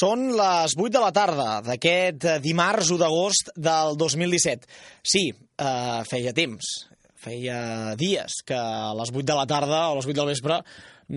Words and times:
Són 0.00 0.30
les 0.32 0.72
8 0.78 0.94
de 0.94 1.00
la 1.02 1.10
tarda 1.12 1.48
d'aquest 1.66 2.24
eh, 2.24 2.36
dimarts 2.40 2.88
1 2.94 3.00
d'agost 3.02 3.50
del 3.56 3.98
2017. 4.00 4.68
Sí, 5.04 5.26
eh, 5.60 5.98
feia 6.08 6.32
temps, 6.36 6.70
feia 7.20 7.58
dies 8.00 8.38
que 8.48 8.56
a 8.56 8.94
les 8.96 9.12
8 9.12 9.26
de 9.28 9.36
la 9.36 9.44
tarda 9.50 9.82
o 9.90 9.92
a 9.92 9.98
les 9.98 10.08
8 10.08 10.16
del 10.16 10.30
vespre 10.32 10.60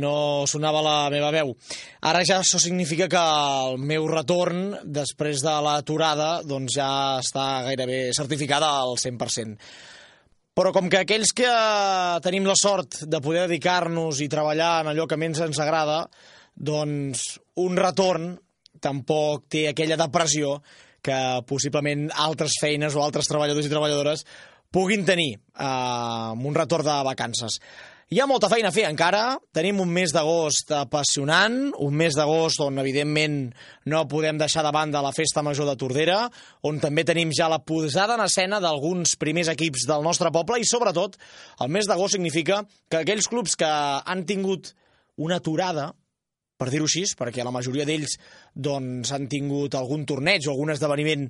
no 0.03 0.43
sonava 0.49 0.81
la 0.83 0.97
meva 1.13 1.31
veu. 1.31 1.53
Ara 2.09 2.25
ja 2.27 2.41
això 2.41 2.59
significa 2.59 3.07
que 3.07 3.23
el 3.23 3.79
meu 3.79 4.09
retorn 4.09 4.75
després 4.83 5.45
de 5.45 5.55
l'aturada 5.63 6.29
doncs 6.43 6.75
ja 6.75 6.91
està 7.23 7.47
gairebé 7.69 8.07
certificada 8.17 8.73
al 8.81 8.97
100%. 8.99 9.55
Però 10.53 10.73
com 10.75 10.89
que 10.91 11.05
aquells 11.05 11.31
que 11.31 11.51
tenim 12.25 12.45
la 12.49 12.59
sort 12.59 13.05
de 13.07 13.21
poder 13.23 13.47
dedicar-nos 13.47 14.19
i 14.19 14.29
treballar 14.29 14.81
en 14.81 14.91
allò 14.91 15.07
que 15.07 15.17
més 15.17 15.39
ens 15.39 15.61
agrada, 15.61 16.03
doncs 16.53 17.37
un 17.63 17.79
retorn 17.79 18.33
tampoc 18.83 19.47
té 19.51 19.67
aquella 19.69 19.99
depressió 19.99 20.57
que 21.03 21.15
possiblement 21.47 22.09
altres 22.25 22.59
feines 22.61 22.95
o 22.95 23.03
altres 23.03 23.27
treballadors 23.31 23.67
i 23.67 23.71
treballadores 23.71 24.27
puguin 24.73 25.03
tenir 25.05 25.33
eh, 25.35 25.63
amb 25.63 26.45
un 26.47 26.55
retorn 26.55 26.87
de 26.87 27.01
vacances. 27.05 27.59
Hi 28.13 28.19
ha 28.21 28.27
molta 28.29 28.49
feina 28.51 28.69
a 28.69 28.73
fer 28.75 28.83
encara, 28.85 29.39
tenim 29.55 29.79
un 29.81 29.89
mes 29.89 30.11
d'agost 30.13 30.69
apassionant, 30.77 31.55
un 31.81 31.95
mes 31.97 32.13
d'agost 32.13 32.61
on 32.61 32.77
evidentment 32.77 33.37
no 33.89 34.03
podem 34.11 34.37
deixar 34.37 34.61
de 34.65 34.73
banda 34.75 35.01
la 35.01 35.13
festa 35.15 35.41
major 35.41 35.65
de 35.65 35.73
Tordera, 35.81 36.19
on 36.61 36.77
també 36.83 37.05
tenim 37.09 37.31
ja 37.33 37.47
la 37.49 37.63
posada 37.65 38.13
en 38.13 38.25
escena 38.27 38.59
d'alguns 38.61 39.15
primers 39.17 39.49
equips 39.55 39.87
del 39.89 40.05
nostre 40.05 40.29
poble 40.35 40.59
i 40.61 40.67
sobretot 40.67 41.17
el 41.65 41.73
mes 41.73 41.89
d'agost 41.89 42.19
significa 42.19 42.61
que 42.85 43.01
aquells 43.01 43.31
clubs 43.31 43.57
que 43.57 43.71
han 43.71 44.25
tingut 44.29 44.75
una 45.17 45.41
aturada 45.41 45.93
per 46.57 46.69
dir-ho 46.71 46.87
així, 46.87 47.03
perquè 47.17 47.43
la 47.45 47.53
majoria 47.53 47.85
d'ells 47.87 48.17
doncs, 48.53 49.11
han 49.15 49.27
tingut 49.31 49.75
algun 49.75 50.05
torneig 50.09 50.47
o 50.47 50.53
algun 50.53 50.73
esdeveniment 50.73 51.27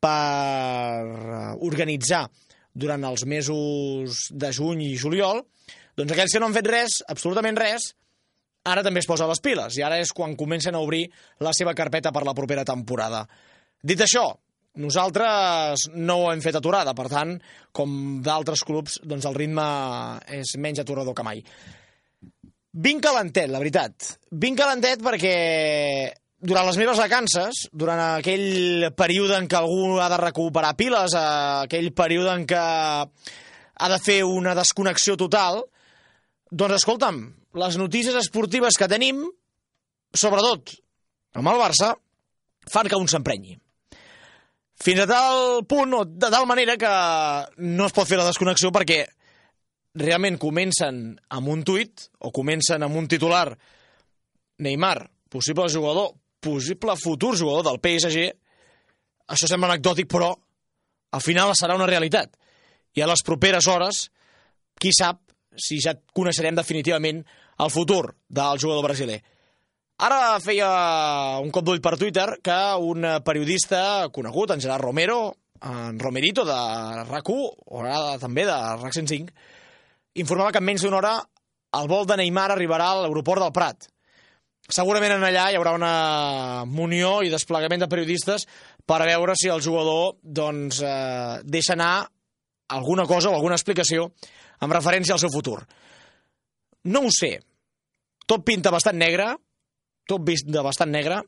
per 0.00 1.02
eh, 1.02 1.52
organitzar 1.66 2.26
durant 2.76 3.04
els 3.08 3.24
mesos 3.24 4.26
de 4.30 4.52
juny 4.52 4.84
i 4.90 4.96
juliol, 5.00 5.40
doncs 5.96 6.12
aquells 6.12 6.34
que 6.34 6.42
no 6.42 6.50
han 6.50 6.56
fet 6.56 6.68
res, 6.68 7.00
absolutament 7.08 7.56
res, 7.56 7.94
ara 8.68 8.82
també 8.84 9.00
es 9.00 9.08
posa 9.08 9.28
les 9.30 9.40
piles, 9.40 9.78
i 9.78 9.84
ara 9.86 10.00
és 10.02 10.12
quan 10.12 10.36
comencen 10.36 10.76
a 10.76 10.82
obrir 10.84 11.06
la 11.40 11.54
seva 11.56 11.74
carpeta 11.78 12.12
per 12.12 12.26
la 12.26 12.34
propera 12.36 12.66
temporada. 12.68 13.24
Dit 13.80 14.02
això, 14.04 14.26
nosaltres 14.76 15.86
no 15.94 16.18
ho 16.20 16.28
hem 16.32 16.42
fet 16.44 16.58
aturada, 16.58 16.92
per 16.96 17.08
tant, 17.08 17.36
com 17.72 18.20
d'altres 18.24 18.64
clubs, 18.66 19.00
doncs 19.08 19.24
el 19.28 19.38
ritme 19.38 19.66
és 20.36 20.56
menys 20.60 20.82
aturador 20.84 21.16
que 21.16 21.24
mai. 21.24 21.40
Vinc 22.76 23.00
calentet, 23.00 23.48
la 23.48 23.60
veritat. 23.62 24.16
Vinc 24.36 24.58
calentet 24.60 25.00
perquè 25.00 25.32
durant 26.46 26.66
les 26.68 26.76
meves 26.76 26.98
vacances, 27.00 27.62
durant 27.72 28.00
aquell 28.18 28.90
període 28.98 29.38
en 29.40 29.48
què 29.48 29.56
algú 29.56 29.96
ha 30.02 30.10
de 30.12 30.18
recuperar 30.20 30.74
piles, 30.76 31.16
aquell 31.16 31.88
període 31.96 32.34
en 32.36 32.44
què 32.48 32.60
ha 32.60 33.88
de 33.92 33.98
fer 34.04 34.20
una 34.28 34.54
desconnexió 34.58 35.16
total, 35.16 35.62
doncs 36.52 36.82
escolta'm, 36.82 37.22
les 37.56 37.78
notícies 37.80 38.16
esportives 38.20 38.76
que 38.76 38.90
tenim, 38.92 39.24
sobretot 40.12 40.76
amb 41.36 41.48
el 41.52 41.60
Barça, 41.60 41.94
fan 42.68 42.92
que 42.92 43.00
un 43.00 43.08
s'emprenyi. 43.08 43.56
Fins 44.76 45.00
a 45.00 45.08
tal 45.08 45.64
punt, 45.64 45.94
o 45.96 46.04
de 46.04 46.28
tal 46.28 46.44
manera 46.44 46.76
que 46.76 46.92
no 47.64 47.88
es 47.88 47.96
pot 47.96 48.08
fer 48.08 48.20
la 48.20 48.28
desconnexió 48.28 48.68
perquè 48.68 49.06
realment 49.96 50.38
comencen 50.40 51.16
amb 51.32 51.52
un 51.52 51.64
tuit 51.66 52.08
o 52.20 52.32
comencen 52.34 52.84
amb 52.84 52.96
un 52.96 53.08
titular 53.08 53.48
Neymar, 54.62 55.10
possible 55.28 55.68
jugador, 55.72 56.14
possible 56.40 56.96
futur 56.96 57.36
jugador 57.36 57.66
del 57.66 57.80
PSG, 57.82 58.26
això 59.28 59.48
sembla 59.50 59.72
anecdòtic, 59.72 60.08
però 60.08 60.30
al 61.12 61.22
final 61.24 61.52
serà 61.58 61.76
una 61.76 61.88
realitat. 61.88 62.36
I 62.96 63.02
a 63.02 63.08
les 63.10 63.22
properes 63.26 63.66
hores, 63.68 64.06
qui 64.80 64.92
sap 64.96 65.20
si 65.56 65.80
ja 65.80 65.96
coneixerem 66.14 66.56
definitivament 66.56 67.22
el 67.64 67.72
futur 67.72 68.14
del 68.28 68.60
jugador 68.60 68.84
brasiler. 68.84 69.18
Ara 70.04 70.36
feia 70.44 70.68
un 71.40 71.48
cop 71.52 71.64
d'ull 71.64 71.80
per 71.80 71.96
Twitter 71.96 72.28
que 72.44 72.56
un 72.84 73.06
periodista 73.24 74.08
conegut, 74.12 74.52
en 74.52 74.60
Gerard 74.60 74.84
Romero, 74.84 75.20
en 75.64 75.98
Romerito 75.98 76.44
de 76.44 76.56
RAC1, 77.08 77.46
o 77.64 77.80
ara 77.80 78.18
també 78.20 78.44
de 78.44 78.56
RAC 78.82 78.92
105, 78.92 79.32
informava 80.20 80.52
que 80.52 80.62
en 80.62 80.66
menys 80.68 80.84
d'una 80.84 80.98
hora 81.00 81.14
el 81.76 81.88
vol 81.90 82.06
de 82.08 82.16
Neymar 82.20 82.50
arribarà 82.54 82.90
a 82.92 83.02
l'aeroport 83.02 83.42
del 83.42 83.54
Prat. 83.54 83.88
Segurament 84.66 85.14
en 85.14 85.24
allà 85.26 85.46
hi 85.50 85.58
haurà 85.58 85.76
una 85.76 86.64
munió 86.66 87.20
i 87.22 87.30
desplegament 87.30 87.84
de 87.84 87.90
periodistes 87.90 88.46
per 88.86 89.04
veure 89.06 89.36
si 89.38 89.50
el 89.52 89.62
jugador 89.62 90.16
doncs, 90.22 90.80
eh, 90.82 91.42
deixa 91.44 91.76
anar 91.76 92.08
alguna 92.74 93.06
cosa 93.06 93.30
o 93.30 93.36
alguna 93.36 93.54
explicació 93.54 94.10
amb 94.58 94.74
referència 94.74 95.14
al 95.14 95.22
seu 95.22 95.30
futur. 95.30 95.60
No 96.90 97.04
ho 97.06 97.12
sé. 97.14 97.36
Tot 98.26 98.42
pinta 98.46 98.72
bastant 98.74 98.98
negre, 98.98 99.28
tot 100.08 100.22
de 100.26 100.62
bastant 100.62 100.90
negre. 100.90 101.20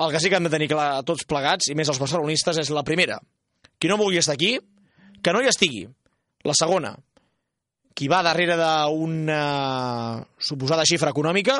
El 0.00 0.12
que 0.12 0.20
sí 0.20 0.30
que 0.30 0.38
hem 0.38 0.46
de 0.46 0.52
tenir 0.52 0.68
clar 0.70 1.02
tots 1.04 1.26
plegats, 1.26 1.68
i 1.68 1.74
més 1.74 1.88
els 1.88 1.98
barcelonistes, 1.98 2.58
és 2.62 2.70
la 2.70 2.84
primera. 2.86 3.18
Qui 3.78 3.90
no 3.90 3.98
vulgui 3.98 4.20
estar 4.20 4.34
aquí, 4.34 4.54
que 5.22 5.32
no 5.32 5.42
hi 5.42 5.50
estigui. 5.50 5.88
La 6.46 6.54
segona, 6.56 6.94
qui 7.94 8.08
va 8.08 8.22
darrere 8.24 8.56
d'una 8.58 9.40
suposada 10.38 10.86
xifra 10.88 11.12
econòmica, 11.14 11.58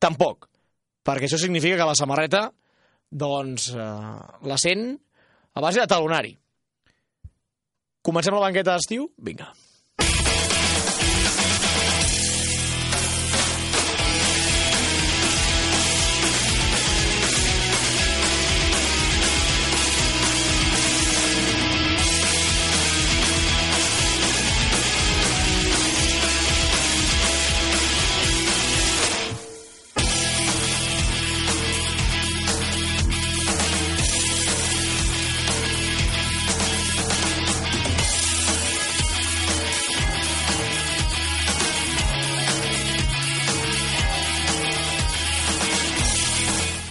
tampoc, 0.00 0.48
perquè 1.04 1.28
això 1.28 1.38
significa 1.40 1.78
que 1.80 1.88
la 1.88 1.98
samarreta 1.98 2.48
doncs, 3.10 3.70
eh, 3.74 4.18
la 4.48 4.58
sent 4.58 4.90
a 5.54 5.60
base 5.64 5.80
de 5.80 5.86
talonari. 5.90 6.36
Comencem 8.02 8.34
la 8.34 8.46
banqueta 8.46 8.76
d'estiu? 8.76 9.10
Vinga. 9.18 9.52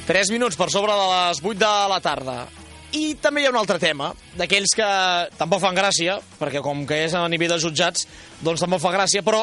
3 0.07 0.29
minuts 0.31 0.55
per 0.55 0.69
sobre 0.71 0.93
de 0.95 1.05
les 1.11 1.39
8 1.43 1.59
de 1.59 1.69
la 1.91 1.99
tarda. 1.99 2.37
I 2.95 3.17
també 3.19 3.41
hi 3.43 3.47
ha 3.49 3.51
un 3.51 3.57
altre 3.59 3.75
tema, 3.75 4.13
d'aquells 4.39 4.71
que 4.79 4.87
tampoc 5.35 5.59
fan 5.59 5.75
gràcia, 5.75 6.15
perquè 6.39 6.61
com 6.63 6.85
que 6.87 7.01
és 7.09 7.15
a 7.17 7.25
nivell 7.27 7.51
de 7.51 7.57
jutjats, 7.59 8.05
doncs 8.39 8.63
tampoc 8.63 8.79
fa 8.79 8.93
gràcia, 8.95 9.19
però 9.27 9.41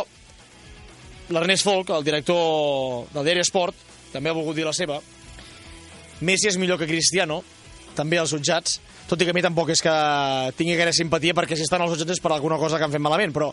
l'Ernest 1.37 1.69
Folk, 1.69 1.93
el 1.93 2.07
director 2.07 3.05
del 3.13 3.29
diari 3.29 3.45
Esport, 3.45 3.77
també 4.15 4.33
ha 4.33 4.39
volgut 4.39 4.57
dir 4.57 4.65
la 4.65 4.73
seva. 4.73 4.97
Messi 6.25 6.49
és 6.49 6.57
millor 6.57 6.81
que 6.81 6.89
Cristiano, 6.89 7.43
també 7.95 8.17
als 8.17 8.33
jutjats, 8.33 8.79
tot 9.05 9.21
i 9.21 9.29
que 9.29 9.35
a 9.35 9.37
mi 9.37 9.45
tampoc 9.45 9.69
és 9.75 9.85
que 9.85 9.95
tingui 10.57 10.79
gaire 10.81 10.97
simpatia, 10.97 11.37
perquè 11.37 11.61
si 11.61 11.69
estan 11.69 11.85
als 11.85 11.93
jutjats 11.93 12.17
és 12.17 12.25
per 12.25 12.33
alguna 12.33 12.57
cosa 12.57 12.81
que 12.81 12.89
han 12.89 12.95
fet 12.95 13.05
malament, 13.05 13.37
però 13.37 13.53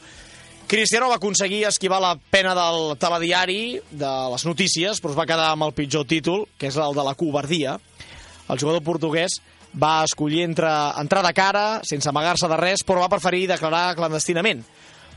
Cristiano 0.72 1.10
va 1.10 1.18
aconseguir 1.20 1.66
esquivar 1.68 1.98
la 2.00 2.14
pena 2.16 2.54
del 2.56 2.94
telediari, 2.96 3.82
de 3.92 4.10
les 4.32 4.46
notícies, 4.48 5.02
però 5.04 5.12
es 5.12 5.18
va 5.18 5.26
quedar 5.28 5.50
amb 5.52 5.66
el 5.66 5.74
pitjor 5.76 6.06
títol, 6.08 6.46
que 6.56 6.70
és 6.70 6.78
el 6.80 6.94
de 6.96 7.04
la 7.04 7.12
covardia. 7.20 7.74
El 8.48 8.62
jugador 8.62 8.80
portuguès 8.86 9.36
va 9.76 10.06
escollir 10.08 10.46
entre 10.46 10.70
entrar 11.02 11.26
de 11.26 11.34
cara, 11.36 11.64
sense 11.84 12.08
amagar-se 12.08 12.48
de 12.48 12.60
res, 12.62 12.86
però 12.88 13.02
va 13.04 13.10
preferir 13.12 13.50
declarar 13.50 13.98
clandestinament. 13.98 14.62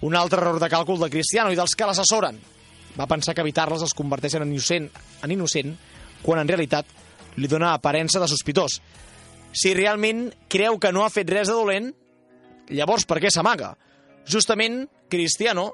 Un 0.02 0.16
altre 0.18 0.42
error 0.42 0.58
de 0.58 0.70
càlcul 0.72 0.98
de 1.04 1.10
Cristiano 1.12 1.54
i 1.54 1.60
dels 1.60 1.76
que 1.78 1.86
l'assessoren. 1.86 2.42
Va 2.98 3.06
pensar 3.06 3.36
que 3.38 3.46
evitar-les 3.46 3.86
els 3.86 3.94
converteixen 3.94 4.42
en 4.42 4.50
innocent, 4.50 4.90
en 5.22 5.36
innocent, 5.36 5.70
quan 6.24 6.42
en 6.42 6.50
realitat 6.50 6.90
li 7.38 7.46
dona 7.46 7.76
aparença 7.76 8.18
de 8.18 8.26
sospitós. 8.26 8.80
Si 9.54 9.70
realment 9.78 10.32
creu 10.50 10.82
que 10.82 10.90
no 10.90 11.06
ha 11.06 11.14
fet 11.14 11.30
res 11.30 11.46
de 11.46 11.54
dolent, 11.54 11.92
llavors 12.74 13.06
per 13.06 13.22
què 13.22 13.30
s'amaga? 13.30 13.76
Justament, 14.26 14.88
Cristiano, 15.08 15.72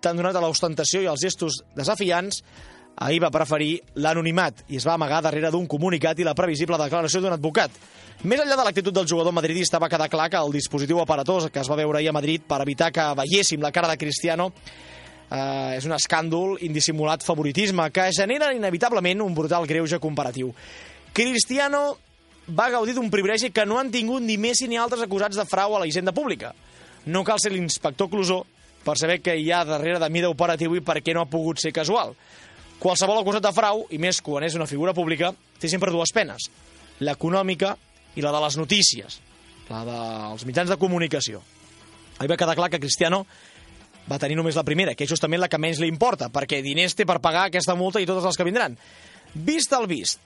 tan 0.00 0.16
donat 0.18 0.36
a 0.36 0.42
l'ostentació 0.44 1.02
i 1.02 1.10
als 1.10 1.22
gestos 1.22 1.60
desafiants, 1.76 2.42
ahir 2.96 3.20
va 3.20 3.30
preferir 3.32 3.80
l'anonimat 4.00 4.64
i 4.72 4.78
es 4.80 4.86
va 4.88 4.94
amagar 4.96 5.20
darrere 5.24 5.50
d'un 5.52 5.66
comunicat 5.68 6.18
i 6.18 6.24
la 6.24 6.34
previsible 6.34 6.78
declaració 6.80 7.20
d'un 7.20 7.36
advocat. 7.36 7.70
Més 8.24 8.40
enllà 8.40 8.56
de 8.56 8.64
l'actitud 8.64 8.94
del 8.96 9.08
jugador 9.08 9.34
madridista, 9.36 9.78
va 9.78 9.90
quedar 9.92 10.08
clar 10.08 10.30
que 10.32 10.40
el 10.40 10.54
dispositiu 10.54 11.02
aparatós 11.02 11.50
que 11.52 11.60
es 11.60 11.68
va 11.68 11.76
veure 11.76 11.98
ahir 11.98 12.08
a 12.08 12.16
Madrid 12.16 12.46
per 12.48 12.62
evitar 12.64 12.90
que 12.92 13.04
veiéssim 13.18 13.60
la 13.60 13.72
cara 13.72 13.90
de 13.92 13.98
Cristiano 14.00 14.48
eh, 15.30 15.76
és 15.76 15.84
un 15.84 15.92
escàndol, 15.96 16.56
indissimulat 16.64 17.24
favoritisme 17.26 17.90
que 17.92 18.08
genera 18.16 18.54
inevitablement 18.56 19.20
un 19.22 19.36
brutal 19.36 19.68
greuge 19.68 20.00
comparatiu. 20.00 20.54
Cristiano 21.12 21.98
va 22.48 22.70
gaudir 22.70 22.94
d'un 22.96 23.10
privilegi 23.10 23.50
que 23.52 23.66
no 23.66 23.78
han 23.78 23.90
tingut 23.90 24.22
ni 24.22 24.38
Messi 24.38 24.68
ni 24.68 24.78
altres 24.80 25.02
acusats 25.04 25.36
de 25.36 25.44
frau 25.44 25.76
a 25.76 25.80
la 25.82 25.86
hisenda 25.86 26.14
pública. 26.16 26.54
No 27.06 27.22
cal 27.24 27.40
ser 27.42 27.52
l'inspector 27.52 28.08
Clusó 28.08 28.44
per 28.86 28.94
saber 29.00 29.18
que 29.20 29.34
hi 29.34 29.50
ha 29.50 29.64
darrere 29.66 29.98
de 29.98 30.10
mida 30.14 30.30
operatiu 30.30 30.76
i 30.78 30.84
per 30.84 31.00
què 31.02 31.14
no 31.14 31.24
ha 31.24 31.30
pogut 31.30 31.58
ser 31.58 31.74
casual. 31.74 32.14
Qualsevol 32.78 33.18
acusat 33.18 33.42
de 33.42 33.52
frau, 33.56 33.82
i 33.90 33.98
més 33.98 34.20
quan 34.22 34.44
és 34.46 34.54
una 34.54 34.68
figura 34.70 34.94
pública, 34.94 35.32
té 35.58 35.68
sempre 35.72 35.90
dues 35.90 36.12
penes. 36.14 36.46
L'econòmica 37.02 37.74
i 38.16 38.24
la 38.24 38.32
de 38.32 38.42
les 38.44 38.56
notícies, 38.60 39.18
la 39.68 39.82
dels 39.88 40.46
mitjans 40.46 40.70
de 40.70 40.78
comunicació. 40.80 41.42
Ahir 42.18 42.30
va 42.30 42.38
quedar 42.38 42.56
clar 42.56 42.70
que 42.72 42.80
Cristiano 42.80 43.24
va 44.06 44.20
tenir 44.22 44.38
només 44.38 44.56
la 44.56 44.64
primera, 44.64 44.94
que 44.94 45.04
és 45.04 45.10
justament 45.10 45.42
la 45.42 45.50
que 45.50 45.60
menys 45.60 45.82
li 45.82 45.90
importa, 45.90 46.30
perquè 46.32 46.62
diners 46.62 46.94
té 46.94 47.04
per 47.08 47.18
pagar 47.24 47.48
aquesta 47.48 47.74
multa 47.74 48.00
i 48.00 48.06
totes 48.06 48.28
les 48.28 48.38
que 48.38 48.46
vindran. 48.46 48.78
Vist 49.34 49.74
el 49.76 49.88
vist, 49.90 50.20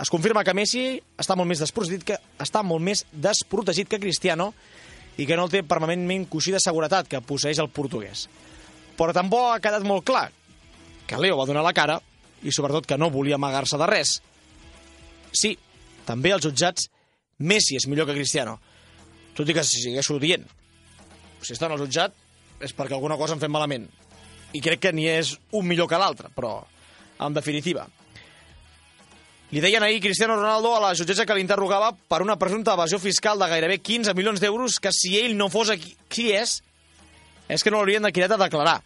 es 0.00 0.10
confirma 0.10 0.42
que 0.44 0.54
Messi 0.56 0.84
està 1.20 1.36
molt 1.36 1.48
més 1.50 1.60
desprotegit 1.60 2.04
que, 2.08 2.16
està 2.40 2.64
molt 2.64 2.82
més 2.84 3.04
desprotegit 3.12 3.88
que 3.88 4.00
Cristiano 4.00 4.50
i 5.20 5.26
que 5.28 5.36
no 5.36 5.48
té 5.52 5.60
permanentment 5.66 6.24
coixí 6.32 6.54
de 6.54 6.62
seguretat 6.62 7.08
que 7.10 7.20
posseix 7.20 7.60
el 7.60 7.68
portuguès. 7.68 8.24
Però 8.96 9.12
tampoc 9.16 9.52
ha 9.52 9.62
quedat 9.62 9.84
molt 9.84 10.06
clar 10.08 10.30
que 11.08 11.18
Leo 11.20 11.36
va 11.36 11.46
donar 11.48 11.64
la 11.66 11.76
cara 11.76 11.98
i 12.42 12.52
sobretot 12.54 12.88
que 12.88 12.96
no 12.96 13.10
volia 13.12 13.36
amagar-se 13.36 13.76
de 13.80 13.88
res. 13.90 14.16
Sí, 15.32 15.56
també 16.08 16.32
als 16.32 16.46
jutjats 16.46 16.88
Messi 17.40 17.76
és 17.78 17.86
millor 17.88 18.08
que 18.08 18.16
Cristiano. 18.16 18.58
Tot 19.36 19.48
i 19.48 19.56
que 19.56 19.64
si 19.64 19.80
segueixo 19.80 20.18
dient. 20.20 20.44
Si 21.40 21.54
està 21.54 21.68
en 21.68 21.76
el 21.76 21.80
jutjat 21.84 22.16
és 22.60 22.74
perquè 22.76 22.96
alguna 22.96 23.16
cosa 23.20 23.36
han 23.36 23.40
fet 23.40 23.52
malament. 23.52 23.86
I 24.52 24.60
crec 24.60 24.82
que 24.84 24.92
n'hi 24.92 25.06
és 25.08 25.36
un 25.56 25.64
millor 25.68 25.88
que 25.88 26.00
l'altre, 26.00 26.28
però 26.36 26.58
en 27.20 27.36
definitiva. 27.36 27.86
Li 29.50 29.58
deien 29.58 29.82
ahir 29.82 29.98
Cristiano 29.98 30.36
Ronaldo 30.36 30.76
a 30.76 30.80
la 30.84 30.94
jutgessa 30.94 31.24
que 31.26 31.34
l'interrogava 31.34 31.90
per 31.90 32.20
una 32.22 32.36
presumpta 32.38 32.76
evasió 32.76 33.00
fiscal 33.02 33.40
de 33.40 33.48
gairebé 33.50 33.80
15 33.82 34.14
milions 34.14 34.38
d'euros 34.38 34.78
que 34.78 34.92
si 34.94 35.16
ell 35.18 35.34
no 35.34 35.48
fos 35.50 35.72
aquí, 35.74 35.96
qui 36.06 36.28
és, 36.30 36.60
és 37.50 37.64
que 37.64 37.72
no 37.74 37.80
l'haurien 37.80 38.06
de 38.06 38.12
cridat 38.14 38.36
a 38.36 38.44
declarar. 38.44 38.76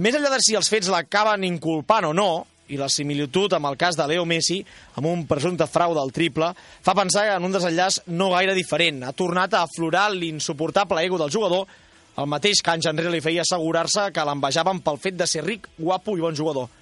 Més 0.00 0.16
enllà 0.16 0.30
de 0.32 0.38
si 0.40 0.56
els 0.56 0.70
fets 0.72 0.88
l'acaben 0.88 1.44
inculpant 1.44 2.08
o 2.08 2.14
no, 2.16 2.30
i 2.72 2.80
la 2.80 2.88
similitud 2.88 3.52
amb 3.52 3.68
el 3.68 3.76
cas 3.76 3.98
de 4.00 4.06
Leo 4.08 4.24
Messi, 4.24 4.62
amb 4.96 5.10
un 5.10 5.26
presumpte 5.28 5.68
frau 5.68 5.92
del 5.94 6.14
triple, 6.16 6.48
fa 6.56 6.96
pensar 6.96 7.26
en 7.34 7.44
un 7.44 7.52
desenllaç 7.52 8.00
no 8.08 8.30
gaire 8.32 8.56
diferent. 8.56 9.04
Ha 9.04 9.12
tornat 9.12 9.52
a 9.52 9.66
aflorar 9.68 10.08
l'insuportable 10.14 11.04
ego 11.04 11.20
del 11.20 11.30
jugador, 11.30 11.68
el 12.16 12.32
mateix 12.32 12.64
que 12.64 12.72
anys 12.72 12.88
enrere 12.88 13.12
li 13.12 13.20
feia 13.20 13.44
assegurar-se 13.44 14.08
que 14.16 14.24
l'envejaven 14.24 14.80
pel 14.80 14.96
fet 14.96 15.20
de 15.20 15.28
ser 15.28 15.44
ric, 15.44 15.68
guapo 15.76 16.16
i 16.16 16.24
bon 16.24 16.34
jugador. 16.40 16.72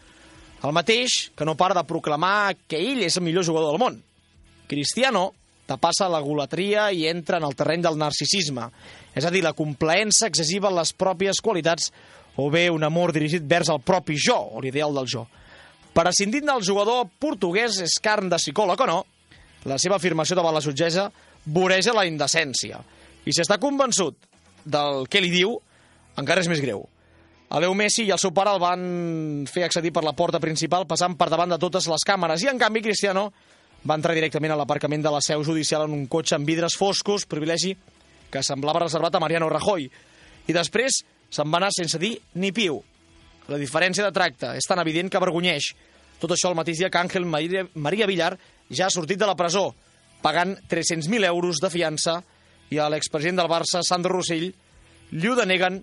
El 0.65 0.73
mateix 0.73 1.31
que 1.37 1.45
no 1.45 1.59
para 1.61 1.77
de 1.77 1.85
proclamar 1.85 2.55
que 2.69 2.81
ell 2.81 3.03
és 3.05 3.19
el 3.21 3.27
millor 3.27 3.45
jugador 3.45 3.75
del 3.75 3.83
món. 3.83 3.99
Cristiano 4.67 5.33
tapassa 5.69 6.09
la 6.09 6.23
golatria 6.25 6.91
i 6.93 7.07
entra 7.09 7.39
en 7.41 7.47
el 7.49 7.57
terreny 7.57 7.85
del 7.85 7.99
narcisisme, 8.01 8.69
és 9.17 9.25
a 9.25 9.33
dir, 9.33 9.43
la 9.45 9.55
complaença 9.57 10.29
excessiva 10.29 10.71
en 10.71 10.79
les 10.79 10.93
pròpies 10.97 11.41
qualitats 11.45 11.91
o 12.37 12.49
bé 12.51 12.67
un 12.73 12.85
amor 12.85 13.13
dirigit 13.15 13.45
vers 13.49 13.71
el 13.73 13.83
propi 13.85 14.17
jo, 14.19 14.37
o 14.57 14.61
l'ideal 14.61 14.97
del 14.97 15.09
jo. 15.09 15.27
Prescindint 15.95 16.49
del 16.49 16.65
jugador 16.67 17.07
portuguès 17.23 17.79
és 17.85 18.01
carn 18.03 18.33
de 18.33 18.41
psicòleg 18.41 18.81
o 18.81 18.89
no, 18.91 18.99
la 19.69 19.79
seva 19.81 20.01
afirmació 20.01 20.37
davant 20.37 20.57
la 20.57 20.65
jutgessa 20.65 21.11
voreja 21.45 21.95
la 21.95 22.09
indecència. 22.09 22.81
I 23.25 23.33
si 23.33 23.45
està 23.45 23.61
convençut 23.61 24.17
del 24.65 25.07
que 25.09 25.23
li 25.23 25.31
diu, 25.33 25.55
encara 26.21 26.43
és 26.43 26.51
més 26.51 26.61
greu. 26.65 26.89
Leo 27.61 27.75
Messi 27.75 28.03
i 28.03 28.11
el 28.11 28.19
seu 28.19 28.33
pare 28.35 28.51
el 28.51 28.59
van 28.59 28.85
fer 29.47 29.62
accedir 29.67 29.93
per 29.95 30.03
la 30.03 30.15
porta 30.17 30.41
principal 30.43 30.89
passant 30.91 31.15
per 31.15 31.29
davant 31.31 31.53
de 31.53 31.59
totes 31.62 31.87
les 31.87 32.03
càmeres 32.06 32.43
i 32.43 32.49
en 32.51 32.59
canvi 32.59 32.83
Cristiano 32.83 33.29
va 33.87 33.95
entrar 33.95 34.17
directament 34.17 34.55
a 34.55 34.56
l'aparcament 34.59 35.05
de 35.05 35.12
la 35.12 35.21
seu 35.23 35.45
judicial 35.47 35.85
en 35.85 35.95
un 35.95 36.06
cotxe 36.11 36.35
amb 36.35 36.49
vidres 36.49 36.75
foscos, 36.81 37.29
privilegi 37.31 37.77
que 38.33 38.43
semblava 38.43 38.83
reservat 38.83 39.15
a 39.15 39.21
Mariano 39.23 39.51
Rajoy. 39.53 39.87
I 40.49 40.56
després 40.56 41.03
se'n 41.31 41.53
va 41.53 41.61
anar 41.61 41.71
sense 41.77 42.01
dir 42.03 42.17
ni 42.41 42.51
piu. 42.51 42.81
La 43.47 43.61
diferència 43.61 44.03
de 44.03 44.15
tracte 44.17 44.55
és 44.59 44.67
tan 44.67 44.81
evident 44.83 45.12
que 45.12 45.21
avergonyeix. 45.21 45.71
Tot 46.19 46.35
això 46.35 46.51
el 46.51 46.59
mateix 46.59 46.81
dia 46.81 46.91
que 46.91 46.99
Àngel 46.99 47.29
Maria 47.29 48.11
Villar 48.11 48.33
ja 48.71 48.89
ha 48.89 48.95
sortit 48.95 49.21
de 49.21 49.29
la 49.29 49.37
presó, 49.39 49.69
pagant 50.25 50.56
300.000 50.71 51.29
euros 51.29 51.61
de 51.61 51.71
fiança, 51.71 52.23
i 52.73 52.81
a 52.81 52.89
l'expresident 52.91 53.45
del 53.45 53.53
Barça, 53.53 53.85
Sandro 53.85 54.17
Rossell, 54.17 54.49
li 55.12 55.29
ho 55.29 55.37
deneguen 55.39 55.83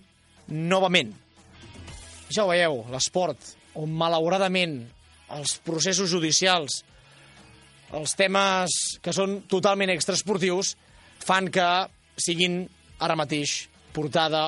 novament. 0.50 1.14
Ja 2.32 2.46
ho 2.46 2.52
veieu, 2.52 2.86
l'esport, 2.92 3.40
on 3.76 3.92
malauradament 3.92 4.78
els 5.36 5.58
processos 5.66 6.12
judicials, 6.12 6.82
els 7.92 8.16
temes 8.16 8.76
que 9.04 9.14
són 9.16 9.42
totalment 9.52 9.92
extraesportius, 9.92 10.76
fan 11.20 11.50
que 11.52 11.68
siguin 12.16 12.64
ara 13.04 13.18
mateix 13.20 13.66
portada 13.92 14.46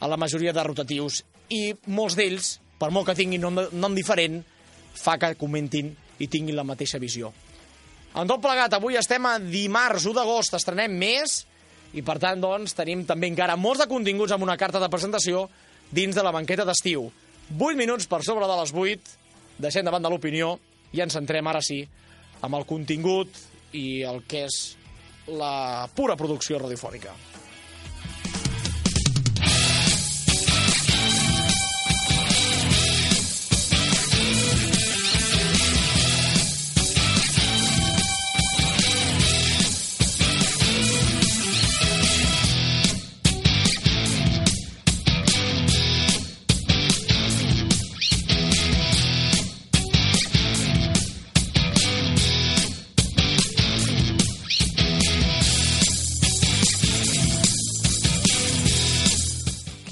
a 0.00 0.08
la 0.08 0.16
majoria 0.16 0.54
de 0.56 0.64
rotatius 0.64 1.20
i 1.52 1.74
molts 1.92 2.16
d'ells, 2.16 2.54
per 2.78 2.90
molt 2.94 3.10
que 3.10 3.18
tinguin 3.18 3.42
nom, 3.44 3.60
nom 3.72 3.96
diferent, 3.96 4.40
fa 4.94 5.18
que 5.20 5.34
comentin 5.38 5.90
i 6.18 6.28
tinguin 6.30 6.56
la 6.56 6.66
mateixa 6.66 7.00
visió. 7.02 7.32
En 8.16 8.28
tot 8.28 8.40
plegat, 8.42 8.72
avui 8.72 8.96
estem 8.96 9.26
a 9.28 9.36
dimarts 9.42 10.06
1 10.08 10.16
d'agost, 10.16 10.56
estrenem 10.56 10.94
més 10.96 11.42
i 11.96 12.02
per 12.04 12.18
tant 12.22 12.40
doncs, 12.40 12.74
tenim 12.76 13.04
també 13.08 13.28
encara 13.30 13.56
molts 13.56 13.82
de 13.82 13.88
continguts 13.90 14.32
amb 14.32 14.44
una 14.46 14.56
carta 14.60 14.80
de 14.80 14.88
presentació 14.92 15.46
dins 15.90 16.14
de 16.14 16.24
la 16.24 16.32
banqueta 16.34 16.66
d'estiu. 16.68 17.08
8 17.58 17.78
minuts 17.78 18.08
per 18.08 18.20
sobre 18.26 18.48
de 18.48 18.56
les 18.60 18.74
8, 18.74 19.16
deixem 19.58 19.86
davant 19.86 20.04
de 20.04 20.10
l'opinió 20.12 20.56
i 20.92 21.02
ens 21.04 21.16
centrem 21.16 21.46
ara 21.48 21.62
sí 21.64 21.80
amb 22.44 22.54
el 22.54 22.66
contingut 22.68 23.32
i 23.76 24.02
el 24.06 24.22
que 24.28 24.46
és 24.46 24.58
la 25.28 25.88
pura 25.94 26.16
producció 26.16 26.60
radiofònica. 26.60 27.12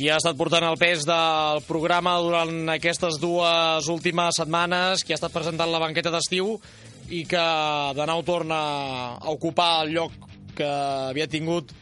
Qui 0.06 0.12
ha 0.14 0.20
estat 0.20 0.36
portant 0.38 0.62
el 0.62 0.76
pes 0.78 1.02
del 1.02 1.64
programa 1.66 2.12
durant 2.22 2.68
aquestes 2.76 3.16
dues 3.18 3.88
últimes 3.90 4.36
setmanes, 4.38 5.00
qui 5.02 5.10
ha 5.10 5.16
estat 5.18 5.32
presentant 5.34 5.66
la 5.72 5.80
banqueta 5.82 6.12
d'estiu 6.14 6.52
i 7.10 7.24
que 7.26 7.46
de 7.98 8.06
nou 8.06 8.22
torna 8.22 8.58
a 9.18 9.32
ocupar 9.32 9.80
el 9.80 9.90
lloc 9.96 10.14
que 10.54 10.68
havia 11.08 11.26
tingut 11.26 11.72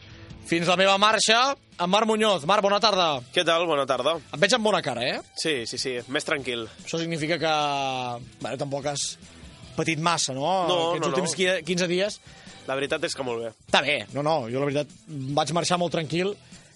fins 0.49 0.65
la 0.65 0.77
meva 0.81 0.95
marxa, 0.97 1.51
en 1.77 1.91
Marc 1.93 2.09
Muñoz. 2.09 2.47
Marc, 2.49 2.65
bona 2.65 2.79
tarda. 2.81 3.11
Què 3.35 3.45
tal? 3.45 3.67
Bona 3.69 3.85
tarda. 3.85 4.15
Et 4.31 4.41
veig 4.41 4.57
amb 4.57 4.71
bona 4.71 4.81
cara, 4.81 5.05
eh? 5.05 5.21
Sí, 5.37 5.53
sí, 5.69 5.77
sí, 5.77 5.93
més 6.09 6.25
tranquil. 6.25 6.65
Això 6.81 6.97
significa 6.97 7.37
que... 7.37 7.53
Bueno, 8.41 8.57
tampoc 8.57 8.89
has 8.89 9.05
patit 9.77 10.01
massa, 10.01 10.33
no? 10.33 10.49
No, 10.65 10.81
Aquests 10.95 11.05
no, 11.05 11.13
últims 11.13 11.37
no. 11.37 11.61
15 11.69 11.91
dies. 11.93 12.17
La 12.65 12.73
veritat 12.73 13.05
és 13.05 13.13
que 13.13 13.21
molt 13.29 13.45
bé. 13.45 13.53
Està 13.67 13.85
bé, 13.85 13.99
no, 14.17 14.25
no, 14.25 14.47
jo 14.49 14.65
la 14.65 14.71
veritat 14.71 14.97
vaig 15.37 15.53
marxar 15.53 15.77
molt 15.77 15.93
tranquil 15.93 16.33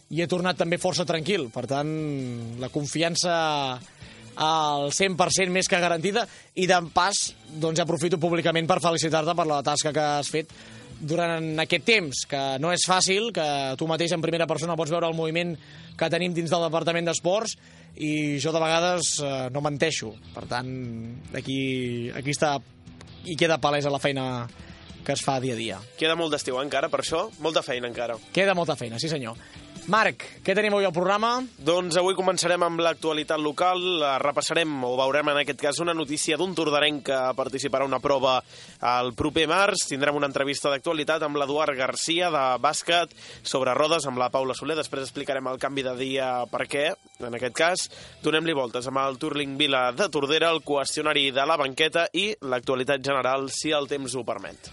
i 0.09 0.21
he 0.21 0.27
tornat 0.29 0.57
també 0.57 0.79
força 0.81 1.05
tranquil. 1.05 1.49
Per 1.53 1.65
tant, 1.69 1.89
la 2.61 2.71
confiança 2.73 3.33
al 4.39 4.89
100% 4.95 5.51
més 5.51 5.67
que 5.67 5.81
garantida 5.83 6.23
i 6.55 6.65
d'en 6.69 6.89
pas 6.95 7.17
doncs 7.59 7.81
aprofito 7.83 8.19
públicament 8.21 8.69
per 8.69 8.79
felicitar-te 8.81 9.35
per 9.35 9.47
la 9.49 9.63
tasca 9.65 9.91
que 9.93 10.05
has 10.19 10.29
fet 10.31 10.53
durant 10.99 11.59
aquest 11.63 11.85
temps, 11.87 12.23
que 12.27 12.41
no 12.59 12.71
és 12.75 12.83
fàcil, 12.87 13.29
que 13.35 13.75
tu 13.79 13.87
mateix 13.87 14.11
en 14.15 14.23
primera 14.23 14.47
persona 14.47 14.75
pots 14.79 14.91
veure 14.91 15.07
el 15.07 15.15
moviment 15.15 15.53
que 15.99 16.09
tenim 16.11 16.33
dins 16.35 16.51
del 16.51 16.65
Departament 16.67 17.07
d'Esports 17.07 17.55
i 17.99 18.39
jo 18.39 18.51
de 18.55 18.63
vegades 18.63 19.13
eh, 19.23 19.47
no 19.51 19.63
menteixo. 19.63 20.13
Per 20.35 20.45
tant, 20.51 20.69
aquí, 21.35 21.59
aquí 22.15 22.35
està 22.35 22.57
i 23.27 23.35
queda 23.39 23.59
palesa 23.59 23.91
la 23.91 23.99
feina 23.99 24.25
que 25.05 25.15
es 25.15 25.23
fa 25.25 25.39
dia 25.39 25.55
a 25.55 25.59
dia. 25.59 25.79
Queda 25.99 26.15
molt 26.19 26.35
d'estiu 26.35 26.59
encara, 26.61 26.89
per 26.91 27.01
això, 27.03 27.25
molta 27.43 27.63
feina 27.65 27.89
encara. 27.89 28.19
Queda 28.35 28.55
molta 28.55 28.75
feina, 28.79 28.99
sí 28.99 29.09
senyor. 29.11 29.39
Marc, 29.89 30.21
què 30.45 30.53
tenim 30.53 30.75
avui 30.75 30.85
al 30.85 30.93
programa? 30.93 31.31
Doncs 31.65 31.95
avui 31.97 32.13
començarem 32.13 32.61
amb 32.61 32.81
l'actualitat 32.85 33.41
local. 33.41 33.79
Eh, 33.81 34.09
Repassarem, 34.21 34.75
o 34.85 34.91
veurem 34.99 35.31
en 35.31 35.39
aquest 35.41 35.57
cas, 35.63 35.79
una 35.81 35.95
notícia 35.97 36.37
d'un 36.37 36.53
tordarenc 36.53 37.01
que 37.07 37.17
participarà 37.33 37.87
una 37.87 37.97
prova 38.03 38.35
el 38.85 39.15
proper 39.17 39.47
març. 39.49 39.87
Tindrem 39.89 40.19
una 40.19 40.29
entrevista 40.29 40.69
d'actualitat 40.69 41.25
amb 41.25 41.39
l'Eduard 41.41 41.73
Garcia 41.79 42.29
de 42.29 42.43
bàsquet 42.61 43.15
sobre 43.41 43.73
rodes 43.73 44.05
amb 44.05 44.21
la 44.21 44.29
Paula 44.29 44.53
Soler. 44.53 44.77
Després 44.77 45.07
explicarem 45.07 45.49
el 45.49 45.57
canvi 45.57 45.87
de 45.87 45.95
dia 45.97 46.27
per 46.51 46.67
què. 46.69 46.91
En 47.25 47.39
aquest 47.39 47.57
cas, 47.57 47.87
donem-li 48.21 48.53
voltes 48.53 48.85
amb 48.91 49.01
el 49.01 49.17
Turling 49.17 49.57
Vila 49.57 49.87
de 49.97 50.05
Tordera, 50.13 50.53
el 50.53 50.61
qüestionari 50.61 51.31
de 51.33 51.47
la 51.49 51.57
banqueta 51.57 52.05
i 52.13 52.29
l'actualitat 52.45 53.01
general, 53.01 53.49
si 53.49 53.73
el 53.73 53.89
temps 53.89 54.13
ho 54.13 54.23
permet. 54.27 54.69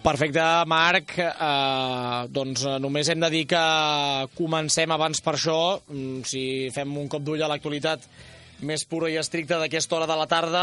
Perfecte, 0.00 0.40
Marc. 0.64 1.12
Eh, 1.20 2.28
doncs 2.32 2.62
eh, 2.64 2.78
només 2.80 3.08
hem 3.12 3.20
de 3.20 3.28
dir 3.34 3.42
que 3.50 3.64
comencem 4.32 4.88
abans 4.94 5.20
per 5.20 5.34
això. 5.36 5.60
Mm, 5.92 6.22
si 6.24 6.44
fem 6.72 6.94
un 6.96 7.08
cop 7.12 7.20
d'ull 7.20 7.42
a 7.44 7.50
l'actualitat 7.50 8.06
més 8.64 8.86
pura 8.88 9.10
i 9.12 9.18
estricta 9.20 9.58
d'aquesta 9.60 9.98
hora 9.98 10.08
de 10.08 10.16
la 10.16 10.26
tarda, 10.28 10.62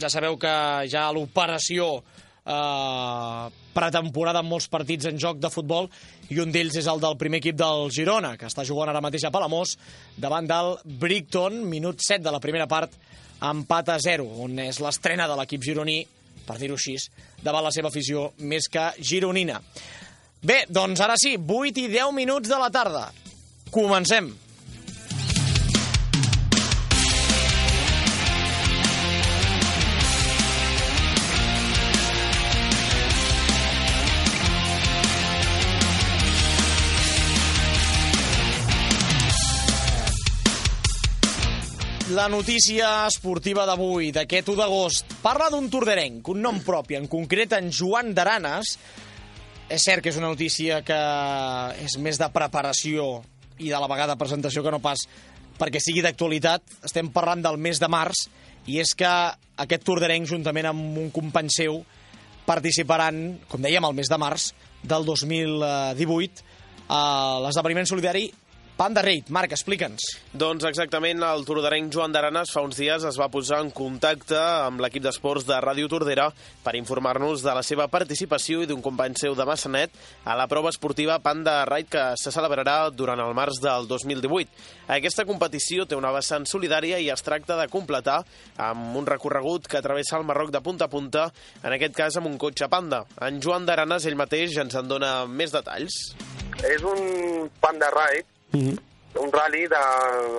ja 0.00 0.08
sabeu 0.08 0.38
que 0.40 0.54
ja 0.88 1.10
l'operació 1.12 1.98
eh, 2.00 3.44
pretemporada 3.76 4.40
amb 4.40 4.54
molts 4.54 4.70
partits 4.72 5.10
en 5.10 5.20
joc 5.20 5.36
de 5.36 5.52
futbol 5.52 5.90
i 6.32 6.40
un 6.40 6.52
d'ells 6.52 6.80
és 6.80 6.88
el 6.88 7.04
del 7.04 7.18
primer 7.20 7.42
equip 7.44 7.60
del 7.60 7.92
Girona, 7.92 8.38
que 8.40 8.48
està 8.48 8.64
jugant 8.64 8.88
ara 8.88 9.04
mateix 9.04 9.28
a 9.28 9.34
Palamós 9.34 9.76
davant 10.16 10.48
del 10.48 10.78
Brighton, 10.84 11.60
minut 11.68 12.00
7 12.00 12.24
de 12.24 12.32
la 12.32 12.40
primera 12.40 12.70
part, 12.72 12.96
empat 13.42 13.92
a 13.92 14.00
0, 14.00 14.30
on 14.48 14.64
és 14.64 14.80
l'estrena 14.80 15.28
de 15.28 15.36
l'equip 15.36 15.60
gironí 15.60 16.00
per 16.46 16.58
dir-ho 16.60 16.78
així, 16.78 16.96
davant 17.42 17.64
la 17.64 17.72
seva 17.74 17.90
afició 17.92 18.30
més 18.38 18.68
que 18.72 18.90
gironina. 19.00 19.60
Bé, 20.42 20.64
doncs 20.68 21.00
ara 21.04 21.14
sí, 21.20 21.36
8 21.38 21.84
i 21.84 21.88
10 21.92 22.14
minuts 22.16 22.50
de 22.50 22.58
la 22.58 22.70
tarda. 22.74 23.06
Comencem. 23.70 24.32
La 42.12 42.28
notícia 42.28 43.06
esportiva 43.08 43.62
d'avui, 43.64 44.10
d'aquest 44.12 44.50
1 44.52 44.58
d'agost, 44.58 45.14
parla 45.22 45.46
d'un 45.48 45.70
torderenc, 45.72 46.26
un 46.28 46.42
nom 46.44 46.58
propi, 46.60 46.98
en 46.98 47.06
concret 47.08 47.54
en 47.56 47.70
Joan 47.72 48.10
d'Aranes. 48.12 48.74
És 49.72 49.86
cert 49.86 50.04
que 50.04 50.10
és 50.12 50.18
una 50.20 50.28
notícia 50.28 50.82
que 50.84 50.98
és 51.80 51.94
més 52.04 52.20
de 52.20 52.28
preparació 52.34 53.22
i 53.56 53.70
de 53.70 53.80
la 53.80 53.88
vegada 53.88 54.18
presentació 54.20 54.60
que 54.60 54.74
no 54.74 54.82
pas 54.84 55.06
perquè 55.56 55.80
sigui 55.80 56.04
d'actualitat. 56.04 56.66
Estem 56.84 57.08
parlant 57.14 57.46
del 57.46 57.56
mes 57.56 57.80
de 57.80 57.88
març 57.88 58.26
i 58.68 58.76
és 58.84 58.92
que 58.92 59.08
aquest 59.64 59.88
torderenc, 59.88 60.28
juntament 60.28 60.68
amb 60.68 61.00
un 61.06 61.08
company 61.16 61.48
seu, 61.54 61.80
participaran, 62.44 63.38
com 63.48 63.64
dèiem, 63.64 63.88
al 63.88 63.96
mes 63.96 64.12
de 64.12 64.20
març 64.20 64.50
del 64.84 65.08
2018 65.08 66.44
a 66.92 67.02
l'esdeveniment 67.46 67.88
solidari 67.88 68.28
Panda 68.82 68.98
Raid. 69.00 69.28
Marc, 69.30 69.52
explica'ns. 69.54 70.02
Doncs 70.34 70.64
exactament, 70.66 71.20
el 71.22 71.44
tordarenc 71.46 71.92
Joan 71.94 72.10
d'Aranes 72.10 72.50
fa 72.50 72.64
uns 72.66 72.80
dies 72.80 73.04
es 73.06 73.18
va 73.20 73.28
posar 73.30 73.60
en 73.62 73.68
contacte 73.70 74.34
amb 74.34 74.82
l'equip 74.82 75.04
d'esports 75.04 75.46
de 75.46 75.54
Ràdio 75.62 75.86
Tordera 75.86 76.24
per 76.64 76.74
informar-nos 76.74 77.44
de 77.46 77.54
la 77.54 77.62
seva 77.62 77.86
participació 77.92 78.64
i 78.64 78.66
d'un 78.66 78.82
company 78.82 79.14
seu 79.20 79.36
de 79.38 79.46
Massanet 79.46 79.94
a 80.26 80.34
la 80.34 80.48
prova 80.50 80.72
esportiva 80.74 81.20
Panda 81.22 81.60
Raid 81.70 81.92
que 81.92 82.08
se 82.18 82.32
celebrarà 82.34 82.90
durant 82.90 83.22
el 83.22 83.36
març 83.38 83.60
del 83.62 83.86
2018. 83.86 84.50
Aquesta 84.96 85.28
competició 85.30 85.86
té 85.86 85.94
una 85.94 86.10
vessant 86.18 86.50
solidària 86.50 86.98
i 86.98 87.06
es 87.14 87.22
tracta 87.22 87.60
de 87.62 87.68
completar 87.70 88.24
amb 88.66 88.98
un 88.98 89.06
recorregut 89.06 89.70
que 89.70 89.84
travessa 89.86 90.18
el 90.18 90.26
Marroc 90.26 90.50
de 90.50 90.64
punta 90.66 90.90
a 90.90 90.94
punta, 90.96 91.28
en 91.62 91.78
aquest 91.78 91.94
cas 92.02 92.18
amb 92.18 92.32
un 92.32 92.34
cotxe 92.34 92.66
Panda. 92.66 93.04
En 93.22 93.38
Joan 93.38 93.62
d'Aranes, 93.62 94.10
ell 94.10 94.18
mateix, 94.18 94.58
ens 94.58 94.74
en 94.74 94.90
dona 94.90 95.20
més 95.30 95.54
detalls. 95.54 96.02
És 96.66 96.82
un 96.82 97.46
Panda 97.62 97.94
Ride 97.94 98.31
Mm 98.52 98.60
-hmm. 98.60 98.78
Un 99.24 99.30
rally 99.32 99.66
de 99.68 99.82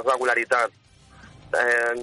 regularitat. 0.06 0.72
Eh, 1.62 1.94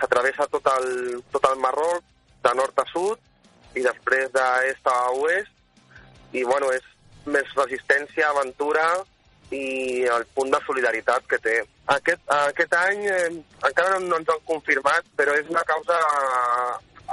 S'atravessa 0.00 0.46
tot, 0.46 0.66
el, 0.78 1.22
tot 1.30 1.44
el 1.50 1.58
Marroc, 1.58 2.02
de 2.42 2.54
nord 2.54 2.78
a 2.78 2.84
sud, 2.92 3.18
i 3.74 3.82
després 3.82 4.30
d'est 4.32 4.86
a 4.86 5.10
oest, 5.10 5.52
i 6.32 6.44
bueno, 6.44 6.72
és 6.72 6.84
més 7.24 7.54
resistència, 7.54 8.28
aventura 8.28 9.04
i 9.50 10.06
el 10.06 10.26
punt 10.34 10.50
de 10.50 10.60
solidaritat 10.66 11.26
que 11.26 11.38
té. 11.38 11.56
Aquest, 11.86 12.20
aquest 12.26 12.74
any 12.78 13.06
eh, 13.10 13.30
encara 13.66 13.98
no 13.98 14.16
ens 14.20 14.28
han 14.30 14.44
confirmat, 14.46 15.06
però 15.18 15.34
és 15.34 15.48
una 15.50 15.64
causa 15.66 15.98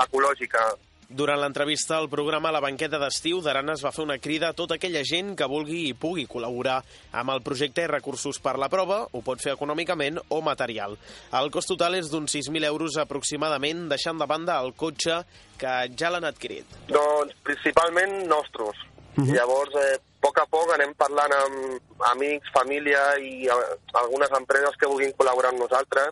ecològica. 0.05 0.67
Durant 1.07 1.39
l'entrevista 1.39 1.95
al 1.95 2.09
programa 2.11 2.51
La 2.51 2.59
banqueta 2.59 2.97
d'estiu, 2.99 3.37
Daranes 3.39 3.79
va 3.79 3.93
fer 3.95 4.03
una 4.03 4.17
crida 4.19 4.49
a 4.49 4.55
tota 4.55 4.75
aquella 4.75 5.05
gent 5.07 5.37
que 5.39 5.47
vulgui 5.47 5.85
i 5.87 5.93
pugui 5.95 6.25
col·laborar 6.27 6.81
amb 7.15 7.31
el 7.31 7.39
projecte 7.45 7.85
i 7.85 7.87
recursos 7.87 8.41
per 8.43 8.57
la 8.59 8.67
prova, 8.67 8.97
ho 9.07 9.21
pot 9.23 9.39
fer 9.39 9.53
econòmicament 9.53 10.19
o 10.35 10.41
material. 10.43 10.97
El 11.39 11.47
cost 11.55 11.71
total 11.71 11.95
és 11.95 12.11
d'uns 12.11 12.35
6.000 12.35 12.67
euros 12.67 12.99
aproximadament, 12.99 13.87
deixant 13.87 14.19
de 14.19 14.27
banda 14.27 14.59
el 14.59 14.73
cotxe 14.75 15.21
que 15.55 15.77
ja 15.95 16.11
l'han 16.11 16.27
adquirit. 16.27 16.75
Doncs 16.91 17.39
principalment 17.39 18.27
nostres. 18.27 18.75
Uh 19.15 19.23
-huh. 19.23 19.33
Llavors, 19.33 19.73
eh, 19.75 19.95
a 19.95 20.27
poc 20.27 20.39
a 20.39 20.45
poc 20.45 20.73
anem 20.73 20.93
parlant 20.93 21.31
amb 21.31 22.03
amics, 22.11 22.51
família 22.51 23.17
i 23.17 23.47
eh, 23.47 23.77
algunes 23.93 24.29
empreses 24.31 24.75
que 24.75 24.87
vulguin 24.87 25.15
col·laborar 25.15 25.55
amb 25.55 25.59
nosaltres 25.59 26.11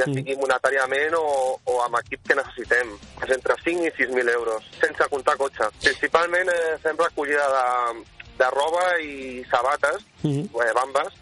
ja 0.00 0.08
sigui 0.10 0.36
monetàriament 0.40 1.16
o, 1.18 1.24
o 1.68 1.78
amb 1.84 1.98
equip 2.00 2.22
que 2.28 2.38
necessitem. 2.38 2.94
És 3.22 3.34
entre 3.36 3.56
5 3.62 3.88
i 3.88 3.94
6.000 3.98 4.34
euros, 4.34 4.68
sense 4.80 5.08
comptar 5.12 5.36
cotxe. 5.40 5.68
Principalment 5.82 6.52
eh, 6.52 6.76
fem 6.84 6.98
recollida 7.00 7.46
de, 7.56 8.04
de 8.40 8.52
roba 8.56 8.86
i 9.04 9.44
sabates, 9.50 10.06
mm 10.22 10.30
-hmm. 10.30 10.64
eh, 10.64 10.72
bambes, 10.78 11.12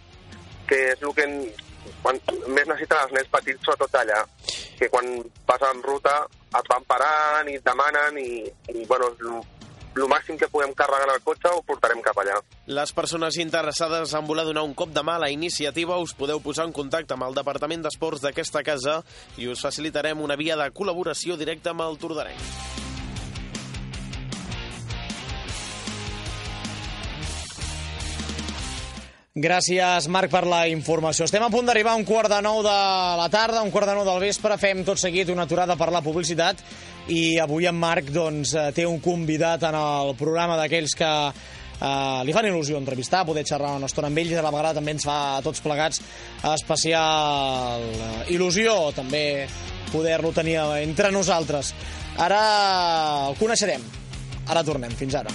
que 0.68 0.78
és 0.92 1.02
el 1.02 1.14
que 1.14 1.26
quan 2.02 2.18
més 2.46 2.66
necessiten 2.66 2.98
els 3.02 3.12
nens 3.16 3.30
petits, 3.32 3.62
sobretot 3.64 3.94
allà, 4.00 4.24
que 4.78 4.88
quan 4.92 5.06
passen 5.46 5.82
ruta 5.82 6.26
et 6.58 6.68
van 6.72 6.84
parant 6.88 7.48
i 7.48 7.56
et 7.58 7.64
demanen 7.64 8.18
i, 8.18 8.44
i 8.74 8.84
bueno, 8.86 9.10
el 9.96 10.08
màxim 10.10 10.38
que 10.38 10.48
podem 10.52 10.74
carregar 10.74 11.08
en 11.08 11.14
el 11.14 11.22
cotxe 11.24 11.52
ho 11.52 11.62
portarem 11.66 12.02
cap 12.04 12.18
allà. 12.20 12.38
Les 12.66 12.92
persones 12.92 13.38
interessades 13.40 14.14
en 14.14 14.26
voler 14.26 14.46
donar 14.48 14.66
un 14.66 14.74
cop 14.74 14.92
de 14.94 15.02
mà 15.02 15.16
a 15.16 15.24
la 15.26 15.30
iniciativa 15.34 15.98
us 16.02 16.14
podeu 16.18 16.42
posar 16.44 16.68
en 16.68 16.74
contacte 16.76 17.16
amb 17.16 17.28
el 17.28 17.38
Departament 17.38 17.82
d'Esports 17.86 18.24
d'aquesta 18.24 18.64
casa 18.66 19.00
i 19.36 19.48
us 19.48 19.64
facilitarem 19.64 20.20
una 20.20 20.36
via 20.36 20.56
de 20.56 20.70
col·laboració 20.72 21.38
directa 21.40 21.74
amb 21.74 21.86
el 21.88 21.98
Tordarenc. 21.98 22.87
Gràcies, 29.38 30.08
Marc, 30.10 30.32
per 30.32 30.42
la 30.50 30.64
informació. 30.66 31.28
Estem 31.28 31.44
a 31.46 31.50
punt 31.52 31.68
d'arribar 31.68 31.92
a 31.94 31.98
un 32.00 32.02
quart 32.06 32.30
de 32.32 32.40
nou 32.42 32.58
de 32.64 32.74
la 33.20 33.28
tarda, 33.30 33.60
un 33.62 33.70
quart 33.70 33.86
de 33.86 33.94
nou 33.94 34.02
del 34.06 34.18
vespre. 34.24 34.56
Fem 34.58 34.80
tot 34.82 34.98
seguit 34.98 35.28
una 35.30 35.44
aturada 35.46 35.76
per 35.78 35.92
la 35.94 36.00
publicitat 36.02 36.58
i 37.14 37.38
avui 37.38 37.68
en 37.70 37.76
Marc 37.78 38.10
doncs, 38.10 38.56
eh, 38.58 38.72
té 38.74 38.86
un 38.86 38.98
convidat 38.98 39.62
en 39.68 39.76
el 39.78 40.10
programa 40.18 40.56
d'aquells 40.58 40.96
que 40.98 41.10
eh, 41.30 42.24
li 42.26 42.34
fan 42.34 42.48
il·lusió 42.48 42.80
entrevistar, 42.80 43.22
poder 43.28 43.44
xerrar 43.46 43.76
una 43.78 43.86
estona 43.86 44.10
amb 44.10 44.18
ells 44.18 44.34
i 44.34 44.40
a 44.40 44.42
la 44.42 44.50
vegada 44.50 44.80
també 44.80 44.96
ens 44.96 45.06
fa 45.06 45.18
a 45.36 45.44
tots 45.46 45.62
plegats 45.62 46.02
especial 46.56 47.84
eh, 47.92 48.24
il·lusió 48.34 48.90
també 48.96 49.22
poder-lo 49.92 50.32
tenir 50.34 50.58
entre 50.82 51.12
nosaltres. 51.14 51.76
Ara 52.18 52.42
el 53.28 53.38
coneixerem. 53.38 53.86
Ara 54.48 54.66
tornem. 54.66 54.98
Fins 54.98 55.14
ara. 55.14 55.30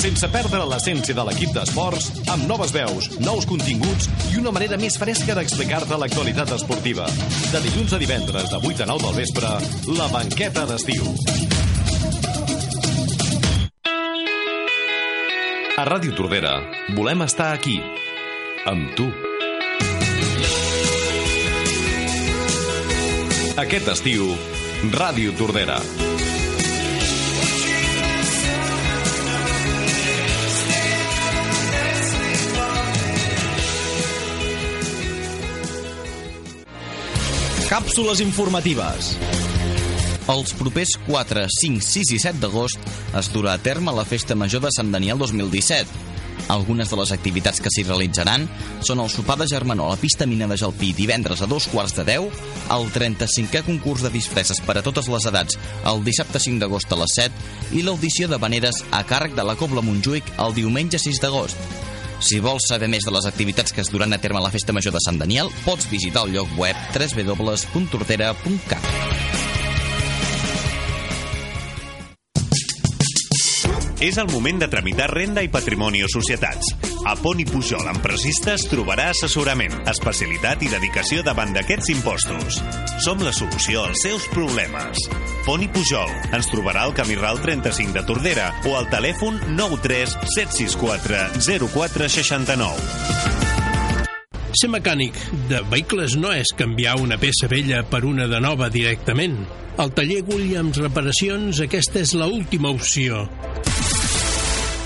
Sense 0.00 0.28
perdre 0.32 0.62
l'essència 0.64 1.12
de 1.12 1.24
l'equip 1.28 1.50
d'esports, 1.52 2.06
amb 2.32 2.46
noves 2.48 2.70
veus, 2.72 3.10
nous 3.20 3.44
continguts 3.44 4.08
i 4.32 4.38
una 4.40 4.52
manera 4.54 4.78
més 4.80 4.96
fresca 4.96 5.34
d'explicar-te 5.36 5.98
l'actualitat 6.00 6.54
esportiva. 6.56 7.04
De 7.52 7.60
dilluns 7.66 7.92
a 7.92 7.98
divendres, 8.00 8.48
de 8.48 8.60
8 8.64 8.86
a 8.86 8.88
9 8.88 9.04
del 9.04 9.18
vespre, 9.20 9.50
la 9.98 10.08
banqueta 10.08 10.64
d'estiu. 10.70 11.04
A 15.76 15.84
Ràdio 15.88 16.16
Tordera 16.16 16.54
volem 16.96 17.26
estar 17.28 17.50
aquí, 17.52 17.76
amb 18.68 18.96
tu. 18.96 19.10
Aquest 23.60 23.92
estiu, 23.98 24.32
Ràdio 24.96 25.36
Tordera. 25.36 25.76
Càpsules 37.70 38.18
informatives. 38.18 39.12
Els 40.32 40.52
propers 40.58 40.90
4, 41.06 41.44
5, 41.54 41.82
6 41.86 42.08
i 42.16 42.18
7 42.18 42.40
d'agost 42.42 42.88
es 43.14 43.28
durà 43.30 43.52
a 43.54 43.60
terme 43.62 43.92
la 43.94 44.02
Festa 44.02 44.34
Major 44.34 44.64
de 44.64 44.72
Sant 44.74 44.90
Daniel 44.90 45.20
2017. 45.22 45.86
Algunes 46.50 46.90
de 46.90 46.98
les 46.98 47.12
activitats 47.14 47.62
que 47.62 47.70
s'hi 47.70 47.84
realitzaran 47.86 48.48
són 48.82 49.04
el 49.04 49.12
sopar 49.14 49.36
de 49.38 49.46
germanor 49.52 49.86
a 49.86 49.94
la 49.94 50.00
pista 50.02 50.26
mina 50.26 50.48
de 50.50 50.58
Jalpí 50.58 50.90
divendres 50.98 51.44
a 51.44 51.46
dos 51.46 51.68
quarts 51.70 51.94
de 51.94 52.08
10, 52.08 52.42
el 52.74 52.90
35è 52.90 53.62
concurs 53.68 54.02
de 54.02 54.10
disfresses 54.18 54.58
per 54.66 54.80
a 54.80 54.82
totes 54.82 55.06
les 55.06 55.30
edats 55.30 55.60
el 55.92 56.02
dissabte 56.02 56.42
5 56.42 56.58
d'agost 56.64 56.90
a 56.90 56.98
les 57.04 57.14
7 57.22 57.78
i 57.78 57.86
l'audició 57.86 58.26
de 58.26 58.42
veneres 58.42 58.82
a 58.90 59.04
càrrec 59.06 59.38
de 59.38 59.46
la 59.46 59.54
Cobla 59.54 59.86
Montjuïc 59.86 60.34
el 60.42 60.58
diumenge 60.58 60.98
6 60.98 61.22
d'agost. 61.22 61.70
Si 62.20 62.38
vols 62.44 62.68
saber 62.68 62.88
més 62.92 63.04
de 63.06 63.12
les 63.14 63.26
activitats 63.26 63.72
que 63.72 63.80
es 63.80 63.90
duran 63.90 64.12
a 64.12 64.18
terme 64.20 64.38
a 64.38 64.44
la 64.44 64.52
Festa 64.52 64.72
Major 64.76 64.92
de 64.92 65.00
Sant 65.04 65.18
Daniel, 65.20 65.48
pots 65.64 65.88
visitar 65.90 66.26
el 66.26 66.34
lloc 66.36 66.48
web 66.60 66.76
www.tortera.cat. 66.92 68.84
És 74.00 74.16
el 74.16 74.30
moment 74.32 74.60
de 74.62 74.68
tramitar 74.72 75.10
renda 75.12 75.42
i 75.44 75.50
patrimoni 75.52 76.00
o 76.04 76.08
societats. 76.08 76.89
A 77.04 77.16
Poni 77.16 77.44
Pujol 77.48 77.86
Empresistes 77.88 78.66
trobarà 78.68 79.06
assessorament, 79.10 79.72
especialitat 79.88 80.62
i 80.66 80.68
dedicació 80.68 81.22
davant 81.24 81.54
d'aquests 81.54 81.88
impostos. 81.94 82.58
Som 83.04 83.22
la 83.24 83.32
solució 83.32 83.84
als 83.88 84.02
seus 84.04 84.26
problemes. 84.34 84.98
Poni 85.46 85.68
Pujol. 85.72 86.10
Ens 86.36 86.50
trobarà 86.52 86.84
al 86.84 86.94
camí 86.96 87.14
Ral 87.16 87.40
35 87.40 87.92
de 87.96 88.02
Tordera 88.08 88.50
o 88.68 88.76
al 88.76 88.90
telèfon 88.92 89.40
93 89.56 90.12
764 90.36 91.40
0469. 91.40 92.76
Ser 94.60 94.68
mecànic 94.68 95.14
de 95.48 95.62
vehicles 95.70 96.16
no 96.20 96.34
és 96.34 96.52
canviar 96.58 96.98
una 97.00 97.16
peça 97.22 97.48
vella 97.48 97.84
per 97.86 98.04
una 98.04 98.26
de 98.28 98.40
nova 98.42 98.68
directament. 98.68 99.38
Al 99.80 99.94
taller 99.96 100.20
Williams 100.28 100.76
Reparacions 100.82 101.62
aquesta 101.64 102.02
és 102.04 102.12
l'última 102.18 102.68
opció. 102.74 103.24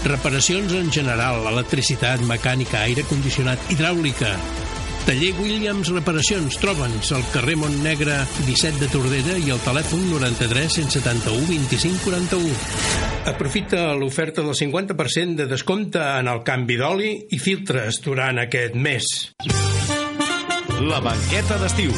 Reparacions 0.05 0.73
en 0.77 0.91
general, 0.93 1.47
electricitat, 1.49 2.21
mecànica, 2.29 2.83
aire 2.85 3.07
condicionat, 3.09 3.61
hidràulica. 3.73 4.35
Taller 5.05 5.33
Williams 5.37 5.91
Reparacions, 5.93 6.57
troba'ns 6.61 7.11
al 7.13 7.25
carrer 7.33 7.57
Montnegre 7.61 8.19
17 8.47 8.81
de 8.81 8.89
Tordera 8.93 9.37
i 9.41 9.51
al 9.53 9.61
telèfon 9.65 10.05
93 10.13 10.79
171 10.81 11.45
25 11.49 12.05
41. 12.05 12.55
Aprofita 13.33 13.87
l'oferta 13.97 14.45
del 14.45 14.57
50% 14.57 15.41
de 15.41 15.49
descompte 15.49 16.01
en 16.01 16.29
el 16.33 16.41
canvi 16.45 16.77
d'oli 16.81 17.13
i 17.33 17.41
filtres 17.41 18.01
durant 18.05 18.41
aquest 18.45 18.77
mes. 18.77 19.09
La 20.85 21.01
banqueta 21.05 21.61
d'estiu, 21.61 21.93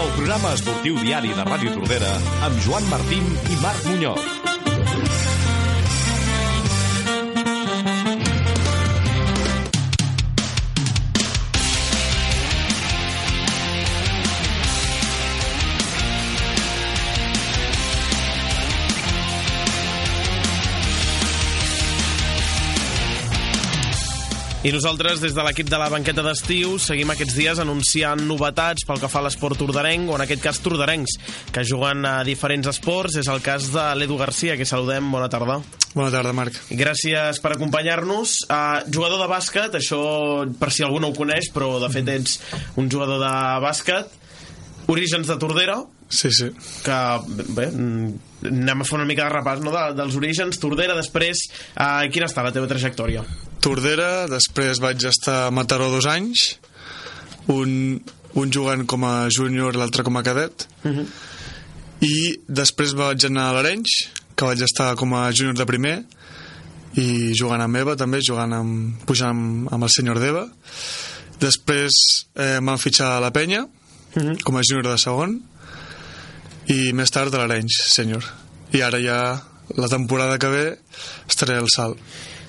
el 0.00 0.14
programa 0.16 0.52
esportiu 0.56 1.00
diari 1.00 1.32
de 1.36 1.48
Ràdio 1.48 1.74
Tordera 1.76 2.12
amb 2.46 2.60
Joan 2.64 2.88
Martín 2.92 3.24
i 3.48 3.60
Marc 3.64 3.88
Muñoz. 3.88 4.59
I 24.60 24.74
nosaltres, 24.74 25.22
des 25.22 25.32
de 25.32 25.40
l'equip 25.40 25.70
de 25.72 25.78
la 25.80 25.86
banqueta 25.88 26.20
d'estiu, 26.20 26.74
seguim 26.84 27.08
aquests 27.14 27.32
dies 27.32 27.60
anunciant 27.62 28.20
novetats 28.28 28.84
pel 28.84 28.98
que 29.00 29.08
fa 29.08 29.22
a 29.22 29.24
l'esport 29.24 29.56
tordarenc, 29.56 30.10
o 30.12 30.18
en 30.18 30.24
aquest 30.26 30.42
cas 30.44 30.58
tordarencs, 30.60 31.14
que 31.48 31.64
juguen 31.64 32.04
a 32.04 32.18
diferents 32.28 32.68
esports. 32.68 33.16
És 33.22 33.30
el 33.32 33.40
cas 33.40 33.70
de 33.72 33.86
l'Edu 33.96 34.18
Garcia, 34.20 34.58
que 34.60 34.68
saludem. 34.68 35.08
Bona 35.14 35.30
tarda. 35.32 35.62
Bona 35.94 36.12
tarda, 36.12 36.34
Marc. 36.36 36.58
Gràcies 36.76 37.40
per 37.40 37.54
acompanyar-nos. 37.56 38.36
Uh, 38.52 38.84
jugador 38.92 39.24
de 39.24 39.30
bàsquet, 39.32 39.80
això 39.80 40.02
per 40.60 40.68
si 40.76 40.84
algú 40.84 41.00
no 41.00 41.08
ho 41.08 41.16
coneix, 41.16 41.48
però 41.56 41.78
de 41.80 41.88
fet 41.96 42.12
ets 42.18 42.36
un 42.76 42.92
jugador 42.92 43.16
de 43.24 43.34
bàsquet. 43.64 44.12
Orígens 44.92 45.24
de 45.30 45.40
Tordera, 45.40 45.80
Sí, 46.10 46.28
sí. 46.34 46.50
que 46.84 47.00
bé, 47.54 47.70
mm, 47.70 48.14
anem 48.46 48.82
a 48.82 48.86
fer 48.88 48.96
una 48.98 49.08
mica 49.08 49.26
de 49.26 49.34
repàs 49.34 49.62
no? 49.64 49.72
de, 49.74 49.84
dels 49.98 50.16
orígens. 50.18 50.60
Tordera, 50.62 50.96
després, 50.98 51.44
uh, 51.74 52.06
quina 52.12 52.28
està 52.30 52.44
la 52.46 52.52
teva 52.54 52.70
trajectòria? 52.70 53.24
Tordera, 53.60 54.26
després 54.30 54.80
vaig 54.80 55.04
estar 55.10 55.46
a 55.46 55.50
Mataró 55.54 55.90
dos 55.92 56.08
anys, 56.08 56.54
un, 57.52 57.98
un 58.40 58.54
jugant 58.54 58.86
com 58.88 59.04
a 59.04 59.28
júnior, 59.32 59.76
l'altre 59.76 60.04
com 60.06 60.16
a 60.16 60.24
cadet, 60.24 60.64
i 62.00 62.14
després 62.48 62.96
vaig 62.96 63.26
anar 63.28 63.50
a 63.50 63.58
l'Arenys, 63.58 63.98
que 64.32 64.48
vaig 64.48 64.62
estar 64.64 64.94
com 64.96 65.12
a 65.18 65.26
júnior 65.36 65.58
de 65.58 65.68
primer, 65.68 65.98
i 66.98 67.34
jugant 67.36 67.60
amb 67.62 67.76
Eva 67.76 67.96
també, 68.00 68.22
jugant 68.24 68.54
amb, 68.56 69.02
pujant 69.06 69.34
amb, 69.34 69.68
amb 69.74 69.86
el 69.86 69.92
senyor 69.92 70.18
d'Eva. 70.22 70.46
Després 71.40 72.00
eh, 72.34 72.56
em 72.56 72.66
van 72.72 72.80
fitxar 72.80 73.12
a 73.16 73.20
la 73.22 73.30
penya, 73.36 73.66
com 74.44 74.56
a 74.56 74.64
júnior 74.66 74.88
de 74.88 74.96
segon, 74.98 75.36
i 76.70 76.92
més 76.96 77.10
tard 77.12 77.34
a 77.34 77.42
l'Arenys, 77.42 77.80
senyor. 77.92 78.26
I 78.76 78.84
ara 78.86 79.00
ja, 79.02 79.20
la 79.76 79.88
temporada 79.90 80.38
que 80.38 80.50
ve, 80.52 80.66
estaré 81.28 81.58
al 81.58 81.70
salt. 81.72 81.98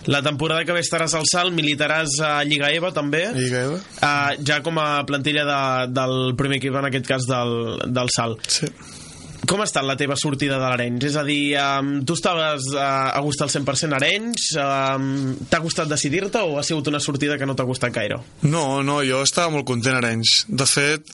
La 0.09 0.23
temporada 0.25 0.65
que 0.65 0.73
ve 0.73 0.81
estaràs 0.81 1.13
al 1.13 1.27
salt, 1.29 1.53
militaràs 1.53 2.15
a 2.25 2.31
Lliga 2.47 2.71
EVA 2.73 2.89
també, 2.95 3.27
Lliga 3.35 3.59
Eva? 3.67 3.77
uh, 4.01 4.31
ja 4.45 4.57
com 4.65 4.79
a 4.81 5.03
plantilla 5.05 5.43
de, 5.45 5.59
del 5.93 6.33
primer 6.39 6.57
equip, 6.57 6.73
en 6.79 6.89
aquest 6.89 7.05
cas 7.09 7.27
del, 7.29 7.53
del 7.85 8.09
salt. 8.13 8.47
Sí. 8.49 8.71
Com 9.49 9.61
ha 9.61 9.65
estat 9.65 9.85
la 9.85 9.95
teva 9.97 10.15
sortida 10.17 10.57
de 10.61 10.65
l'Arenys? 10.69 11.05
És 11.09 11.15
a 11.17 11.23
dir, 11.25 11.53
um, 11.57 11.93
tu 12.05 12.13
estaves 12.17 12.67
uh, 12.73 12.81
a 13.13 13.21
gust 13.25 13.41
al 13.45 13.49
100% 13.53 13.93
a 13.93 13.99
Arenys, 14.01 14.49
um, 14.61 15.07
t'ha 15.49 15.61
costat 15.61 15.89
decidir-te 15.89 16.41
o 16.45 16.57
ha 16.61 16.65
sigut 16.65 16.89
una 16.93 17.01
sortida 17.01 17.37
que 17.41 17.49
no 17.49 17.57
t'ha 17.57 17.65
costat 17.69 17.93
gaire? 17.93 18.19
No, 18.45 18.81
no, 18.85 18.99
jo 19.05 19.21
estava 19.25 19.53
molt 19.53 19.69
content 19.69 19.97
a 19.97 20.01
Arenys. 20.01 20.43
De 20.49 20.69
fet, 20.69 21.13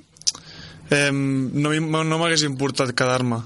eh, 0.89 1.12
no, 1.12 1.73
no 2.04 2.19
m'hagués 2.19 2.45
importat 2.47 2.93
quedar-me. 2.97 3.41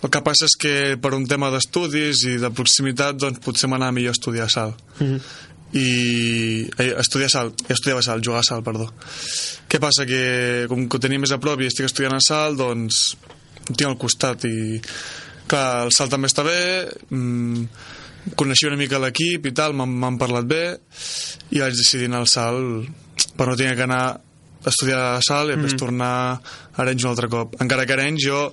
El 0.00 0.08
que 0.08 0.22
passa 0.24 0.48
és 0.48 0.56
que 0.56 0.74
per 1.00 1.12
un 1.12 1.26
tema 1.28 1.50
d'estudis 1.52 2.24
i 2.30 2.38
de 2.40 2.50
proximitat 2.56 3.18
doncs 3.20 3.42
potser 3.44 3.68
m'anava 3.68 3.92
millor 3.92 4.16
estudiar 4.16 4.48
a 4.48 4.52
salt. 4.54 4.80
I 5.76 5.88
eh, 6.78 6.92
estudiar 6.98 7.28
a 7.28 7.34
salt, 7.34 7.66
ja 7.68 7.76
estudiava 7.76 8.00
a 8.00 8.06
salt, 8.06 8.24
jugar 8.24 8.40
a 8.40 8.48
salt, 8.48 8.64
perdó. 8.66 8.88
Què 9.70 9.78
passa? 9.82 10.06
Que 10.08 10.66
com 10.70 10.88
que 10.88 10.96
ho 10.96 11.02
tenia 11.02 11.20
més 11.20 11.34
a 11.36 11.40
prop 11.42 11.60
i 11.60 11.68
estic 11.68 11.90
estudiant 11.90 12.16
a 12.16 12.24
salt, 12.24 12.58
doncs 12.58 13.02
ho 13.68 13.74
tinc 13.74 13.90
al 13.90 13.98
costat 14.00 14.48
i 14.48 14.80
clar, 15.50 15.86
el 15.86 15.92
salt 15.94 16.14
també 16.14 16.30
està 16.30 16.42
bé 16.46 16.60
mm, 17.10 17.66
coneixia 18.38 18.70
una 18.70 18.80
mica 18.80 19.00
l'equip 19.02 19.46
i 19.46 19.54
tal, 19.56 19.76
m'han 19.76 20.18
parlat 20.20 20.48
bé 20.48 20.64
i 21.52 21.60
vaig 21.62 21.76
decidir 21.76 22.08
anar 22.10 22.24
al 22.24 22.30
salt 22.30 23.30
per 23.36 23.48
no 23.48 23.56
tenir 23.58 23.76
que 23.78 23.86
anar 23.86 24.04
estudiar 24.66 25.00
a 25.16 25.24
salt 25.24 25.50
i 25.50 25.56
després 25.56 25.78
tornar 25.80 26.12
a 26.36 26.82
Arenys 26.82 27.06
un 27.06 27.12
altre 27.14 27.30
cop. 27.32 27.56
Encara 27.62 27.86
que 27.88 27.96
Arenys 27.96 28.26
jo 28.26 28.44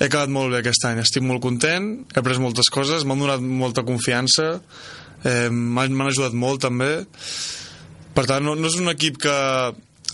he 0.00 0.08
acabat 0.08 0.32
molt 0.32 0.50
bé 0.50 0.58
aquest 0.62 0.88
any, 0.88 0.98
estic 1.04 1.22
molt 1.22 1.42
content 1.44 1.92
he 2.10 2.18
après 2.18 2.40
moltes 2.42 2.70
coses, 2.74 3.06
m'han 3.06 3.20
donat 3.22 3.44
molta 3.44 3.84
confiança 3.86 4.56
eh, 5.24 5.48
m'han 5.50 6.06
ajudat 6.08 6.36
molt 6.36 6.62
també. 6.64 6.92
Per 8.14 8.24
tant 8.28 8.44
no, 8.46 8.54
no 8.58 8.70
és 8.70 8.78
un 8.78 8.92
equip 8.92 9.18
que 9.24 9.36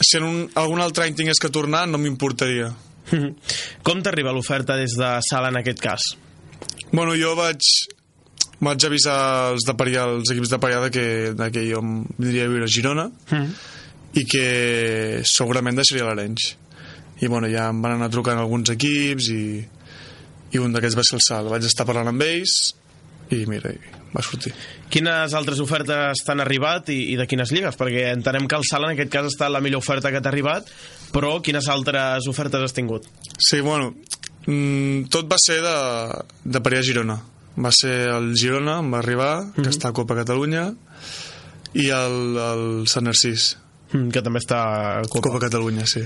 si 0.01 0.17
en 0.17 0.27
un, 0.27 0.39
algun 0.57 0.81
altre 0.81 1.05
any 1.05 1.17
tingués 1.17 1.41
que 1.43 1.53
tornar 1.53 1.87
no 1.91 2.01
m'importaria. 2.01 2.71
Com 3.87 4.05
t'arriba 4.05 4.33
l'oferta 4.33 4.79
des 4.81 4.95
de 4.99 5.17
salt 5.27 5.51
en 5.51 5.61
aquest 5.61 5.83
cas? 5.83 6.13
Bueno, 6.91 7.13
jo 7.19 7.35
vaig, 7.39 7.67
vaig 8.65 8.87
avisar 8.87 9.19
els, 9.53 9.67
de 9.67 9.75
Parià, 9.77 10.07
els 10.17 10.33
equips 10.33 10.55
de 10.55 10.61
Parià 10.63 10.81
de 10.87 10.95
que, 10.95 11.05
de 11.37 11.51
que 11.53 11.67
jo 11.69 11.83
em 11.85 12.01
vindria 12.17 12.47
a 12.47 12.55
viure 12.55 12.71
a 12.71 12.73
Girona 12.73 13.11
i 14.19 14.25
que 14.27 15.23
segurament 15.29 15.79
deixaria 15.79 16.09
l'Arenys. 16.09 16.55
I 17.21 17.29
bueno, 17.29 17.51
ja 17.53 17.69
em 17.71 17.81
van 17.85 17.99
anar 17.99 18.11
trucant 18.11 18.41
alguns 18.41 18.73
equips 18.73 19.29
i, 19.35 19.43
i 20.57 20.61
un 20.61 20.75
d'aquests 20.75 20.99
va 20.99 21.07
ser 21.07 21.19
el 21.19 21.25
Sal. 21.27 21.51
Vaig 21.53 21.67
estar 21.69 21.87
parlant 21.89 22.11
amb 22.11 22.25
ells 22.25 22.57
i 23.31 23.45
mira, 23.47 23.71
va 24.11 24.23
sortir. 24.27 24.53
Quines 24.91 25.35
altres 25.39 25.61
ofertes 25.63 26.25
t'han 26.27 26.43
arribat 26.43 26.91
i, 26.91 27.13
i 27.13 27.19
de 27.21 27.29
quines 27.31 27.53
lligues? 27.55 27.77
Perquè 27.79 28.09
entenem 28.11 28.49
que 28.51 28.59
el 28.59 28.67
salt 28.67 28.89
en 28.89 28.97
aquest 28.97 29.13
cas 29.13 29.29
ha 29.29 29.31
estat 29.31 29.53
la 29.55 29.63
millor 29.63 29.85
oferta 29.85 30.11
que 30.11 30.23
t'ha 30.23 30.33
arribat, 30.33 30.67
però 31.15 31.37
quines 31.45 31.69
altres 31.71 32.27
ofertes 32.31 32.67
has 32.67 32.75
tingut? 32.75 33.07
Sí, 33.39 33.61
bueno, 33.63 33.95
mm, 34.49 35.07
tot 35.15 35.31
va 35.31 35.39
ser 35.39 35.61
de, 35.63 35.77
de 36.43 36.65
Parià 36.65 36.83
a 36.83 36.89
Girona. 36.91 37.21
Va 37.61 37.71
ser 37.75 37.95
el 38.11 38.33
Girona, 38.41 38.81
em 38.83 38.91
va 38.91 38.99
arribar, 39.05 39.33
que 39.55 39.69
està 39.71 39.93
a 39.93 39.95
Copa 39.95 40.19
Catalunya, 40.19 40.73
i 41.79 41.91
el, 41.95 42.21
el 42.35 42.65
Sant 42.91 43.07
Narcís, 43.07 43.53
Mm, 43.53 43.70
Que 43.91 44.23
també 44.23 44.39
està 44.43 44.61
a 45.01 45.03
Copa. 45.09 45.29
Copa 45.29 45.45
Catalunya, 45.49 45.87
sí. 45.91 46.05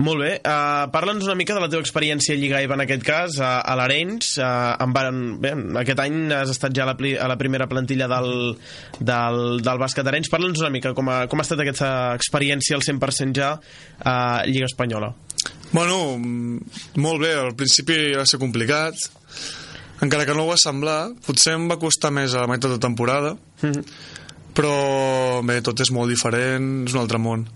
Molt 0.00 0.22
bé, 0.22 0.28
uh, 0.38 0.86
parla'ns 0.88 1.26
una 1.26 1.34
mica 1.36 1.52
de 1.52 1.60
la 1.60 1.66
teva 1.68 1.82
experiència 1.84 2.32
a 2.32 2.38
Lliga 2.40 2.60
EVA 2.64 2.76
en 2.78 2.82
aquest 2.86 3.02
cas, 3.04 3.34
a, 3.42 3.50
a 3.60 3.74
l'Arenys. 3.76 4.30
Uh, 4.38 4.78
en 4.80 4.94
van, 4.96 5.18
bé, 5.42 5.50
aquest 5.82 6.00
any 6.00 6.30
has 6.32 6.52
estat 6.54 6.72
ja 6.72 6.86
a 6.86 6.88
la, 6.88 6.94
pli- 6.96 7.18
a 7.20 7.26
la 7.28 7.36
primera 7.36 7.66
plantilla 7.68 8.06
del, 8.08 8.30
del, 8.96 9.40
del 9.66 9.82
bàsquet 9.82 10.08
Arenys. 10.08 10.30
Parla'ns 10.32 10.62
una 10.62 10.70
mica 10.72 10.94
com 10.96 11.10
ha, 11.12 11.18
com 11.28 11.42
ha 11.42 11.44
estat 11.44 11.60
aquesta 11.66 11.90
experiència 12.16 12.78
al 12.78 12.86
100% 12.86 13.36
ja 13.36 13.50
a 14.08 14.16
Lliga 14.48 14.70
Espanyola. 14.70 15.12
Bueno, 15.74 15.98
mm, 16.16 16.96
molt 17.02 17.20
bé, 17.26 17.34
al 17.42 17.52
principi 17.58 17.98
va 18.16 18.24
ser 18.30 18.40
complicat, 18.40 18.96
encara 20.00 20.24
que 20.24 20.32
no 20.38 20.46
ho 20.46 20.54
va 20.54 20.56
semblar, 20.58 21.10
potser 21.26 21.58
em 21.58 21.68
va 21.68 21.76
costar 21.82 22.08
més 22.14 22.32
a 22.32 22.46
la 22.46 22.48
meitat 22.48 22.72
de 22.72 22.80
temporada, 22.80 23.36
però 24.60 25.40
bé, 25.46 25.60
tot 25.64 25.80
és 25.80 25.88
molt 25.96 26.12
diferent, 26.12 26.66
és 26.84 26.92
un 26.92 27.00
altre 27.00 27.16
món. 27.22 27.46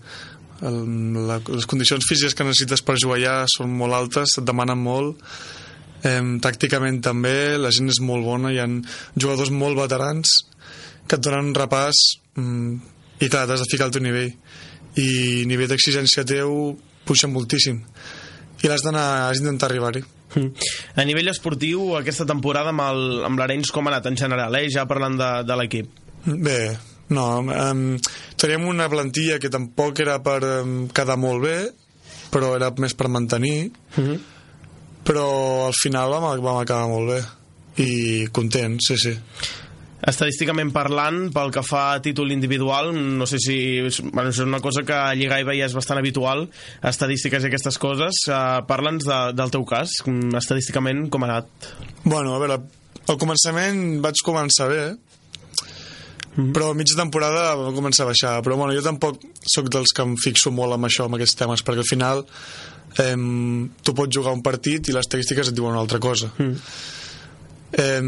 El, 0.64 0.78
la, 1.28 1.36
les 1.52 1.66
condicions 1.68 2.06
físiques 2.08 2.32
que 2.38 2.46
necessites 2.46 2.80
per 2.86 2.94
jugar 2.96 3.18
allà 3.18 3.34
són 3.52 3.74
molt 3.76 3.92
altes, 3.92 4.38
et 4.40 4.46
demanen 4.48 4.80
molt, 4.80 5.20
eh, 6.06 6.22
tàcticament 6.40 7.02
també, 7.04 7.58
la 7.60 7.72
gent 7.74 7.92
és 7.92 8.00
molt 8.00 8.24
bona, 8.24 8.54
hi 8.54 8.62
ha 8.62 8.68
jugadors 9.20 9.52
molt 9.52 9.76
veterans 9.82 10.38
que 11.04 11.18
et 11.18 11.24
donen 11.26 11.50
un 11.50 11.56
repàs 11.58 11.98
mm, 12.40 12.74
i 13.20 13.28
clar, 13.28 13.44
t'has 13.50 13.60
de 13.60 13.68
ficar 13.68 13.90
al 13.90 13.92
teu 13.92 14.00
nivell 14.06 14.30
i 14.96 15.44
nivell 15.50 15.68
d'exigència 15.68 16.24
teu 16.24 16.78
puja 17.04 17.28
moltíssim 17.28 17.82
i 18.64 18.70
l'has 18.70 18.86
d'anar, 18.86 19.28
has 19.28 19.42
d'intentar 19.42 19.68
arribar-hi 19.72 20.04
Mm. 20.34 20.48
A 20.98 21.04
nivell 21.06 21.28
esportiu, 21.30 21.92
aquesta 21.94 22.24
temporada 22.26 22.72
amb 22.72 22.80
el- 22.82 23.20
amb 23.28 23.38
l'Arenys 23.38 23.70
com 23.70 23.86
ha 23.86 23.92
anat 23.92 24.08
en 24.10 24.16
general, 24.18 24.56
eh? 24.58 24.64
ja 24.72 24.82
parlant 24.90 25.14
de, 25.20 25.28
de 25.46 25.56
l'equip? 25.60 25.92
Bé, 26.26 26.56
no, 27.12 27.26
um, 27.44 27.86
teníem 28.40 28.68
una 28.70 28.88
plantilla 28.88 29.40
que 29.42 29.52
tampoc 29.52 30.00
era 30.00 30.20
per 30.24 30.40
um, 30.62 30.76
quedar 30.94 31.18
molt 31.20 31.44
bé, 31.44 31.58
però 32.32 32.54
era 32.56 32.72
més 32.80 32.96
per 32.98 33.10
mantenir, 33.12 33.70
però 35.04 35.26
al 35.68 35.76
final 35.78 36.16
vam, 36.16 36.30
vam 36.42 36.62
acabar 36.62 36.88
molt 36.90 37.12
bé 37.12 37.20
i 37.84 37.92
contents, 38.32 38.88
sí, 38.88 38.96
sí. 38.98 39.14
Estadísticament 40.04 40.68
parlant, 40.74 41.30
pel 41.32 41.52
que 41.54 41.62
fa 41.64 41.84
a 41.94 42.00
títol 42.04 42.32
individual, 42.34 42.90
no 42.92 43.24
sé 43.26 43.38
si... 43.40 43.56
Bueno, 44.10 44.28
és 44.34 44.40
una 44.42 44.60
cosa 44.60 44.82
que 44.84 44.92
a 44.92 45.14
Lliga 45.16 45.38
IBA 45.40 45.54
ja 45.56 45.68
és 45.70 45.76
bastant 45.76 46.00
habitual, 46.00 46.44
estadístiques 46.84 47.46
i 47.46 47.48
aquestes 47.48 47.80
coses. 47.80 48.26
Uh, 48.28 48.60
Parla'ns 48.68 49.06
de, 49.08 49.20
del 49.38 49.54
teu 49.54 49.64
cas, 49.68 49.96
estadísticament, 50.42 51.06
com 51.08 51.24
ha 51.24 51.30
anat? 51.30 51.70
Bueno, 52.04 52.34
a 52.34 52.42
veure, 52.42 52.60
al 53.08 53.20
començament 53.20 53.80
vaig 54.04 54.20
començar 54.26 54.68
bé, 54.68 54.84
però 56.34 56.70
a 56.70 56.74
mitja 56.74 56.96
temporada 56.98 57.54
va 57.54 57.72
començar 57.76 58.04
a 58.04 58.10
baixar. 58.10 58.34
Però 58.42 58.56
bueno, 58.58 58.74
jo 58.74 58.82
tampoc 58.82 59.20
sóc 59.46 59.68
dels 59.70 59.92
que 59.94 60.02
em 60.02 60.16
fixo 60.18 60.50
molt 60.50 60.74
amb 60.74 60.88
això, 60.88 61.06
amb 61.06 61.14
aquests 61.18 61.38
temes, 61.38 61.62
perquè 61.62 61.84
al 61.84 61.88
final 61.90 62.24
eh, 62.98 63.14
tu 63.82 63.94
pots 63.94 64.16
jugar 64.16 64.34
un 64.34 64.42
partit 64.42 64.88
i 64.90 64.94
les 64.96 65.06
estadístiques 65.06 65.48
et 65.52 65.54
diuen 65.54 65.72
una 65.76 65.82
altra 65.84 66.00
cosa. 66.02 66.32
Mm. 66.38 66.56
Eh, 67.76 68.00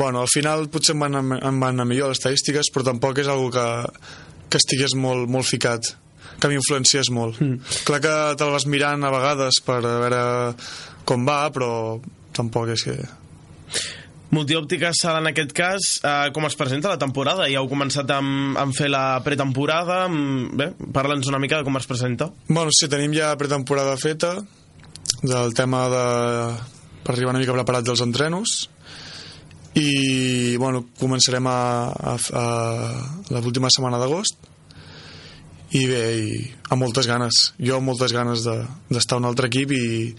bueno, 0.00 0.20
al 0.20 0.28
final 0.32 0.68
potser 0.72 0.94
em 0.94 1.00
van, 1.06 1.16
anar- 1.20 1.40
em 1.44 1.60
van 1.60 1.74
anar 1.76 1.88
millor 1.88 2.08
les 2.12 2.18
estadístiques, 2.20 2.70
però 2.72 2.86
tampoc 2.92 3.18
és 3.20 3.28
algo 3.28 3.50
que, 3.52 3.66
que 4.48 4.60
estigués 4.60 4.94
molt, 4.96 5.28
molt 5.28 5.48
ficat 5.48 5.94
que 6.40 6.48
m'influenciés 6.48 7.10
molt. 7.12 7.40
Mm. 7.40 7.58
Clar 7.84 8.00
que 8.00 8.14
te'l 8.40 8.54
vas 8.54 8.64
mirant 8.70 9.04
a 9.04 9.10
vegades 9.12 9.60
per 9.64 9.80
a 9.82 9.96
veure 10.04 10.22
com 11.04 11.26
va, 11.28 11.42
però 11.52 11.72
tampoc 12.36 12.72
és 12.76 12.84
que... 12.86 12.96
Multiòptica 14.30 14.92
Sala, 14.94 15.18
en 15.18 15.26
aquest 15.32 15.50
cas, 15.56 15.88
eh, 16.06 16.30
com 16.32 16.44
es 16.46 16.54
presenta 16.54 16.88
la 16.92 16.98
temporada? 17.02 17.48
Ja 17.50 17.58
heu 17.58 17.68
començat 17.70 18.10
amb, 18.14 18.56
amb 18.58 18.74
fer 18.76 18.88
la 18.88 19.20
pretemporada. 19.26 20.04
amb- 20.06 20.52
Bé, 20.54 20.68
parla'ns 20.92 21.26
una 21.28 21.38
mica 21.42 21.56
de 21.58 21.64
com 21.64 21.76
es 21.76 21.86
presenta. 21.86 22.30
Bueno, 22.48 22.70
sí, 22.70 22.86
tenim 22.88 23.12
ja 23.12 23.36
pretemporada 23.36 23.96
feta 23.96 24.36
del 25.22 25.52
tema 25.54 25.88
de... 25.88 26.04
per 27.02 27.14
arribar 27.14 27.30
una 27.34 27.40
mica 27.40 27.52
preparat 27.52 27.84
dels 27.84 28.00
entrenos 28.04 28.68
i 29.74 30.56
bueno, 30.58 30.84
començarem 31.00 31.46
a, 31.46 31.90
a, 31.90 32.14
a 32.34 33.40
l'última 33.40 33.68
setmana 33.70 33.98
d'agost 33.98 34.36
i 35.72 35.84
bé, 35.86 36.02
i 36.18 36.50
amb 36.70 36.82
moltes 36.82 37.06
ganes 37.06 37.52
jo 37.58 37.76
amb 37.78 37.86
moltes 37.86 38.12
ganes 38.12 38.42
de- 38.44 38.66
d'estar 38.90 39.16
a 39.16 39.20
un 39.22 39.28
altre 39.30 39.46
equip 39.50 39.70
i, 39.72 40.14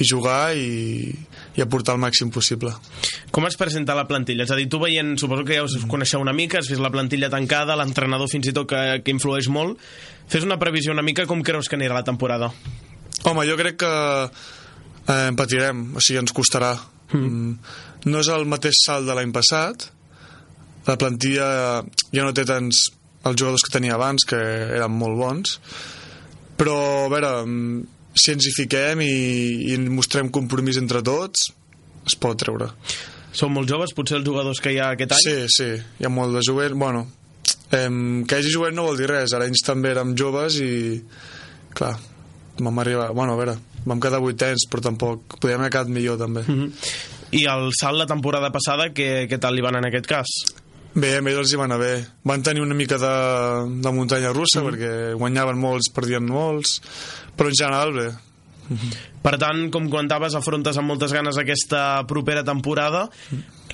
i 0.00 0.06
jugar 0.08 0.54
i, 0.56 1.10
i 1.56 1.62
aportar 1.62 1.96
el 1.96 2.00
màxim 2.00 2.30
possible 2.32 2.72
Com 3.32 3.46
es 3.48 3.58
presenta 3.60 3.96
la 3.96 4.06
plantilla? 4.08 4.46
És 4.46 4.52
a 4.52 4.56
dir, 4.58 4.68
tu 4.72 4.80
veient, 4.82 5.14
suposo 5.20 5.44
que 5.48 5.56
ja 5.56 5.64
us 5.64 5.76
coneixeu 5.88 6.20
una 6.20 6.34
mica, 6.36 6.60
has 6.60 6.68
vist 6.68 6.82
la 6.84 6.92
plantilla 6.92 7.30
tancada, 7.32 7.76
l'entrenador 7.80 8.28
fins 8.28 8.50
i 8.50 8.54
tot 8.56 8.68
que, 8.68 8.80
que 9.04 9.14
influeix 9.14 9.48
molt. 9.52 9.80
Fes 10.32 10.44
una 10.44 10.58
previsió 10.60 10.92
una 10.92 11.04
mica 11.04 11.24
com 11.28 11.40
creus 11.44 11.68
que 11.68 11.78
anirà 11.78 11.96
la 11.96 12.04
temporada. 12.04 12.50
Home, 13.24 13.46
jo 13.48 13.56
crec 13.56 13.78
que 13.80 13.92
eh, 14.26 15.30
patirem, 15.38 15.84
o 15.96 16.04
sigui, 16.04 16.20
ens 16.20 16.36
costarà. 16.36 16.74
Mm. 17.12 17.56
No 18.12 18.20
és 18.20 18.30
el 18.34 18.44
mateix 18.50 18.82
salt 18.84 19.08
de 19.08 19.16
l'any 19.16 19.32
passat. 19.34 19.88
La 20.88 20.98
plantilla 20.98 21.48
ja 22.12 22.26
no 22.26 22.34
té 22.36 22.44
tants 22.48 22.88
els 23.22 23.38
jugadors 23.38 23.62
que 23.62 23.72
tenia 23.72 23.96
abans, 23.96 24.26
que 24.26 24.38
eren 24.76 24.96
molt 24.98 25.18
bons. 25.20 25.56
Però, 26.58 26.76
a 27.06 27.10
veure, 27.12 27.32
mm, 27.46 28.01
si 28.14 28.34
ens 28.34 28.46
hi 28.46 28.52
fiquem 28.56 29.02
i, 29.04 29.72
i 29.72 29.78
mostrem 29.88 30.30
compromís 30.32 30.78
entre 30.80 31.02
tots, 31.06 31.50
es 32.06 32.16
pot 32.18 32.38
treure. 32.38 32.70
Són 33.32 33.54
molt 33.54 33.70
joves, 33.70 33.94
potser 33.96 34.18
els 34.18 34.28
jugadors 34.28 34.60
que 34.60 34.74
hi 34.74 34.78
ha 34.82 34.92
aquest 34.92 35.14
any? 35.16 35.24
Sí, 35.24 35.36
sí, 35.56 35.68
hi 36.00 36.06
ha 36.06 36.12
molt 36.12 36.36
de 36.36 36.42
jovent. 36.44 36.76
Bueno, 36.78 37.06
em, 37.72 38.24
que 38.28 38.36
hagi 38.36 38.52
jovent 38.52 38.76
no 38.76 38.84
vol 38.90 39.00
dir 39.00 39.08
res. 39.08 39.32
Ara 39.32 39.48
ells 39.48 39.64
també 39.64 39.94
érem 39.94 40.12
joves 40.18 40.58
i, 40.60 40.72
clar, 41.72 41.94
vam 42.60 42.82
arribar... 42.82 43.08
Bueno, 43.16 43.32
a 43.32 43.40
veure, 43.40 43.56
vam 43.86 44.02
quedar 44.02 44.20
vuitens, 44.20 44.68
però 44.68 44.84
tampoc... 44.84 45.38
Podíem 45.38 45.64
haver 45.64 45.72
quedat 45.72 45.92
millor, 45.92 46.20
també. 46.20 46.44
Mm 46.46 46.58
-hmm. 46.58 46.72
I 47.32 47.46
el 47.48 47.70
salt 47.72 47.96
la 47.96 48.06
temporada 48.06 48.52
passada, 48.52 48.90
què, 48.92 49.26
què 49.28 49.38
tal 49.40 49.54
li 49.54 49.62
van 49.64 49.76
en 49.76 49.86
aquest 49.88 50.06
cas? 50.06 50.28
Bé, 50.92 51.14
a 51.16 51.22
ells 51.22 51.38
els 51.40 51.52
hi 51.52 51.60
va 51.60 51.64
anar 51.68 51.78
bé. 51.80 51.94
Van 52.28 52.42
tenir 52.44 52.64
una 52.64 52.76
mica 52.76 52.98
de, 53.00 53.14
de 53.84 53.92
muntanya 53.96 54.34
russa, 54.34 54.60
mm. 54.60 54.66
perquè 54.68 54.92
guanyaven 55.20 55.60
molts, 55.60 55.88
perdien 55.94 56.26
molts, 56.28 56.80
però 57.36 57.48
en 57.52 57.58
general 57.58 57.96
bé. 57.96 58.10
Per 59.22 59.34
tant, 59.38 59.66
com 59.74 59.88
comentaves, 59.90 60.34
afrontes 60.38 60.78
amb 60.78 60.90
moltes 60.92 61.12
ganes 61.14 61.38
aquesta 61.38 62.02
propera 62.08 62.44
temporada. 62.46 63.06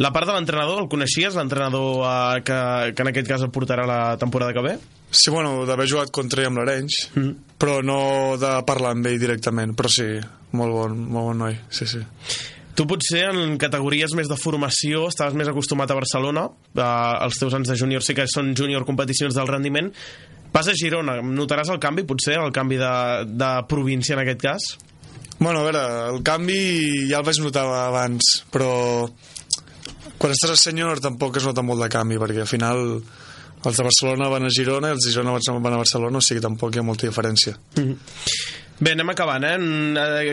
La 0.02 0.12
part 0.14 0.28
de 0.28 0.37
l'entrenador, 0.37 0.83
el 0.83 0.90
coneixies, 0.92 1.37
l'entrenador 1.38 2.04
eh, 2.04 2.42
que, 2.46 2.59
que 2.94 3.04
en 3.04 3.11
aquest 3.12 3.31
cas 3.31 3.44
el 3.46 3.52
portarà 3.54 3.87
la 3.88 4.16
temporada 4.20 4.54
que 4.54 4.64
ve? 4.64 4.76
Sí, 5.11 5.33
bueno, 5.33 5.64
d'haver 5.66 5.88
jugat 5.88 6.12
contra 6.14 6.42
ell 6.42 6.50
amb 6.50 6.61
l'Arenys, 6.61 7.00
mm. 7.14 7.57
però 7.59 7.81
no 7.83 8.00
de 8.40 8.52
parlar 8.68 8.92
amb 8.94 9.09
ell 9.09 9.18
directament, 9.20 9.74
però 9.78 9.90
sí, 9.92 10.07
molt 10.59 10.76
bon, 10.76 11.00
molt 11.09 11.33
bon 11.33 11.44
noi, 11.46 11.59
sí, 11.72 11.88
sí. 11.88 12.04
Tu 12.79 12.85
potser 12.87 13.25
en 13.33 13.57
categories 13.59 14.12
més 14.14 14.29
de 14.31 14.37
formació 14.38 15.09
estaves 15.11 15.35
més 15.35 15.49
acostumat 15.51 15.91
a 15.91 15.97
Barcelona, 15.99 16.45
eh, 16.79 16.85
els 17.27 17.38
teus 17.41 17.57
anys 17.59 17.73
de 17.73 17.77
júnior 17.81 18.05
sí 18.07 18.14
que 18.14 18.29
són 18.31 18.53
júnior 18.55 18.87
competicions 18.87 19.35
del 19.35 19.51
rendiment, 19.51 19.91
vas 20.55 20.69
a 20.71 20.75
Girona, 20.79 21.17
notaràs 21.23 21.73
el 21.75 21.81
canvi 21.83 22.07
potser, 22.07 22.37
el 22.38 22.55
canvi 22.55 22.79
de, 22.79 22.93
de 23.35 23.49
província 23.69 24.14
en 24.14 24.23
aquest 24.23 24.45
cas? 24.45 24.69
Bueno, 25.41 25.61
a 25.61 25.67
veure, 25.67 25.83
el 26.12 26.23
canvi 26.27 26.61
ja 27.11 27.19
el 27.19 27.27
vaig 27.27 27.43
notar 27.43 27.67
abans, 27.67 28.31
però 28.55 28.71
quan 30.19 30.35
estàs 30.35 30.55
a 30.55 30.59
sènior 30.59 31.03
tampoc 31.03 31.38
es 31.38 31.51
nota 31.51 31.67
molt 31.67 31.83
de 31.83 31.91
canvi, 31.91 32.19
perquè 32.23 32.47
al 32.47 32.51
final 32.51 32.85
els 33.59 33.75
de 33.75 33.85
Barcelona 33.85 34.31
van 34.31 34.47
a 34.47 34.55
Girona 34.55 34.93
i 34.93 34.95
els 34.95 35.03
de 35.03 35.17
Girona 35.17 35.35
van 35.35 35.75
a 35.75 35.83
Barcelona, 35.83 36.23
o 36.23 36.23
sigui 36.23 36.38
que 36.38 36.47
tampoc 36.47 36.75
hi 36.75 36.79
ha 36.79 36.87
molta 36.87 37.11
diferència. 37.11 37.59
Mm 37.75 37.83
-hmm. 37.83 38.67
Bé, 38.79 38.93
anem 38.95 39.11
acabant, 39.11 39.43
eh? 39.43 39.59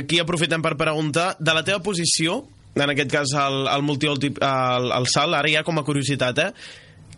Aquí 0.03 0.19
aprofitem 0.21 0.61
per 0.61 0.75
preguntar 0.77 1.33
de 1.39 1.53
la 1.57 1.63
teva 1.65 1.81
posició, 1.81 2.43
en 2.75 2.91
aquest 2.91 3.11
cas 3.11 3.31
el, 3.41 3.63
el 3.71 3.85
multiòltip, 3.85 4.41
el, 4.43 4.91
el 4.93 5.07
salt, 5.09 5.33
ara 5.33 5.49
ja 5.49 5.63
com 5.65 5.81
a 5.81 5.85
curiositat, 5.87 6.43
eh? 6.43 6.51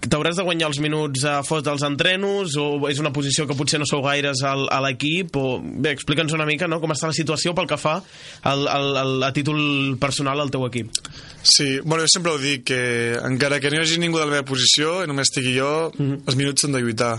T'hauràs 0.08 0.38
de 0.38 0.46
guanyar 0.46 0.68
els 0.70 0.78
minuts 0.80 1.24
a 1.28 1.40
fot 1.44 1.66
dels 1.66 1.82
entrenos 1.84 2.54
o 2.62 2.68
és 2.88 3.00
una 3.02 3.10
posició 3.12 3.48
que 3.50 3.56
potser 3.58 3.80
no 3.82 3.88
sou 3.90 4.04
gaires 4.06 4.44
al, 4.46 4.68
a 4.72 4.78
l'equip 4.86 5.36
o... 5.36 5.58
Bé, 5.60 5.92
explica'ns 5.98 6.36
una 6.38 6.46
mica 6.48 6.70
no, 6.70 6.78
com 6.80 6.94
està 6.94 7.10
la 7.10 7.18
situació 7.18 7.56
pel 7.58 7.68
que 7.68 7.80
fa 7.82 7.98
al, 7.98 8.68
al, 8.72 8.92
al, 9.02 9.13
a 9.28 9.32
títol 9.36 9.98
personal 10.00 10.40
al 10.40 10.54
teu 10.54 10.63
equip. 10.70 10.94
Sí, 11.42 11.82
bueno, 11.82 12.06
jo 12.06 12.13
sempre 12.13 12.36
ho 12.36 12.40
dic, 12.40 12.70
que 12.70 12.82
encara 13.20 13.60
que 13.60 13.74
no 13.74 13.82
hi 13.82 13.84
hagi 13.84 14.00
ningú 14.00 14.22
de 14.22 14.30
la 14.30 14.38
meva 14.38 14.48
posició 14.48 15.02
i 15.04 15.10
només 15.10 15.28
estigui 15.28 15.58
jo, 15.58 15.92
mm 15.98 16.06
-hmm. 16.06 16.24
els 16.28 16.40
minuts 16.40 16.62
s'han 16.62 16.78
de 16.78 16.86
lluitar 16.86 17.16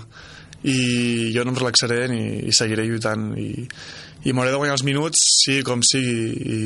i 0.67 1.31
jo 1.35 1.45
no 1.45 1.53
em 1.55 1.59
relaxaré 1.61 2.01
ni, 2.11 2.23
i 2.51 2.55
seguiré 2.55 2.87
lluitant 2.89 3.31
i, 3.39 3.51
i 4.27 4.35
m'hauré 4.35 4.51
de 4.51 4.59
guanyar 4.59 4.75
els 4.79 4.87
minuts 4.87 5.23
sigui 5.45 5.63
com 5.67 5.85
sigui 5.87 6.25
i, 6.35 6.59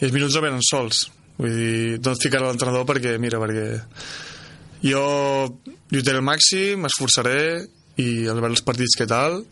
i 0.00 0.06
els 0.06 0.14
minuts 0.14 0.36
no 0.36 0.44
venen 0.46 0.64
sols 0.64 1.04
vull 1.36 1.52
dir, 1.52 1.98
no 2.00 2.14
et 2.14 2.24
ficaré 2.24 2.46
l'entrenador 2.46 2.88
perquè, 2.88 3.16
mira, 3.20 3.40
perquè 3.42 3.66
jo 4.80 5.04
lluitaré 5.92 6.20
al 6.20 6.24
màxim, 6.24 6.80
m'esforçaré 6.84 7.40
i 8.00 8.08
al 8.30 8.40
veure 8.40 8.54
els 8.54 8.64
partits 8.64 8.96
que 8.96 9.08
tal 9.08 9.42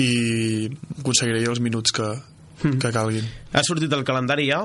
i 0.00 0.70
aconseguiré 1.00 1.42
jo 1.44 1.52
els 1.52 1.60
minuts 1.60 1.92
que, 1.92 2.08
que 2.62 2.92
calguin. 2.94 3.26
Ha 3.52 3.64
sortit 3.66 3.92
el 3.92 4.06
calendari 4.08 4.48
ja? 4.48 4.62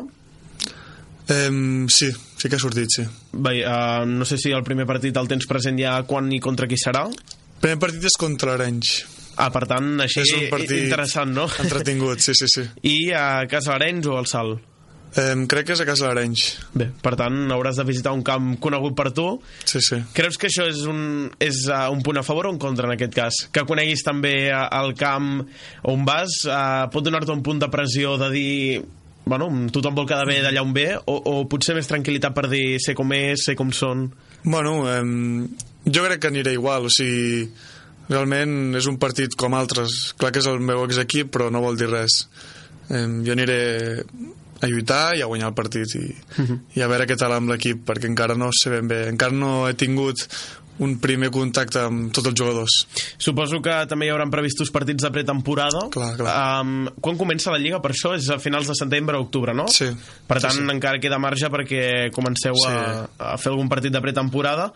Um, 1.26 1.88
sí, 1.90 2.12
sí 2.38 2.50
que 2.50 2.56
ha 2.56 2.62
sortit, 2.62 2.92
sí. 2.94 3.04
Bé, 3.34 3.58
uh, 3.66 4.06
no 4.06 4.28
sé 4.30 4.38
si 4.38 4.54
el 4.54 4.64
primer 4.64 4.86
partit 4.86 5.18
el 5.18 5.28
tens 5.28 5.48
present 5.50 5.80
ja 5.82 5.98
quan 6.08 6.30
i 6.32 6.40
contra 6.40 6.70
qui 6.70 6.78
serà? 6.80 7.08
Primer 7.64 7.80
partit 7.82 8.06
és 8.10 8.18
contra 8.20 8.54
l'Arenys. 8.54 8.96
Ah, 9.36 9.50
per 9.52 9.66
tant, 9.68 9.98
així 10.04 10.22
és 10.22 10.32
un 10.38 10.46
partit 10.52 10.78
interessant, 10.80 11.34
no? 11.36 11.50
Entretingut, 11.64 12.24
sí, 12.24 12.36
sí, 12.38 12.48
sí. 12.52 12.64
I 12.96 13.12
a 13.16 13.26
Casa 13.52 13.76
Arenys 13.76 14.08
o 14.08 14.16
al 14.20 14.30
Salt? 14.32 14.72
Um, 15.16 15.46
crec 15.48 15.70
que 15.70 15.76
és 15.76 15.80
a 15.80 15.88
Casa 15.88 16.10
d'Arenys. 16.10 16.44
Bé, 16.76 16.90
per 17.04 17.14
tant, 17.20 17.36
hauràs 17.56 17.78
de 17.80 17.86
visitar 17.88 18.12
un 18.16 18.24
camp 18.28 18.56
conegut 18.64 18.98
per 19.00 19.10
tu. 19.16 19.28
Sí, 19.64 19.80
sí. 19.84 20.02
Creus 20.16 20.40
que 20.40 20.50
això 20.50 20.66
és 20.68 20.82
un, 20.92 21.30
és, 21.40 21.62
uh, 21.70 21.86
un 21.94 22.04
punt 22.04 22.20
a 22.20 22.26
favor 22.28 22.50
o 22.50 22.52
en 22.52 22.60
contra, 22.60 22.90
en 22.90 22.96
aquest 22.98 23.16
cas? 23.16 23.40
Que 23.56 23.64
coneguis 23.68 24.04
també 24.04 24.36
uh, 24.50 24.66
el 24.82 24.92
camp 25.00 25.40
on 25.92 26.04
vas, 26.08 26.42
uh, 26.50 26.86
pot 26.92 27.08
donar-te 27.08 27.32
un 27.32 27.44
punt 27.48 27.64
de 27.64 27.72
pressió 27.72 28.18
de 28.20 28.32
dir 28.36 28.56
bueno, 29.26 29.48
tothom 29.74 29.96
vol 29.98 30.06
quedar 30.06 30.28
bé 30.30 30.38
d'allà 30.44 30.62
on 30.62 30.74
ve 30.76 30.90
o, 31.00 31.16
o 31.18 31.36
potser 31.50 31.74
més 31.74 31.88
tranquil·litat 31.90 32.36
per 32.36 32.46
dir 32.52 32.78
sé 32.84 32.94
com 32.94 33.10
és, 33.16 33.48
sé 33.48 33.56
com 33.58 33.72
són 33.74 34.06
Bueno, 34.46 34.84
um, 34.86 35.48
jo 35.86 36.06
crec 36.06 36.22
que 36.22 36.30
aniré 36.30 36.54
igual 36.54 36.86
o 36.86 36.94
sigui, 36.94 37.50
realment 38.10 38.76
és 38.78 38.88
un 38.90 39.00
partit 39.02 39.34
com 39.40 39.56
altres 39.58 40.14
clar 40.20 40.32
que 40.34 40.42
és 40.44 40.50
el 40.50 40.62
meu 40.62 40.84
exequip 40.86 41.32
però 41.34 41.50
no 41.54 41.64
vol 41.64 41.78
dir 41.80 41.90
res 41.90 42.26
um, 42.90 43.22
jo 43.26 43.34
aniré 43.34 43.60
a 44.62 44.70
lluitar 44.70 45.16
i 45.18 45.24
a 45.24 45.30
guanyar 45.30 45.50
el 45.52 45.58
partit 45.58 45.96
i, 45.98 46.06
uh 46.14 46.44
-huh. 46.46 46.60
i 46.78 46.82
a 46.82 46.88
veure 46.88 47.08
què 47.08 47.18
tal 47.18 47.34
amb 47.34 47.50
l'equip 47.50 47.86
perquè 47.86 48.06
encara 48.06 48.36
no 48.36 48.50
sé 48.54 48.70
ben 48.70 48.88
bé 48.88 49.08
encara 49.10 49.34
no 49.34 49.68
he 49.68 49.74
tingut 49.74 50.28
un 50.84 50.98
primer 51.00 51.30
contacte 51.32 51.80
amb 51.88 52.10
tots 52.12 52.28
els 52.28 52.36
jugadors. 52.36 52.74
Suposo 53.22 53.62
que 53.64 53.74
també 53.88 54.08
hi 54.08 54.12
haurà 54.12 54.26
previstos 54.32 54.72
partits 54.76 55.06
de 55.06 55.12
pretemporada. 55.14 55.86
Clar, 55.94 56.10
clar. 56.20 56.34
Um, 56.62 56.90
quan 57.00 57.16
comença 57.20 57.54
la 57.54 57.60
Lliga? 57.62 57.80
Per 57.84 57.94
això 57.94 58.12
és 58.18 58.28
a 58.34 58.40
finals 58.44 58.68
de 58.68 58.76
setembre 58.76 59.16
o 59.16 59.24
octubre, 59.24 59.54
no? 59.56 59.70
Sí. 59.72 59.88
Per 60.28 60.40
tant, 60.42 60.52
Sí, 60.58 60.64
sí. 60.66 60.72
encara 60.74 61.00
queda 61.00 61.20
marge 61.22 61.48
perquè 61.54 62.12
comenceu 62.16 62.54
a, 62.68 63.08
a 63.18 63.38
fer 63.40 63.54
algun 63.54 63.70
partit 63.72 63.94
de 63.96 64.02
pretemporada. 64.04 64.72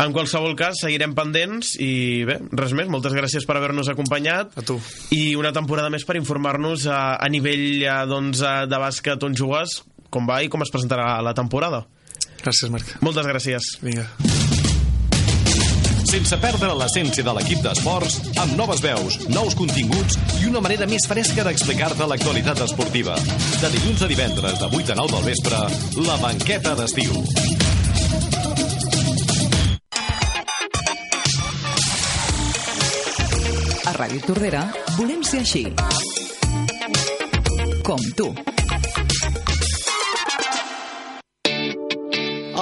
En 0.00 0.14
qualsevol 0.14 0.54
cas, 0.56 0.78
seguirem 0.80 1.12
pendents 1.18 1.74
i 1.82 2.22
bé, 2.24 2.38
res 2.56 2.72
més. 2.72 2.88
Moltes 2.88 3.12
gràcies 3.12 3.44
per 3.44 3.58
haver-nos 3.58 3.90
acompanyat. 3.92 4.54
A 4.56 4.62
tu. 4.64 4.78
I 5.12 5.34
una 5.36 5.50
temporada 5.52 5.90
més 5.90 6.06
per 6.08 6.16
informar-nos 6.16 6.86
a, 6.86 7.16
a 7.18 7.28
nivell 7.28 7.82
a, 7.90 8.04
doncs, 8.08 8.40
a, 8.46 8.54
de 8.70 8.80
bàsquet 8.80 9.26
on 9.26 9.34
jugues, 9.36 9.80
com 10.10 10.30
va 10.30 10.40
i 10.46 10.48
com 10.48 10.62
es 10.62 10.70
presentarà 10.72 11.18
la 11.26 11.34
temporada. 11.34 11.84
Gràcies, 12.40 12.70
Marc. 12.72 12.96
Moltes 13.04 13.26
gràcies. 13.28 13.74
Vinga. 13.84 14.08
Sense 16.10 16.34
perdre 16.42 16.72
l'essència 16.74 17.22
de 17.22 17.32
l'equip 17.36 17.60
d'esports, 17.62 18.16
amb 18.42 18.56
noves 18.58 18.80
veus, 18.82 19.14
nous 19.30 19.54
continguts 19.54 20.16
i 20.40 20.48
una 20.48 20.58
manera 20.64 20.88
més 20.90 21.06
fresca 21.06 21.44
d'explicar-te 21.46 22.08
l'actualitat 22.10 22.64
esportiva. 22.64 23.14
De 23.62 23.70
dilluns 23.76 24.02
a 24.02 24.08
divendres, 24.10 24.58
de 24.58 24.66
8 24.80 24.90
a 24.90 24.98
9 24.98 25.14
del 25.14 25.28
vespre, 25.30 25.62
la 26.02 26.18
banqueta 26.18 26.74
d'estiu. 26.80 27.14
A 33.86 33.94
Ràdio 34.02 34.26
Tordera 34.26 34.66
volem 34.98 35.22
ser 35.22 35.44
així. 35.46 35.68
Com 37.86 38.02
tu. 38.18 38.34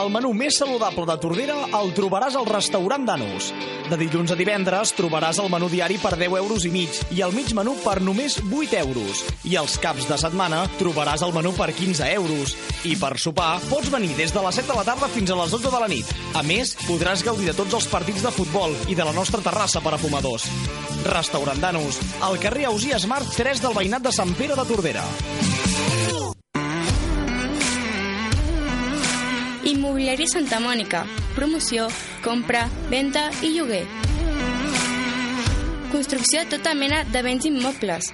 El 0.09 0.15
menú 0.15 0.31
més 0.33 0.57
saludable 0.57 1.03
de 1.05 1.15
Tordera 1.21 1.55
el 1.77 1.91
trobaràs 1.93 2.33
al 2.41 2.47
restaurant 2.49 3.03
Danus. 3.05 3.51
De 3.91 3.97
dilluns 4.01 4.31
a 4.33 4.39
divendres 4.41 4.95
trobaràs 4.97 5.37
el 5.43 5.51
menú 5.53 5.69
diari 5.69 5.99
per 6.01 6.15
10 6.17 6.39
euros 6.39 6.65
i 6.65 6.71
mig 6.73 6.97
i 7.13 7.21
el 7.27 7.35
mig 7.37 7.53
menú 7.53 7.75
per 7.83 7.99
només 8.01 8.39
8 8.41 8.79
euros. 8.81 9.21
I 9.45 9.59
els 9.61 9.77
caps 9.83 10.09
de 10.09 10.17
setmana 10.17 10.63
trobaràs 10.81 11.27
el 11.29 11.37
menú 11.37 11.53
per 11.59 11.69
15 11.77 12.09
euros. 12.15 12.57
I 12.89 12.97
per 12.97 13.19
sopar 13.21 13.59
pots 13.69 13.93
venir 13.93 14.15
des 14.17 14.33
de 14.33 14.49
les 14.49 14.63
7 14.63 14.73
de 14.73 14.81
la 14.81 14.89
tarda 14.89 15.13
fins 15.13 15.29
a 15.29 15.41
les 15.43 15.53
12 15.59 15.77
de 15.77 15.85
la 15.85 15.93
nit. 15.93 16.17
A 16.41 16.41
més, 16.41 16.73
podràs 16.89 17.27
gaudir 17.29 17.53
de 17.53 17.59
tots 17.61 17.77
els 17.77 17.93
partits 17.93 18.25
de 18.25 18.33
futbol 18.33 18.73
i 18.89 18.97
de 18.97 19.05
la 19.05 19.13
nostra 19.13 19.45
terrassa 19.45 19.85
per 19.85 19.93
a 19.93 20.01
fumadors. 20.01 20.49
Restaurant 21.05 21.61
Danus, 21.61 22.01
al 22.25 22.41
carrer 22.41 22.71
Ausia 22.73 22.97
Smart 22.97 23.29
3 23.37 23.61
del 23.61 23.77
veïnat 23.77 24.09
de 24.09 24.17
Sant 24.17 24.33
Pere 24.41 24.57
de 24.57 24.73
Tordera. 24.73 25.05
Immobiliària 29.69 30.27
Santa 30.27 30.61
Mònica. 30.65 31.05
Promoció, 31.37 31.89
compra, 32.25 32.69
venda 32.89 33.31
i 33.43 33.51
lloguer. 33.53 33.85
Construcció 35.93 36.41
de 36.41 36.57
tota 36.57 36.73
mena 36.75 37.03
de 37.05 37.23
béns 37.23 37.45
immobles. 37.45 38.13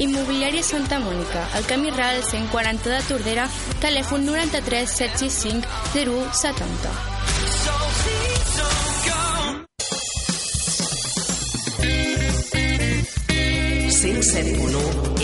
Immobiliària 0.00 0.62
Santa 0.64 0.98
Mònica, 1.00 1.44
al 1.56 1.68
camí 1.68 1.90
Ral 1.90 2.22
140 2.24 2.88
de 2.88 3.02
Tordera, 3.08 3.48
telèfon 3.84 4.24
93 4.24 4.88
765 4.88 5.68
0170. 5.92 7.16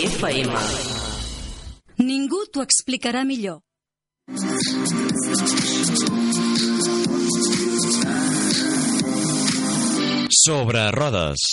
FM. 0.03 0.92
Ningú 2.03 2.41
t'ho 2.51 2.59
explicarà 2.65 3.21
millor. 3.23 3.61
Sobre 10.43 10.81
rodes. 10.91 11.45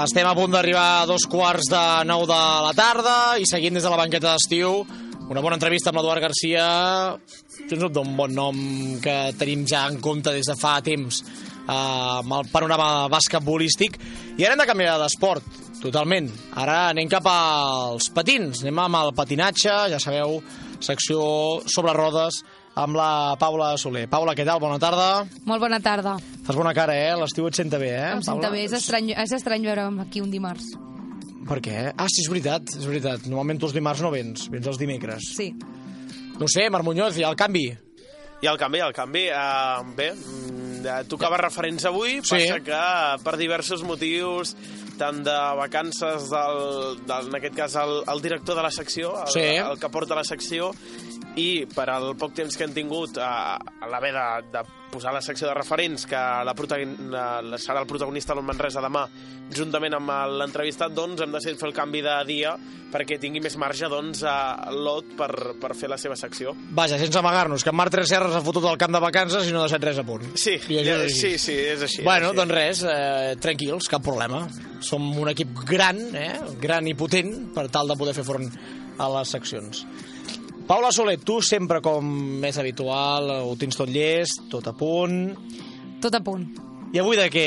Estem 0.00 0.28
a 0.28 0.34
punt 0.38 0.54
d'arribar 0.54 0.86
a 1.00 1.06
dos 1.10 1.26
quarts 1.26 1.66
de 1.72 1.84
nou 2.06 2.22
de 2.30 2.40
la 2.68 2.74
tarda 2.78 3.18
i 3.42 3.50
seguint 3.50 3.74
des 3.74 3.82
de 3.82 3.90
la 3.90 3.98
banqueta 3.98 4.36
d'estiu 4.36 4.84
una 5.30 5.42
bona 5.42 5.54
entrevista 5.54 5.90
amb 5.90 6.00
l'Eduard 6.00 6.24
Garcia 6.24 6.64
tens 7.70 7.84
un 7.86 8.16
bon 8.18 8.32
nom 8.34 8.56
que 9.02 9.18
tenim 9.38 9.66
ja 9.66 9.84
en 9.86 10.00
compte 10.02 10.32
des 10.34 10.48
de 10.50 10.56
fa 10.58 10.80
temps 10.82 11.20
eh, 11.66 12.20
amb 12.20 12.36
el 12.38 12.48
panorama 12.52 13.08
basquetbolístic 13.12 13.98
i 14.38 14.44
ara 14.44 14.54
hem 14.54 14.62
de 14.62 14.68
canviar 14.70 14.98
d'esport 15.02 15.44
totalment, 15.80 16.28
ara 16.60 16.90
anem 16.90 17.08
cap 17.08 17.26
als 17.30 18.10
patins 18.12 18.64
anem 18.64 18.82
amb 18.84 18.98
el 19.00 19.14
patinatge 19.16 19.76
ja 19.92 20.00
sabeu, 20.02 20.40
secció 20.84 21.22
sobre 21.66 21.94
rodes 21.96 22.42
amb 22.80 22.96
la 22.96 23.36
Paula 23.40 23.72
Soler. 23.80 24.06
Paula, 24.08 24.34
què 24.38 24.44
tal? 24.46 24.60
Bona 24.62 24.78
tarda. 24.80 25.24
Molt 25.48 25.60
bona 25.60 25.80
tarda. 25.82 26.14
Fas 26.46 26.56
bona 26.56 26.72
cara, 26.76 26.94
eh? 26.96 27.16
L'estiu 27.18 27.48
et 27.48 27.58
senta 27.58 27.80
bé, 27.82 27.90
eh? 27.96 28.12
Em 28.14 28.22
senta 28.22 28.46
Paula? 28.46 28.52
bé, 28.54 28.62
és 28.68 28.76
estrany, 28.78 29.10
és 29.18 29.34
estrany 29.36 29.66
veure'm 29.66 29.98
aquí 30.04 30.22
un 30.22 30.30
dimarts. 30.32 30.70
Per 31.48 31.58
què? 31.64 31.90
Ah, 31.90 32.06
sí, 32.08 32.22
és 32.22 32.30
veritat, 32.30 32.70
és 32.78 32.86
veritat. 32.86 33.26
Normalment 33.26 33.58
tu 33.60 33.66
els 33.68 33.74
dimarts 33.74 34.02
no 34.04 34.12
vens, 34.14 34.46
vens 34.52 34.68
els 34.70 34.78
dimecres. 34.78 35.32
Sí. 35.36 35.50
No 36.38 36.48
sé, 36.48 36.68
Marc 36.70 36.86
Muñoz, 36.86 37.18
hi 37.18 37.24
ha 37.26 37.32
el 37.32 37.36
canvi. 37.40 37.66
I 38.40 38.46
el 38.48 38.56
canvi, 38.56 38.78
el 38.80 38.94
canvi, 38.96 39.26
uh, 39.28 39.82
bé, 39.96 40.10
mm, 40.14 40.86
eh, 40.86 41.04
tocava 41.08 41.36
referents 41.36 41.84
avui, 41.84 42.20
Sí. 42.24 42.30
passa 42.38 42.60
que 42.64 43.22
per 43.22 43.36
diversos 43.36 43.82
motius, 43.84 44.54
tant 44.96 45.22
de 45.24 45.36
vacances 45.58 46.30
del, 46.30 47.04
del 47.06 47.28
en 47.28 47.36
aquest 47.36 47.54
cas 47.56 47.76
el, 47.76 48.02
el 48.08 48.22
director 48.24 48.56
de 48.56 48.62
la 48.62 48.70
secció, 48.70 49.12
el, 49.26 49.32
Sí. 49.32 49.40
el 49.60 49.78
que 49.78 49.88
porta 49.92 50.14
la 50.16 50.24
secció, 50.24 50.70
i 51.36 51.66
per 51.66 51.88
al 51.90 52.14
poc 52.16 52.32
temps 52.34 52.56
que 52.56 52.64
hem 52.64 52.72
tingut 52.74 53.18
a, 53.18 53.56
a 53.56 53.86
l'haver 53.92 54.12
de, 54.16 54.26
de 54.56 54.64
posar 54.90 55.14
la 55.14 55.22
secció 55.24 55.48
de 55.48 55.54
referents, 55.56 56.06
que 56.10 56.18
la, 56.18 56.54
la, 56.54 57.58
serà 57.60 57.80
el 57.82 57.88
protagonista 57.90 58.34
l'On 58.36 58.46
Manresa 58.48 58.82
demà, 58.84 59.06
juntament 59.54 59.96
amb 59.96 60.12
l'entrevistat, 60.40 60.94
doncs 60.94 61.22
hem 61.24 61.32
decidit 61.34 61.60
fer 61.60 61.70
el 61.70 61.76
canvi 61.76 62.02
de 62.04 62.16
dia 62.28 62.54
perquè 62.90 63.20
tingui 63.22 63.42
més 63.42 63.54
marge 63.60 63.88
doncs, 63.90 64.24
a 64.26 64.70
l'Ot 64.74 65.14
per, 65.18 65.30
per 65.62 65.72
fer 65.78 65.90
la 65.92 65.98
seva 66.00 66.16
secció. 66.18 66.54
Vaja, 66.76 66.98
sense 66.98 67.18
amagar-nos, 67.20 67.62
que 67.62 67.70
en 67.70 67.78
Marc 67.78 67.94
Tresserra 67.94 68.30
s'ha 68.32 68.42
fotut 68.44 68.66
al 68.66 68.78
camp 68.80 68.96
de 68.96 69.02
vacances 69.02 69.46
i 69.46 69.54
no 69.54 69.62
ha 69.62 69.68
deixat 69.68 69.86
res 69.86 70.02
a 70.02 70.06
punt. 70.06 70.26
Sí, 70.34 70.56
ja, 70.66 70.98
sí, 71.06 71.36
sí, 71.38 71.54
és 71.54 71.86
així. 71.86 72.02
bueno, 72.02 72.30
és 72.30 72.32
així. 72.32 72.40
doncs 72.42 72.56
res, 72.56 72.84
eh, 72.90 73.38
tranquils, 73.42 73.90
cap 73.92 74.04
problema. 74.04 74.42
Som 74.84 75.06
un 75.22 75.30
equip 75.30 75.62
gran, 75.68 76.02
eh? 76.18 76.32
gran 76.60 76.90
i 76.90 76.96
potent, 76.98 77.34
per 77.54 77.68
tal 77.72 77.90
de 77.90 77.98
poder 78.00 78.16
fer 78.16 78.26
front 78.26 78.50
a 79.00 79.08
les 79.16 79.36
seccions. 79.38 79.84
Paula 80.70 80.92
Soler, 80.94 81.16
tu 81.18 81.40
sempre 81.42 81.80
com 81.82 82.44
és 82.46 82.54
habitual, 82.62 83.26
ho 83.42 83.56
tens 83.58 83.74
tot 83.74 83.90
llest, 83.90 84.44
tot 84.52 84.68
a 84.70 84.72
punt... 84.78 85.32
Tot 85.98 86.14
a 86.14 86.20
punt. 86.22 86.44
I 86.94 87.00
avui 87.02 87.18
de 87.18 87.24
què 87.30 87.42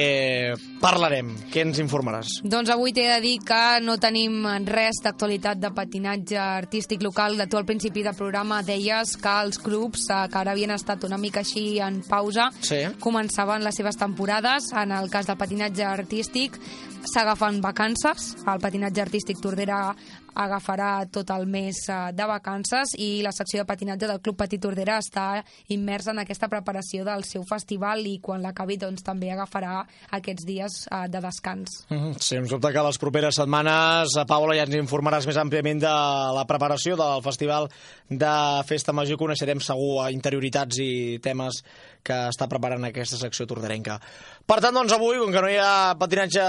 parlarem? 0.82 1.30
Què 1.52 1.64
ens 1.64 1.80
informaràs? 1.80 2.42
Doncs 2.44 2.70
avui 2.72 2.92
t'he 2.96 3.06
de 3.08 3.22
dir 3.24 3.38
que 3.44 3.80
no 3.84 3.96
tenim 4.00 4.44
res 4.68 5.00
d'actualitat 5.04 5.60
de 5.60 5.72
patinatge 5.76 6.38
artístic 6.40 7.04
local. 7.04 7.36
De 7.40 7.48
tu 7.48 7.60
al 7.60 7.66
principi 7.68 8.04
del 8.04 8.16
programa 8.16 8.62
deies 8.64 9.16
que 9.20 9.34
els 9.44 9.60
clubs, 9.60 10.06
eh, 10.12 10.22
que 10.32 10.40
ara 10.40 10.52
havien 10.52 10.76
estat 10.76 11.04
una 11.08 11.20
mica 11.20 11.42
així 11.44 11.80
en 11.80 12.02
pausa, 12.08 12.50
Sí. 12.60 12.84
començaven 13.04 13.64
les 13.64 13.76
seves 13.76 14.00
temporades. 14.00 14.72
En 14.76 14.92
el 14.92 15.10
cas 15.10 15.28
del 15.28 15.40
patinatge 15.40 15.84
artístic 15.84 16.60
s'agafen 17.04 17.60
vacances. 17.62 18.36
El 18.48 18.60
patinatge 18.60 19.02
artístic 19.02 19.40
Tordera 19.40 19.96
agafarà 20.36 21.06
tot 21.12 21.30
el 21.34 21.46
mes 21.50 21.78
eh, 21.90 22.00
de 22.16 22.26
vacances 22.30 22.94
i 22.98 23.22
la 23.26 23.32
secció 23.36 23.62
de 23.62 23.68
patinatge 23.70 24.10
del 24.10 24.22
Club 24.24 24.38
Petit 24.40 24.62
Tordera 24.64 24.98
està 25.02 25.44
immersa 25.74 26.12
en 26.14 26.22
aquesta 26.24 26.50
preparació 26.52 27.06
del 27.08 27.26
seu 27.28 27.46
festival 27.48 28.04
i 28.08 28.18
quan 28.24 28.44
l'acabi 28.44 28.78
doncs, 28.82 29.04
també 29.06 29.32
agafarà 29.34 29.84
aquests 30.18 30.48
dies 30.48 30.80
eh, 30.90 31.06
de 31.12 31.22
descans. 31.24 31.84
Mhm, 31.90 32.18
Sens 32.24 32.50
dubte 32.50 32.74
que 32.74 32.86
les 32.88 33.00
properes 33.02 33.40
setmanes, 33.40 34.18
a 34.18 34.26
Paula, 34.30 34.58
ja 34.58 34.68
ens 34.68 34.78
informaràs 34.80 35.28
més 35.30 35.40
àmpliament 35.40 35.82
de 35.84 35.94
la 36.38 36.46
preparació 36.50 36.98
del 37.00 37.24
Festival 37.26 37.70
de 38.10 38.34
Festa 38.68 38.94
Major. 38.94 39.20
Coneixerem 39.20 39.62
segur 39.64 40.10
interioritats 40.12 40.80
i 40.84 41.20
temes 41.24 41.64
que 42.04 42.18
està 42.30 42.50
preparant 42.52 42.84
aquesta 42.88 43.20
secció 43.20 43.48
tordarenca. 43.48 44.00
Per 44.46 44.60
tant, 44.60 44.76
doncs, 44.76 44.94
avui, 44.96 45.18
com 45.22 45.32
que 45.32 45.42
no 45.44 45.50
hi 45.52 45.60
ha 45.62 45.96
patinatge 46.00 46.44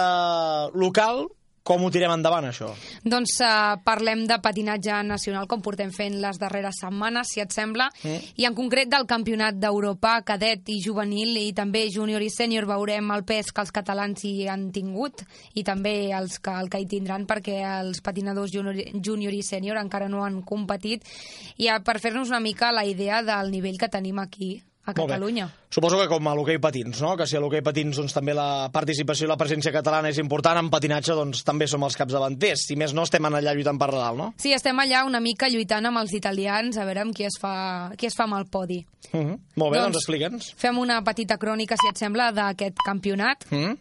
local, 0.74 1.26
com 1.64 1.80
ho 1.80 1.88
tirem 1.90 2.12
endavant, 2.12 2.44
això? 2.44 2.66
Doncs 3.08 3.38
uh, 3.40 3.78
parlem 3.84 4.26
de 4.28 4.36
patinatge 4.44 4.98
nacional, 5.08 5.46
com 5.48 5.62
portem 5.64 5.88
fent 5.96 6.18
les 6.20 6.36
darreres 6.40 6.76
setmanes, 6.82 7.30
si 7.32 7.40
et 7.40 7.54
sembla, 7.56 7.88
Mm. 8.04 8.20
i 8.36 8.44
en 8.44 8.54
concret 8.54 8.90
del 8.92 9.06
Campionat 9.08 9.56
d'Europa 9.56 10.18
cadet 10.28 10.68
i 10.68 10.80
juvenil, 10.84 11.32
i 11.40 11.54
també 11.56 11.86
júnior 11.90 12.20
i 12.20 12.28
sènior 12.28 12.66
veurem 12.68 13.10
el 13.14 13.24
pes 13.24 13.48
que 13.50 13.64
els 13.64 13.72
catalans 13.72 14.24
hi 14.28 14.46
han 14.46 14.68
tingut, 14.72 15.24
i 15.54 15.64
també 15.64 16.12
els 16.12 16.38
que, 16.38 16.52
el 16.52 16.68
que 16.68 16.82
hi 16.82 16.86
tindran, 16.90 17.24
perquè 17.26 17.62
els 17.80 18.02
patinadors 18.04 18.52
júnior, 18.52 18.76
júnior 19.00 19.32
i 19.32 19.40
sènior 19.42 19.80
encara 19.80 20.08
no 20.12 20.22
han 20.24 20.42
competit, 20.42 21.08
i 21.56 21.70
uh, 21.72 21.80
per 21.80 21.96
fer-nos 21.98 22.28
una 22.28 22.44
mica 22.44 22.72
la 22.72 22.84
idea 22.84 23.22
del 23.24 23.50
nivell 23.50 23.80
que 23.80 23.88
tenim 23.88 24.20
aquí 24.20 24.58
a. 24.84 24.92
Catalunya. 24.94 25.48
Suposo 25.70 25.98
que 25.98 26.08
com 26.08 26.28
a 26.28 26.34
l'hoquei 26.36 26.58
patins, 26.62 27.00
no? 27.02 27.16
Que 27.16 27.26
si 27.26 27.36
a 27.36 27.40
l'hoquei 27.40 27.62
patins 27.62 27.96
doncs, 27.96 28.12
també 28.14 28.34
la 28.36 28.68
participació 28.72 29.26
i 29.26 29.30
la 29.30 29.36
presència 29.40 29.72
catalana 29.74 30.10
és 30.12 30.18
important, 30.22 30.58
en 30.60 30.70
patinatge 30.70 31.16
doncs, 31.18 31.42
també 31.44 31.66
som 31.66 31.82
els 31.82 31.96
capdavanters. 31.96 32.66
Si 32.68 32.76
més 32.76 32.94
no, 32.94 33.02
estem 33.02 33.24
allà 33.24 33.54
lluitant 33.54 33.78
per 33.80 33.90
dalt, 33.90 34.18
no? 34.18 34.32
Sí, 34.38 34.52
estem 34.52 34.78
allà 34.78 35.04
una 35.08 35.20
mica 35.20 35.48
lluitant 35.48 35.86
amb 35.86 35.98
els 35.98 36.12
italians, 36.14 36.76
a 36.78 36.84
veure 36.84 37.00
amb 37.00 37.16
qui 37.16 37.24
es 37.24 37.38
fa, 37.40 37.90
qui 37.96 38.06
es 38.06 38.14
fa 38.14 38.28
amb 38.28 38.38
el 38.38 38.46
podi. 38.46 38.84
Uh 39.12 39.20
-huh. 39.20 39.38
Molt 39.56 39.72
bé, 39.72 39.78
doncs, 39.78 39.84
Doncs- 39.84 39.92
doncs 39.92 39.96
explica'ns. 39.96 40.54
Fem 40.56 40.78
una 40.78 41.02
petita 41.02 41.38
crònica, 41.38 41.76
si 41.80 41.88
et 41.88 41.96
sembla, 41.96 42.32
d'aquest 42.32 42.76
campionat. 42.84 43.44
Uh 43.50 43.58
-huh. 43.58 43.76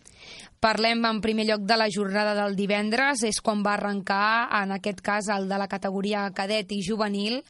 Parlem 0.64 1.02
en 1.04 1.18
primer 1.20 1.44
lloc 1.44 1.66
de 1.68 1.76
la 1.76 1.90
jornada 1.92 2.32
del 2.38 2.54
divendres, 2.56 3.26
és 3.28 3.42
quan 3.44 3.66
va 3.66 3.74
arrencar, 3.76 4.48
en 4.62 4.72
aquest 4.72 5.02
cas, 5.04 5.28
el 5.34 5.50
de 5.50 5.58
la 5.60 5.68
categoria 5.68 6.22
cadet 6.32 6.72
i 6.72 6.80
juvenil, 6.86 7.42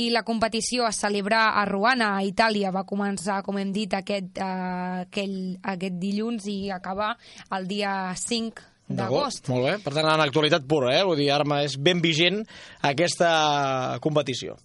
i 0.00 0.08
la 0.14 0.22
competició 0.24 0.86
es 0.88 1.02
celebra 1.04 1.50
a 1.60 1.66
Ruana, 1.68 2.14
a 2.16 2.24
Itàlia. 2.24 2.72
Va 2.72 2.86
començar, 2.88 3.42
com 3.44 3.60
hem 3.60 3.72
dit, 3.74 3.92
aquest, 3.92 4.38
eh, 4.40 5.04
aquell, 5.04 5.58
aquest 5.60 6.00
dilluns 6.00 6.48
i 6.48 6.70
acabar 6.72 7.18
el 7.52 7.68
dia 7.68 8.14
5 8.16 8.64
d'agost. 8.88 9.48
Molt 9.52 9.68
bé. 9.68 9.78
Per 9.84 9.92
tant, 9.92 10.08
en 10.08 10.24
actualitat 10.24 10.64
pura, 10.64 10.94
eh? 10.96 11.04
Vull 11.04 11.20
dir, 11.20 11.30
ara 11.36 11.60
és 11.62 11.76
ben 11.76 12.00
vigent 12.00 12.46
aquesta 12.80 13.98
competició. 14.00 14.56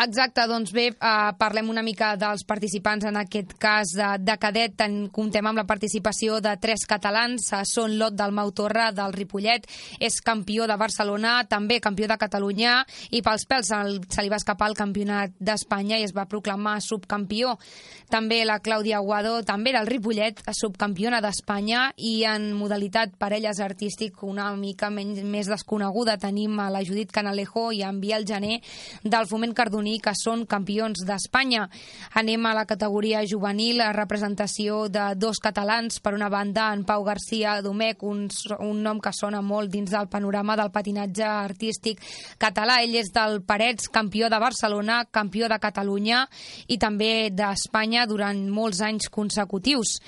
Exacte, 0.00 0.46
doncs 0.48 0.70
bé, 0.72 0.86
eh, 0.96 1.32
parlem 1.36 1.66
una 1.68 1.82
mica 1.84 2.14
dels 2.16 2.46
participants 2.48 3.04
en 3.04 3.18
aquest 3.20 3.50
cas 3.60 3.90
de, 3.92 4.06
de 4.24 4.36
cadet. 4.40 4.78
En, 4.80 4.94
comptem 5.12 5.44
amb 5.44 5.60
la 5.60 5.66
participació 5.68 6.38
de 6.40 6.54
tres 6.56 6.86
catalans. 6.88 7.50
Eh, 7.52 7.60
són 7.68 7.98
Lot 8.00 8.16
del 8.16 8.32
Mau 8.32 8.48
Torra, 8.56 8.86
del 8.96 9.12
Ripollet, 9.12 9.66
és 10.00 10.16
campió 10.24 10.64
de 10.64 10.78
Barcelona, 10.80 11.34
també 11.44 11.82
campió 11.84 12.08
de 12.08 12.16
Catalunya, 12.16 12.78
i 13.12 13.20
pels 13.20 13.44
pèls 13.50 13.74
el, 13.76 13.98
se 14.08 14.24
li 14.24 14.32
va 14.32 14.38
escapar 14.40 14.70
el 14.70 14.78
campionat 14.78 15.34
d'Espanya 15.36 15.98
i 16.00 16.06
es 16.08 16.16
va 16.16 16.24
proclamar 16.24 16.78
subcampió. 16.80 17.58
També 18.08 18.40
la 18.48 18.56
Clàudia 18.64 19.02
Aguado, 19.02 19.42
també 19.44 19.76
del 19.76 19.90
Ripollet, 19.90 20.40
subcampiona 20.56 21.20
d'Espanya, 21.20 21.90
i 21.98 22.24
en 22.24 22.54
modalitat 22.56 23.18
parelles 23.20 23.60
artístic 23.60 24.24
una 24.24 24.48
mica 24.56 24.88
menys, 24.88 25.20
més 25.28 25.52
desconeguda 25.52 26.16
tenim 26.16 26.56
a 26.56 26.70
la 26.72 26.80
Judit 26.88 27.12
Canalejo 27.12 27.68
i 27.76 27.84
en 27.84 28.00
Biel 28.00 28.24
Gené 28.24 28.62
del 29.04 29.28
Foment 29.28 29.52
Cardoní, 29.52 29.89
que 29.98 30.12
són 30.14 30.44
campions 30.46 31.02
d'Espanya. 31.06 31.66
Anem 32.20 32.46
a 32.46 32.54
la 32.54 32.66
categoria 32.70 33.24
juvenil, 33.26 33.80
a 33.80 33.90
representació 33.96 34.84
de 34.88 35.08
dos 35.16 35.40
catalans, 35.42 35.98
per 36.00 36.14
una 36.14 36.28
banda 36.28 36.68
en 36.72 36.84
Pau 36.84 37.02
García 37.04 37.60
Domecq, 37.62 38.04
un, 38.06 38.28
un 38.60 38.82
nom 38.82 39.00
que 39.02 39.12
sona 39.16 39.42
molt 39.42 39.72
dins 39.72 39.90
del 39.90 40.08
panorama 40.12 40.56
del 40.60 40.70
patinatge 40.70 41.26
artístic 41.26 42.04
català. 42.38 42.80
Ell 42.84 42.94
és 43.00 43.10
del 43.14 43.40
Parets, 43.42 43.88
campió 43.90 44.30
de 44.30 44.38
Barcelona, 44.38 45.02
campió 45.10 45.48
de 45.48 45.58
Catalunya 45.58 46.26
i 46.68 46.78
també 46.78 47.30
d'Espanya 47.34 48.06
durant 48.06 48.46
molts 48.52 48.80
anys 48.84 49.10
consecutius. 49.10 49.98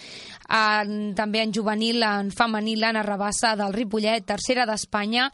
En, 0.53 1.14
també 1.16 1.40
en 1.40 1.53
juvenil, 1.55 2.03
en 2.05 2.31
femení, 2.35 2.75
l'Anna 2.77 3.03
Rabassa 3.07 3.55
del 3.57 3.73
Ripollet, 3.73 4.27
tercera 4.29 4.66
d'Espanya, 4.68 5.31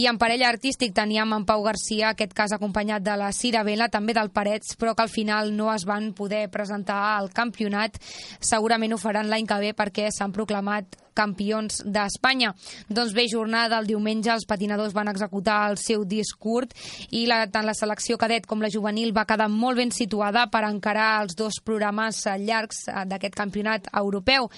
i 0.00 0.06
en 0.08 0.18
parella 0.18 0.48
artístic 0.48 0.94
teníem 0.96 1.34
en 1.36 1.44
Pau 1.44 1.64
Garcia, 1.66 2.12
aquest 2.12 2.32
cas 2.32 2.54
acompanyat 2.56 3.04
de 3.04 3.16
la 3.20 3.32
Cira 3.36 3.64
Vela, 3.66 3.81
també 3.90 4.14
del 4.14 4.30
Parets, 4.30 4.76
però 4.78 4.94
que 4.94 5.02
al 5.02 5.12
final 5.12 5.54
no 5.56 5.72
es 5.74 5.86
van 5.88 6.12
poder 6.14 6.48
presentar 6.50 7.00
al 7.16 7.30
campionat. 7.34 7.98
Segurament 8.40 8.94
ho 8.94 9.00
faran 9.02 9.30
l'any 9.30 9.48
que 9.48 9.62
ve 9.62 9.72
perquè 9.74 10.10
s'han 10.10 10.34
proclamat 10.34 11.01
campions 11.14 11.82
d'Espanya. 11.84 12.52
Doncs 12.88 13.14
bé, 13.16 13.26
jornada 13.30 13.76
del 13.76 13.90
diumenge, 13.92 14.32
els 14.32 14.46
patinadors 14.48 14.94
van 14.96 15.10
executar 15.12 15.70
el 15.70 15.78
seu 15.80 16.04
disc 16.08 16.38
curt 16.38 16.74
i 17.10 17.24
la, 17.30 17.44
tant 17.52 17.66
la 17.66 17.76
selecció 17.76 18.18
cadet 18.20 18.46
com 18.48 18.62
la 18.62 18.70
juvenil 18.72 19.14
va 19.16 19.26
quedar 19.28 19.48
molt 19.52 19.78
ben 19.80 19.92
situada 19.94 20.46
per 20.52 20.64
encarar 20.68 21.22
els 21.22 21.36
dos 21.38 21.60
programes 21.64 22.24
eh, 22.26 22.36
llargs 22.40 22.86
eh, 22.88 23.04
d'aquest 23.08 23.36
campionat 23.38 23.88
europeu. 23.98 24.48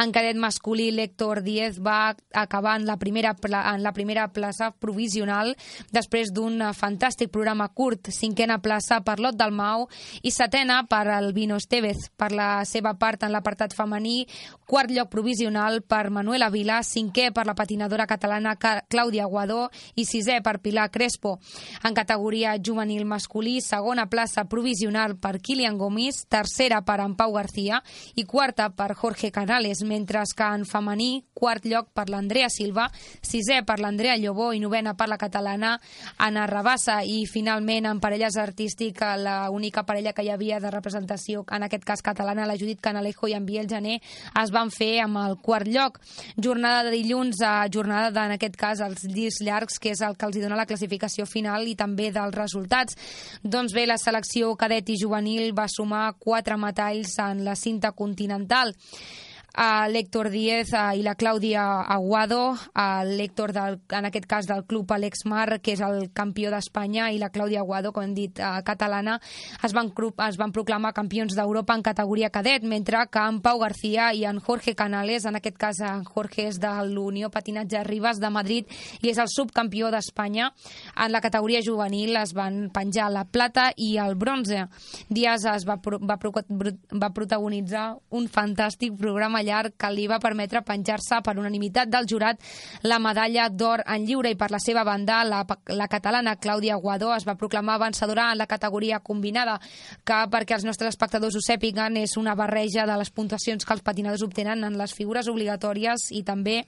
En 0.00 0.12
cadet 0.14 0.38
masculí, 0.40 0.90
l'Héctor 0.94 1.42
Díez 1.44 1.80
va 1.82 2.14
acabar 2.32 2.78
en 2.80 2.86
la 2.86 2.96
primera, 2.96 3.34
en 3.74 3.82
la 3.82 3.92
primera 3.92 4.28
plaça 4.32 4.70
provisional 4.70 5.54
després 5.94 6.32
d'un 6.34 6.60
eh, 6.62 6.72
fantàstic 6.74 7.32
programa 7.34 7.68
curt, 7.74 8.10
cinquena 8.14 8.60
plaça 8.62 9.00
per 9.04 9.18
Lot 9.20 9.38
del 9.38 9.54
Mau 9.54 9.88
i 10.22 10.32
setena 10.34 10.82
per 10.88 11.06
el 11.18 11.32
Vino 11.36 11.58
Estevez. 11.60 12.10
Per 12.16 12.32
la 12.32 12.64
seva 12.68 12.94
part, 12.98 13.24
en 13.24 13.32
l'apartat 13.34 13.74
femení, 13.76 14.24
quart 14.66 14.92
lloc 14.94 15.10
provisional 15.12 15.82
per 15.82 16.03
Manuela 16.10 16.50
Vila, 16.50 16.80
cinquè 16.82 17.30
per 17.32 17.46
la 17.46 17.54
patinadora 17.54 18.06
catalana 18.06 18.56
Ca- 18.56 18.82
Clàudia 18.88 19.26
Guadó 19.26 19.68
i 19.94 20.04
sisè 20.04 20.40
per 20.42 20.58
Pilar 20.60 20.90
Crespo. 20.90 21.38
En 21.84 21.94
categoria 21.94 22.56
juvenil 22.58 23.04
masculí, 23.04 23.60
segona 23.60 24.08
plaça 24.10 24.44
provisional 24.44 25.16
per 25.16 25.40
Kilian 25.40 25.78
Gomis, 25.78 26.26
tercera 26.28 26.82
per 26.84 27.00
en 27.00 27.14
Pau 27.16 27.32
García 27.32 27.82
i 28.14 28.24
quarta 28.24 28.70
per 28.70 28.94
Jorge 28.94 29.30
Canales, 29.30 29.82
mentre 29.82 30.22
que 30.36 30.44
en 30.44 30.64
femení, 30.64 31.24
quart 31.34 31.64
lloc 31.66 31.88
per 31.92 32.08
l'Andrea 32.08 32.48
Silva, 32.48 32.88
sisè 33.20 33.62
per 33.64 33.80
l'Andrea 33.80 34.16
Llobó 34.16 34.52
i 34.52 34.60
novena 34.60 34.94
per 34.94 35.08
la 35.08 35.18
catalana 35.18 35.80
Anna 36.18 36.46
Rabassa 36.46 37.02
i 37.02 37.26
finalment 37.26 37.86
en 37.86 38.00
parelles 38.00 38.36
artística 38.36 39.16
la 39.16 39.50
única 39.50 39.82
parella 39.84 40.12
que 40.12 40.22
hi 40.22 40.30
havia 40.30 40.60
de 40.60 40.70
representació 40.70 41.44
en 41.50 41.62
aquest 41.66 41.84
cas 41.84 42.02
catalana, 42.02 42.46
la 42.46 42.56
Judit 42.56 42.80
Canalejo 42.80 43.28
i 43.28 43.34
en 43.34 43.46
Biel 43.46 43.68
Gené 43.68 44.00
es 44.42 44.50
van 44.54 44.70
fer 44.70 45.00
amb 45.02 45.18
el 45.24 45.36
quart 45.42 45.66
lloc. 45.68 45.93
Jornada 46.36 46.84
de 46.86 46.94
dilluns 46.96 47.40
a 47.44 47.66
jornada 47.72 48.10
de, 48.10 48.24
en 48.28 48.36
aquest 48.36 48.56
cas 48.60 48.82
els 48.84 49.04
llis 49.10 49.40
llargs, 49.44 49.78
que 49.78 49.92
és 49.94 50.02
el 50.04 50.16
que 50.16 50.28
els 50.28 50.40
dona 50.40 50.58
la 50.58 50.66
classificació 50.68 51.26
final 51.26 51.66
i 51.68 51.76
també 51.78 52.10
dels 52.14 52.34
resultats. 52.34 52.98
Doncs 53.42 53.74
bé, 53.74 53.86
la 53.86 53.98
selecció 54.00 54.54
cadet 54.60 54.90
i 54.90 54.98
juvenil 55.00 55.54
va 55.56 55.68
sumar 55.70 56.14
quatre 56.18 56.58
metalls 56.60 57.18
en 57.22 57.44
la 57.46 57.56
cinta 57.58 57.92
continental 57.92 58.74
a 59.54 59.86
l'Héctor 59.88 60.30
Díez 60.34 60.72
i 60.98 61.02
la 61.06 61.14
Clàudia 61.14 61.62
Aguado, 61.86 62.56
a 62.74 63.04
l'Héctor, 63.06 63.52
en 63.54 64.08
aquest 64.08 64.26
cas 64.26 64.48
del 64.50 64.64
club 64.66 64.90
Alex 64.90 65.24
Mar, 65.30 65.60
que 65.62 65.76
és 65.76 65.80
el 65.80 66.08
campió 66.12 66.50
d'Espanya, 66.50 67.12
i 67.14 67.20
la 67.22 67.30
Clàudia 67.30 67.60
Aguado, 67.62 67.92
com 67.94 68.02
hem 68.02 68.14
dit, 68.16 68.40
eh, 68.42 68.62
catalana, 68.66 69.20
es 69.62 69.72
van, 69.72 69.92
es 70.28 70.36
van 70.40 70.50
proclamar 70.52 70.92
campions 70.92 71.36
d'Europa 71.36 71.76
en 71.78 71.84
categoria 71.86 72.30
cadet, 72.34 72.64
mentre 72.64 72.98
que 73.10 73.22
en 73.22 73.38
Pau 73.40 73.60
García 73.62 74.12
i 74.12 74.24
en 74.24 74.40
Jorge 74.40 74.74
Canales, 74.74 75.24
en 75.24 75.36
aquest 75.36 75.56
cas 75.56 75.78
en 75.80 76.02
Jorge 76.04 76.48
és 76.48 76.58
de 76.58 76.72
l'Unió 76.90 77.30
Patinatge 77.30 77.84
Ribes 77.84 78.18
de 78.18 78.30
Madrid 78.30 78.66
i 79.02 79.10
és 79.12 79.18
el 79.22 79.28
subcampió 79.30 79.92
d'Espanya, 79.94 80.50
en 80.96 81.12
la 81.12 81.20
categoria 81.20 81.62
juvenil 81.64 82.16
es 82.16 82.34
van 82.34 82.70
penjar 82.74 83.06
la 83.12 83.24
plata 83.24 83.70
i 83.76 83.98
el 83.98 84.16
bronze. 84.16 84.66
Díaz 85.08 85.44
es 85.54 85.64
va, 85.68 85.76
pro- 85.80 86.00
va, 86.00 86.16
pro- 86.18 86.32
va 86.34 87.10
protagonitzar 87.14 87.94
un 88.10 88.26
fantàstic 88.26 88.98
programa 88.98 89.43
llarg 89.44 89.76
que 89.78 89.90
li 89.92 90.06
va 90.10 90.20
permetre 90.22 90.64
penjar-se 90.66 91.20
per 91.24 91.36
unanimitat 91.38 91.90
del 91.92 92.08
jurat 92.10 92.40
la 92.82 92.98
medalla 92.98 93.48
d'or 93.48 93.84
en 93.86 94.06
lliure. 94.06 94.30
I 94.30 94.38
per 94.40 94.50
la 94.50 94.60
seva 94.62 94.84
banda 94.84 95.22
la, 95.24 95.44
la 95.68 95.88
catalana 95.88 96.36
Clàudia 96.40 96.76
Guadó 96.80 97.12
es 97.14 97.26
va 97.28 97.36
proclamar 97.40 97.78
vencedora 97.82 98.30
en 98.32 98.38
la 98.38 98.48
categoria 98.50 99.00
combinada 99.00 99.58
que 100.04 100.20
perquè 100.32 100.56
els 100.58 100.66
nostres 100.66 100.94
espectadors 100.94 101.36
ho 101.36 101.42
sàpiguen 101.44 101.98
és 102.00 102.16
una 102.20 102.34
barreja 102.34 102.86
de 102.86 102.96
les 102.98 103.10
puntuacions 103.10 103.64
que 103.64 103.74
els 103.74 103.84
patinadors 103.84 104.24
obtenen 104.26 104.64
en 104.64 104.78
les 104.78 104.94
figures 104.94 105.28
obligatòries 105.28 106.10
i 106.12 106.22
també 106.24 106.62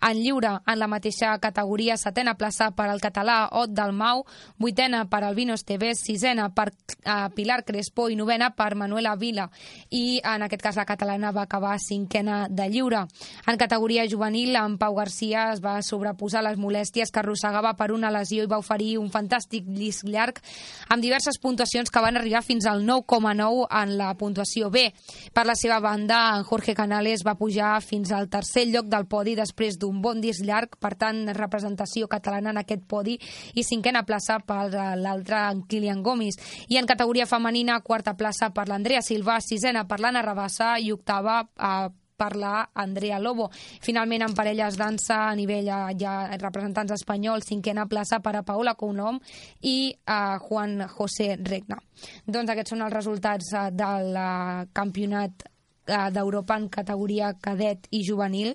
en 0.00 0.18
lliure 0.18 0.56
en 0.66 0.78
la 0.78 0.88
mateixa 0.90 1.34
categoria. 1.42 1.96
Setena 1.96 2.36
plaça 2.38 2.70
per 2.76 2.88
al 2.90 3.02
català 3.02 3.48
Ot 3.62 3.72
del 3.74 3.92
Mau, 3.96 4.24
vuitena 4.58 5.04
per 5.10 5.22
al 5.24 5.34
Vino 5.34 5.54
Esteves, 5.54 6.02
sisena 6.04 6.48
per 6.54 6.70
eh, 6.72 7.28
Pilar 7.34 7.62
Crespo 7.64 8.08
i 8.08 8.16
novena 8.16 8.50
per 8.56 8.74
Manuela 8.74 9.14
Vila. 9.16 9.48
I 9.90 10.20
en 10.24 10.46
aquest 10.46 10.62
cas 10.62 10.78
la 10.78 10.86
catalana 10.88 11.32
va 11.32 11.46
acabar 11.46 11.78
cinquena 12.12 12.48
de 12.50 12.68
lliure. 12.68 13.06
En 13.46 13.56
categoria 13.56 14.04
juvenil, 14.08 14.54
en 14.56 14.76
Pau 14.78 14.94
Garcia 14.94 15.52
es 15.52 15.60
va 15.64 15.80
sobreposar 15.82 16.42
les 16.44 16.58
molèsties 16.58 17.10
que 17.10 17.20
arrossegava 17.20 17.74
per 17.76 17.92
una 17.92 18.10
lesió 18.10 18.44
i 18.44 18.50
va 18.50 18.58
oferir 18.60 18.98
un 18.98 19.08
fantàstic 19.10 19.64
disc 19.64 20.04
llarg 20.04 20.40
amb 20.88 21.02
diverses 21.02 21.38
puntuacions 21.40 21.90
que 21.90 22.02
van 22.02 22.16
arribar 22.16 22.42
fins 22.42 22.66
al 22.66 22.84
9,9 22.84 23.66
en 23.70 23.96
la 23.96 24.12
puntuació 24.14 24.70
B. 24.70 24.92
Per 25.32 25.46
la 25.46 25.54
seva 25.54 25.80
banda, 25.80 26.36
en 26.36 26.44
Jorge 26.44 26.74
Canales 26.74 27.24
va 27.24 27.38
pujar 27.38 27.80
fins 27.80 28.12
al 28.12 28.28
tercer 28.28 28.66
lloc 28.68 28.86
del 28.92 29.06
podi 29.06 29.34
després 29.34 29.78
d'un 29.78 30.02
bon 30.02 30.20
disc 30.20 30.44
llarg, 30.44 30.76
per 30.78 30.94
tant, 30.98 31.24
representació 31.32 32.08
catalana 32.08 32.50
en 32.52 32.60
aquest 32.60 32.84
podi 32.88 33.18
i 33.54 33.64
cinquena 33.64 34.04
plaça 34.04 34.38
per 34.44 34.68
l'altre, 35.00 35.40
en 35.48 35.64
Kilian 35.66 36.02
Gomis. 36.02 36.36
I 36.68 36.76
en 36.76 36.86
categoria 36.86 37.26
femenina, 37.26 37.80
quarta 37.80 38.14
plaça 38.14 38.50
per 38.52 38.68
l'Andrea 38.68 39.00
Silva, 39.02 39.40
sisena 39.40 39.86
per 39.88 40.00
l'Anna 40.00 40.22
Rabassa 40.22 40.76
i 40.78 40.92
octava 40.92 41.40
eh, 41.42 42.01
per 42.22 42.36
la 42.38 42.54
Andrea 42.78 43.18
Lobo. 43.18 43.50
Finalment, 43.82 44.22
en 44.28 44.36
parelles 44.38 44.78
dansa 44.78 45.18
a 45.26 45.34
nivell 45.38 45.66
eh, 45.66 45.96
ja 45.98 46.14
representants 46.38 46.94
espanyols, 46.94 47.48
cinquena 47.50 47.88
plaça 47.90 48.22
per 48.22 48.36
a 48.38 48.44
Paola 48.46 48.76
Counom 48.78 49.18
i 49.66 49.90
a 50.06 50.38
Juan 50.38 50.86
José 50.94 51.34
Regna. 51.42 51.80
Doncs 52.26 52.54
aquests 52.54 52.76
són 52.76 52.86
els 52.86 52.94
resultats 52.94 53.52
eh, 53.52 53.68
del 53.74 54.14
eh, 54.14 54.64
campionat 54.72 55.46
eh, 55.46 56.08
d'Europa 56.14 56.58
en 56.60 56.68
categoria 56.70 57.34
cadet 57.42 57.90
i 57.90 58.04
juvenil. 58.06 58.54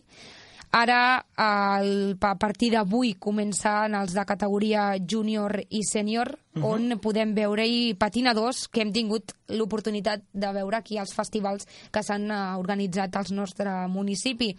Ara, 0.71 1.25
el, 1.37 2.17
a 2.19 2.35
partir 2.35 2.73
d'avui, 2.73 3.15
començaran 3.19 3.95
els 4.01 4.13
de 4.13 4.25
categoria 4.27 4.89
júnior 4.99 5.61
i 5.69 5.83
sènior, 5.87 6.35
on 6.63 6.97
podem 7.01 7.33
veure-hi 7.37 7.93
patinadors 7.99 8.65
que 8.71 8.81
hem 8.81 8.91
tingut 8.93 9.33
l'oportunitat 9.53 10.23
de 10.33 10.49
veure 10.55 10.77
aquí 10.77 10.97
als 10.97 11.13
festivals 11.15 11.67
que 11.93 12.01
s'han 12.03 12.27
eh, 12.31 12.39
organitzat 12.59 13.15
al 13.15 13.29
nostre 13.35 13.71
municipi. 13.87 14.49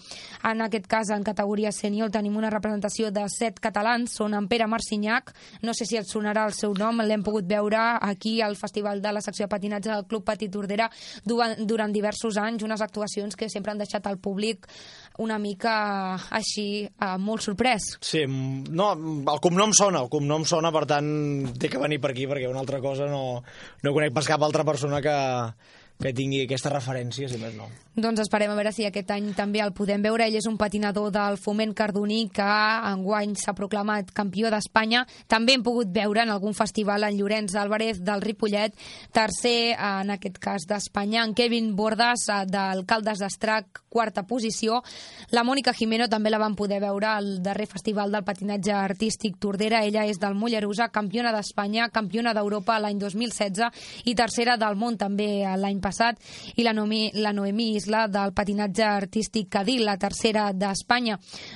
En 0.48 0.62
aquest 0.64 0.86
cas, 0.88 1.10
en 1.10 1.24
categoria 1.26 1.72
sènior, 1.72 2.10
tenim 2.10 2.36
una 2.38 2.50
representació 2.50 3.10
de 3.12 3.26
set 3.32 3.60
catalans, 3.60 4.14
són 4.14 4.36
en 4.38 4.48
Pere 4.48 4.68
Marcinyac, 4.70 5.34
no 5.62 5.74
sé 5.74 5.86
si 5.88 5.98
et 5.98 6.08
sonarà 6.08 6.46
el 6.48 6.56
seu 6.56 6.74
nom, 6.78 7.02
l'hem 7.02 7.24
pogut 7.26 7.48
veure 7.48 7.98
aquí 8.00 8.40
al 8.40 8.56
Festival 8.56 9.02
de 9.02 9.12
la 9.12 9.24
secció 9.24 9.46
de 9.46 9.52
patinatge 9.52 9.92
del 9.92 10.06
Club 10.06 10.24
Petit 10.24 10.52
Tordera 10.52 10.88
durant 11.24 11.92
diversos 11.92 12.38
anys, 12.38 12.64
unes 12.64 12.80
actuacions 12.80 13.36
que 13.36 13.50
sempre 13.50 13.72
han 13.72 13.82
deixat 13.82 14.06
al 14.06 14.18
públic 14.18 14.66
una 15.18 15.38
mica 15.42 15.74
així, 16.34 16.84
eh, 16.86 17.16
molt 17.18 17.42
sorprès. 17.42 17.90
Sí, 18.04 18.24
no, 18.28 18.92
el 18.94 19.42
cognom 19.42 19.74
sona, 19.76 20.04
el 20.04 20.12
cognom 20.12 20.46
sona, 20.46 20.72
per 20.74 20.84
tant, 20.90 21.08
té 21.58 21.70
que 21.70 21.82
venir 21.82 22.00
per 22.02 22.12
aquí, 22.14 22.28
perquè 22.30 22.50
una 22.50 22.62
altra 22.62 22.80
cosa 22.84 23.08
no, 23.10 23.42
no 23.82 23.94
conec 23.96 24.14
pas 24.14 24.30
cap 24.30 24.42
altra 24.46 24.66
persona 24.68 25.02
que, 25.04 25.16
que 25.98 26.14
tingui 26.14 26.44
aquesta 26.44 26.72
referència, 26.74 27.28
si 27.30 27.40
més 27.42 27.56
no. 27.58 27.66
Doncs 27.98 28.20
esperem 28.22 28.52
a 28.52 28.54
veure 28.54 28.70
si 28.70 28.84
aquest 28.86 29.08
any 29.10 29.32
també 29.34 29.58
el 29.58 29.72
podem 29.74 30.04
veure. 30.04 30.22
Ell 30.28 30.36
és 30.38 30.46
un 30.46 30.54
patinador 30.54 31.08
del 31.10 31.34
Foment 31.42 31.72
Cardoní 31.74 32.28
que 32.30 32.46
enguany 32.92 33.32
s'ha 33.34 33.56
proclamat 33.58 34.12
campió 34.14 34.52
d'Espanya. 34.54 35.00
També 35.26 35.56
hem 35.56 35.64
pogut 35.66 35.90
veure 35.90 36.22
en 36.22 36.30
algun 36.30 36.54
festival 36.54 37.08
en 37.08 37.16
Llorenç 37.18 37.56
Álvarez 37.58 37.98
del 38.06 38.22
Ripollet, 38.22 38.76
tercer 39.10 39.74
en 39.74 40.12
aquest 40.14 40.38
cas 40.38 40.68
d'Espanya, 40.70 41.24
en 41.26 41.34
Kevin 41.34 41.72
Bordas 41.74 42.28
eh, 42.30 42.44
d'Alcaldes 42.46 43.18
d'Estrac, 43.18 43.82
quarta 43.88 44.22
posició. 44.28 44.78
La 45.34 45.42
Mònica 45.42 45.74
Jimeno 45.74 46.06
també 46.06 46.30
la 46.30 46.38
van 46.38 46.54
poder 46.54 46.78
veure 46.84 47.10
al 47.10 47.32
darrer 47.42 47.66
festival 47.66 48.14
del 48.14 48.22
patinatge 48.22 48.76
artístic 48.78 49.40
Tordera. 49.42 49.82
Ella 49.82 50.06
és 50.06 50.22
del 50.22 50.38
Mollerusa, 50.38 50.92
campiona 50.94 51.34
d'Espanya, 51.34 51.90
campiona 51.90 52.36
d'Europa 52.36 52.78
l'any 52.78 53.02
2016 53.02 54.06
i 54.06 54.14
tercera 54.14 54.54
del 54.60 54.78
món 54.78 55.00
també 55.00 55.42
l'any 55.58 55.82
passat. 55.82 56.22
I 56.54 56.62
la, 56.62 56.76
Noemi, 56.76 57.08
la 57.18 57.34
Noemí 57.34 57.72
Isla 57.88 58.06
del 58.06 58.34
patinatge 58.36 58.84
artístic 58.84 59.48
Cadil, 59.48 59.86
la 59.86 59.96
tercera 59.96 60.50
d'Espanya. 60.52 61.14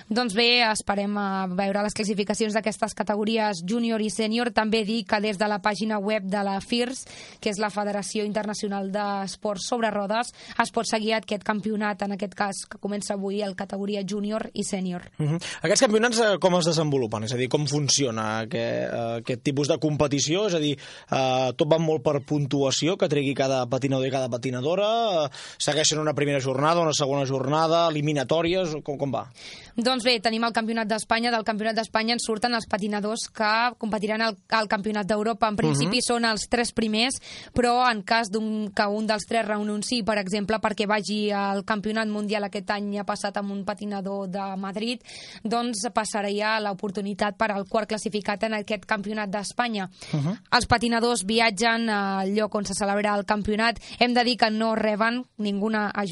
Doncs 0.09 0.33
bé, 0.33 0.63
esperem 0.65 1.13
a 1.21 1.45
veure 1.53 1.83
les 1.85 1.93
classificacions 1.93 2.55
d'aquestes 2.57 2.95
categories 2.97 3.61
júnior 3.69 4.01
i 4.01 4.09
sènior. 4.09 4.49
També 4.57 4.81
dir 4.89 5.03
que 5.05 5.21
des 5.21 5.37
de 5.37 5.49
la 5.51 5.59
pàgina 5.61 5.99
web 6.01 6.25
de 6.33 6.41
la 6.41 6.55
FIRS, 6.65 7.05
que 7.37 7.53
és 7.53 7.61
la 7.61 7.69
Federació 7.69 8.25
Internacional 8.25 8.89
d'Esports 8.95 9.67
sobre 9.69 9.91
Rodes, 9.93 10.33
es 10.57 10.73
pot 10.73 10.89
seguir 10.89 11.13
aquest 11.19 11.45
campionat, 11.45 12.01
en 12.07 12.17
aquest 12.17 12.33
cas, 12.39 12.63
que 12.65 12.81
comença 12.81 13.13
avui 13.13 13.43
el 13.45 13.53
categoria 13.53 14.01
júnior 14.01 14.49
i 14.55 14.65
sènior. 14.65 15.11
Uh 15.19 15.35
-huh. 15.35 15.43
Aquests 15.61 15.85
campionats 15.85 16.19
eh, 16.19 16.39
com 16.41 16.57
es 16.57 16.65
desenvolupen? 16.65 17.25
És 17.25 17.35
a 17.35 17.37
dir, 17.37 17.49
com 17.51 17.67
funciona 17.67 18.41
aquest, 18.41 18.95
aquest 19.21 19.43
tipus 19.43 19.69
de 19.69 19.79
competició? 19.79 20.47
És 20.47 20.55
a 20.55 20.59
dir, 20.59 20.79
eh, 21.11 21.53
tot 21.55 21.69
va 21.69 21.79
molt 21.79 22.03
per 22.03 22.25
puntuació 22.25 22.97
que 22.97 23.09
tregui 23.09 23.35
cada 23.35 23.67
patinador 23.67 24.07
i 24.07 24.11
cada 24.11 24.31
patinadora? 24.31 25.27
Eh, 25.27 25.29
segueixen 25.59 25.99
una 25.99 26.15
primera 26.23 26.41
jornada, 26.41 26.81
una 26.81 26.95
segona 26.95 27.27
jornada, 27.27 27.89
eliminatòries? 27.91 28.77
Com, 28.87 28.97
com 29.01 29.11
va? 29.13 29.27
Doncs 29.75 30.05
bé, 30.05 30.19
tenim 30.21 30.45
el 30.45 30.53
Campionat 30.53 30.89
d'Espanya. 30.89 31.33
Del 31.33 31.47
Campionat 31.49 31.79
d'Espanya 31.79 32.15
en 32.15 32.21
surten 32.21 32.53
els 32.55 32.69
patinadors 32.69 33.25
que 33.33 33.53
competiran 33.81 34.23
al, 34.23 34.37
al 34.53 34.69
Campionat 34.69 35.09
d'Europa. 35.09 35.49
En 35.49 35.57
principi 35.57 35.99
uh 35.99 36.03
-huh. 36.03 36.13
són 36.13 36.25
els 36.25 36.47
tres 36.49 36.73
primers, 36.73 37.15
però 37.55 37.91
en 37.91 38.03
cas 38.03 38.29
un, 38.37 38.71
que 38.71 38.87
un 38.87 39.07
dels 39.07 39.25
tres 39.27 39.47
renunciï, 39.47 40.05
per 40.05 40.19
exemple, 40.19 40.59
perquè 40.61 40.87
vagi 40.87 41.33
al 41.33 41.65
Campionat 41.65 42.09
Mundial 42.09 42.45
aquest 42.45 42.71
any 42.71 42.99
ha 42.99 43.05
passat 43.05 43.37
amb 43.37 43.51
un 43.51 43.65
patinador 43.65 44.29
de 44.29 44.57
Madrid, 44.57 45.01
doncs 45.43 45.89
passaria 45.93 46.61
l'oportunitat 46.61 47.37
per 47.37 47.51
al 47.51 47.67
quart 47.67 47.89
classificat 47.89 48.43
en 48.45 48.55
aquest 48.55 48.85
Campionat 48.85 49.31
d'Espanya. 49.31 49.89
Uh 50.13 50.21
-huh. 50.21 50.39
Els 50.53 50.67
patinadors 50.67 51.25
viatgen 51.25 51.89
al 51.89 52.35
lloc 52.35 52.55
on 52.55 52.65
se 52.65 52.75
celebra 52.75 53.17
el 53.17 53.25
campionat. 53.25 53.81
Hem 53.99 54.13
de 54.15 54.25
dir 54.25 54.37
que 54.37 54.51
no 54.51 54.75
reben 54.75 55.25
ninguna 55.39 55.91
ajuda 55.95 56.12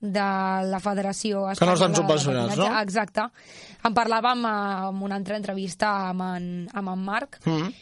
de 0.00 0.26
la 0.70 0.80
Federació 0.80 1.44
Espanyola. 1.50 1.58
Que 1.58 1.66
no 1.66 1.74
estan 1.74 1.96
subvencionats, 1.98 2.56
no? 2.56 2.68
Exacte. 2.80 3.26
En 3.84 3.96
parlàvem 3.96 4.46
en 4.48 5.02
una 5.08 5.18
altra 5.18 5.36
entrevista 5.40 5.90
amb 6.10 6.26
en, 6.28 6.46
amb 6.72 6.94
en 6.94 7.04
Marc, 7.04 7.40
mm 7.44 7.56
-hmm. 7.56 7.74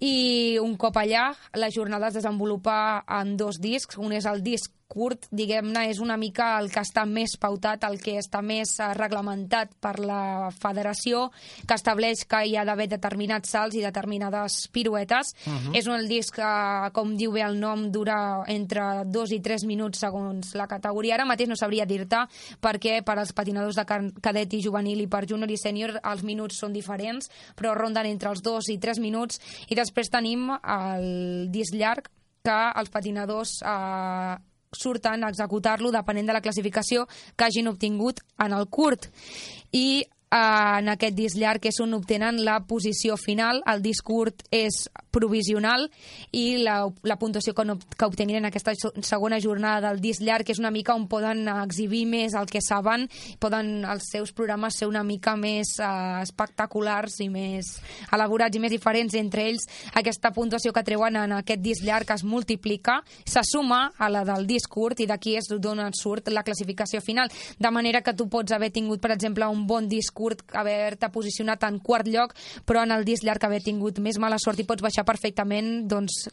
i 0.00 0.58
un 0.62 0.76
cop 0.76 0.96
allà 0.96 1.34
la 1.54 1.70
jornada 1.70 2.08
es 2.08 2.14
desenvolupa 2.14 3.04
en 3.08 3.36
dos 3.36 3.60
discs. 3.60 3.98
Un 3.98 4.12
és 4.12 4.24
el 4.24 4.42
disc 4.42 4.72
curt, 4.88 5.26
diguem-ne, 5.34 5.86
és 5.90 6.00
una 6.02 6.16
mica 6.16 6.54
el 6.60 6.70
que 6.72 6.82
està 6.84 7.04
més 7.08 7.36
pautat, 7.40 7.84
el 7.88 7.98
que 8.02 8.16
està 8.20 8.40
més 8.44 8.76
eh, 8.80 8.88
reglamentat 8.96 9.74
per 9.82 9.96
la 10.00 10.50
federació, 10.54 11.26
que 11.66 11.76
estableix 11.76 12.24
que 12.28 12.42
hi 12.46 12.56
ha 12.56 12.64
d'haver 12.66 12.88
determinats 12.92 13.52
salts 13.52 13.76
i 13.76 13.84
determinades 13.84 14.66
piruetes. 14.72 15.34
Uh 15.46 15.52
-huh. 15.52 15.76
És 15.78 15.86
un 15.86 16.06
disc 16.08 16.34
que, 16.36 16.90
com 16.92 17.16
diu 17.16 17.32
bé 17.32 17.42
el 17.42 17.58
nom, 17.60 17.90
dura 17.90 18.44
entre 18.46 19.04
dos 19.04 19.32
i 19.32 19.40
tres 19.40 19.64
minuts 19.64 19.98
segons 19.98 20.54
la 20.54 20.66
categoria. 20.66 21.14
Ara 21.14 21.24
mateix 21.24 21.48
no 21.48 21.56
sabria 21.56 21.86
dir-te 21.86 22.26
perquè 22.60 23.02
per 23.02 23.18
als 23.18 23.32
patinadors 23.32 23.76
de 23.76 23.84
cadet 24.20 24.52
i 24.52 24.62
juvenil 24.62 25.00
i 25.00 25.06
per 25.06 25.26
júnior 25.26 25.50
i 25.50 25.56
sènior 25.56 26.00
els 26.02 26.22
minuts 26.22 26.58
són 26.58 26.72
diferents, 26.72 27.30
però 27.56 27.74
ronden 27.74 28.06
entre 28.06 28.30
els 28.30 28.42
dos 28.42 28.68
i 28.68 28.78
tres 28.78 28.98
minuts. 28.98 29.40
I 29.68 29.74
després 29.74 30.10
tenim 30.10 30.50
el 30.50 31.50
disc 31.50 31.74
llarg 31.74 32.10
que 32.46 32.72
els 32.76 32.90
patinadors 32.90 33.60
eh, 33.62 34.36
surten 34.76 35.24
a 35.24 35.30
executar-lo 35.32 35.92
depenent 35.94 36.28
de 36.28 36.36
la 36.36 36.42
classificació 36.44 37.06
que 37.36 37.48
hagin 37.48 37.68
obtingut 37.72 38.20
en 38.44 38.52
el 38.56 38.68
curt. 38.68 39.08
I 39.72 40.04
en 40.30 40.88
aquest 40.90 41.14
disc 41.14 41.38
llarg 41.38 41.62
és 41.68 41.78
on 41.80 41.94
obtenen 41.94 42.40
la 42.44 42.58
posició 42.66 43.14
final, 43.20 43.60
el 43.70 43.82
disc 43.82 44.02
curt 44.04 44.42
és 44.50 44.88
provisional 45.14 45.86
i 46.34 46.58
la, 46.66 46.80
la 47.06 47.16
puntuació 47.16 47.54
que, 47.54 47.64
no, 47.64 47.76
que 47.78 48.08
obtenien 48.08 48.42
en 48.42 48.48
aquesta 48.50 48.74
segona 49.06 49.38
jornada 49.40 49.88
del 49.88 50.02
disc 50.02 50.24
llarg 50.26 50.50
és 50.50 50.58
una 50.58 50.72
mica 50.74 50.96
on 50.98 51.06
poden 51.08 51.46
exhibir 51.48 52.04
més 52.10 52.34
el 52.34 52.50
que 52.50 52.60
saben, 52.60 53.06
poden 53.38 53.86
els 53.86 54.10
seus 54.10 54.34
programes 54.36 54.76
ser 54.80 54.90
una 54.90 55.04
mica 55.06 55.36
més 55.38 55.76
uh, 55.78 56.18
espectaculars 56.24 57.20
i 57.22 57.30
més 57.30 57.76
elaborats 58.12 58.58
i 58.58 58.62
més 58.62 58.74
diferents 58.74 59.14
entre 59.14 59.46
ells. 59.46 59.68
Aquesta 59.94 60.34
puntuació 60.34 60.74
que 60.74 60.84
treuen 60.84 61.16
en 61.22 61.36
aquest 61.38 61.62
disc 61.62 61.86
llarg 61.86 62.10
es 62.16 62.26
multiplica, 62.26 62.98
se 63.24 63.44
suma 63.46 63.92
a 63.96 64.10
la 64.10 64.24
del 64.26 64.46
disc 64.50 64.68
curt 64.72 65.00
i 65.00 65.08
d'aquí 65.08 65.36
és 65.38 65.48
d'on 65.54 65.84
surt 65.94 66.32
la 66.34 66.42
classificació 66.42 67.00
final. 67.00 67.30
De 67.58 67.70
manera 67.70 68.02
que 68.02 68.14
tu 68.16 68.26
pots 68.32 68.52
haver 68.52 68.72
tingut, 68.74 69.00
per 69.00 69.14
exemple, 69.14 69.46
un 69.46 69.66
bon 69.70 69.86
disc 69.88 70.15
curt, 70.16 70.44
haver-te 70.56 71.10
posicionat 71.12 71.66
en 71.68 71.78
quart 71.84 72.08
lloc, 72.08 72.34
però 72.64 72.84
en 72.86 72.94
el 72.94 73.04
disc 73.06 73.26
llarg 73.26 73.44
haver 73.44 73.62
tingut 73.64 74.00
més 74.02 74.18
mala 74.22 74.40
sort 74.42 74.60
i 74.62 74.66
pots 74.68 74.84
baixar 74.84 75.04
perfectament, 75.08 75.86
doncs, 75.90 76.26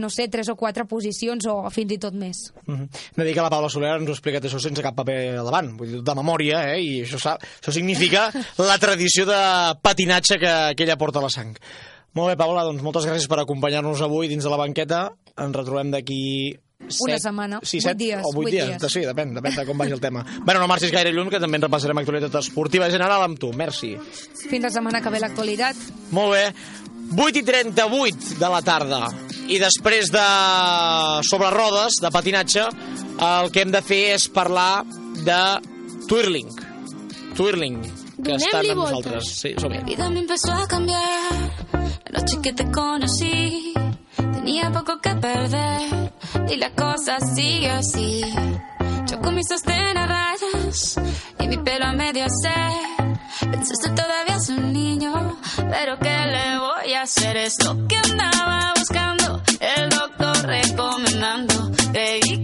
no 0.00 0.10
sé, 0.12 0.28
tres 0.32 0.50
o 0.52 0.56
quatre 0.60 0.86
posicions 0.90 1.48
o 1.50 1.56
fins 1.74 1.96
i 1.96 1.98
tot 1.98 2.14
més. 2.14 2.46
Mm 2.66 2.74
-hmm. 2.74 3.24
Dic 3.24 3.34
que 3.34 3.42
la 3.42 3.50
Paula 3.50 3.68
Soler 3.68 3.96
ens 3.96 4.08
ho 4.08 4.12
ha 4.12 4.18
explicat 4.18 4.44
això 4.44 4.60
sense 4.60 4.82
cap 4.82 4.94
paper 4.94 5.36
davant, 5.36 5.76
vull 5.76 5.88
dir, 5.88 6.02
de 6.02 6.14
memòria, 6.14 6.74
eh? 6.74 6.80
i 6.80 7.02
això, 7.02 7.18
sap, 7.18 7.42
això 7.42 7.72
significa 7.72 8.30
la 8.70 8.78
tradició 8.78 9.26
de 9.26 9.40
patinatge 9.82 10.38
que, 10.38 10.74
que 10.76 10.84
ella 10.84 10.96
porta 10.96 11.18
a 11.18 11.22
la 11.22 11.30
sang. 11.30 11.56
Molt 12.14 12.30
bé, 12.30 12.36
Paula, 12.36 12.62
doncs 12.62 12.82
moltes 12.82 13.06
gràcies 13.08 13.26
per 13.26 13.40
acompanyar-nos 13.40 14.00
avui 14.00 14.28
dins 14.28 14.44
de 14.44 14.50
la 14.50 14.56
banqueta. 14.56 15.08
Ens 15.34 15.56
retrobem 15.56 15.90
d'aquí 15.90 16.54
Set, 16.84 17.00
una 17.06 17.18
setmana, 17.18 17.58
sí, 17.62 17.80
set, 17.80 17.96
dies. 17.96 18.20
O 18.26 18.32
vuit, 18.34 18.50
dies. 18.52 18.74
dies. 18.76 18.92
Sí, 18.92 19.04
depèn, 19.06 19.32
depèn 19.36 19.54
de 19.56 19.64
com 19.64 19.78
vagi 19.78 19.94
el 19.96 20.02
tema. 20.02 20.24
bueno, 20.46 20.60
no 20.60 20.68
marxis 20.68 20.92
gaire 20.92 21.12
lluny, 21.14 21.30
que 21.32 21.40
també 21.40 21.60
en 21.60 21.66
repassarem 21.66 22.02
actualitat 22.02 22.34
esportiva 22.42 22.90
general 22.92 23.24
amb 23.24 23.40
tu. 23.40 23.52
Merci. 23.56 23.94
Fins 24.50 24.68
la 24.68 24.72
setmana 24.74 25.00
que 25.00 25.12
ve 25.14 25.22
l'actualitat. 25.22 25.80
Molt 26.12 26.34
bé. 26.34 26.44
8 27.14 27.40
i 27.40 27.44
38 27.44 28.38
de 28.40 28.50
la 28.50 28.60
tarda. 28.64 29.00
I 29.48 29.58
després 29.60 30.10
de 30.12 30.24
sobre 31.28 31.50
rodes, 31.52 32.00
de 32.00 32.10
patinatge, 32.12 32.68
el 33.28 33.50
que 33.52 33.64
hem 33.64 33.74
de 33.74 33.82
fer 33.84 34.02
és 34.14 34.28
parlar 34.32 34.84
de 35.24 35.40
Twirling. 36.08 36.48
Twirling, 37.36 37.80
que 38.24 38.36
estan 38.38 38.70
amb 38.72 38.84
nosaltres. 38.84 39.34
Sí, 39.40 39.54
som 39.60 39.72
Mi 39.72 39.82
vida 39.84 40.08
me 40.10 40.20
empezó 40.20 40.52
a 40.52 40.66
cambiar 40.66 41.02
la 41.72 42.20
noche 42.20 42.40
que 42.42 42.52
te 42.52 42.70
conocí. 42.70 43.74
Tenía 44.32 44.70
poco 44.70 45.00
que 45.00 45.14
perder 45.14 46.12
y 46.48 46.56
la 46.56 46.70
cosa 46.70 47.18
sigue 47.20 47.70
así. 47.70 48.22
Yo 49.06 49.20
con 49.20 49.34
mis 49.34 49.46
sostén 49.46 49.96
a 49.96 50.06
rayas 50.06 51.00
y 51.38 51.48
mi 51.48 51.58
pelo 51.58 51.86
a 51.86 51.92
medio 51.92 52.26
se. 52.28 53.48
Pensaste 53.50 53.90
todavía 53.90 54.36
es 54.36 54.48
un 54.48 54.72
niño, 54.72 55.38
pero 55.56 55.98
¿qué 55.98 56.16
le 56.26 56.58
voy 56.58 56.94
a 56.94 57.02
hacer? 57.02 57.36
Es 57.36 57.62
lo 57.64 57.86
que 57.86 57.96
andaba 57.96 58.72
buscando, 58.78 59.42
el 59.60 59.88
doctor 59.90 60.36
recomendando. 60.46 61.70
Creí. 61.92 62.43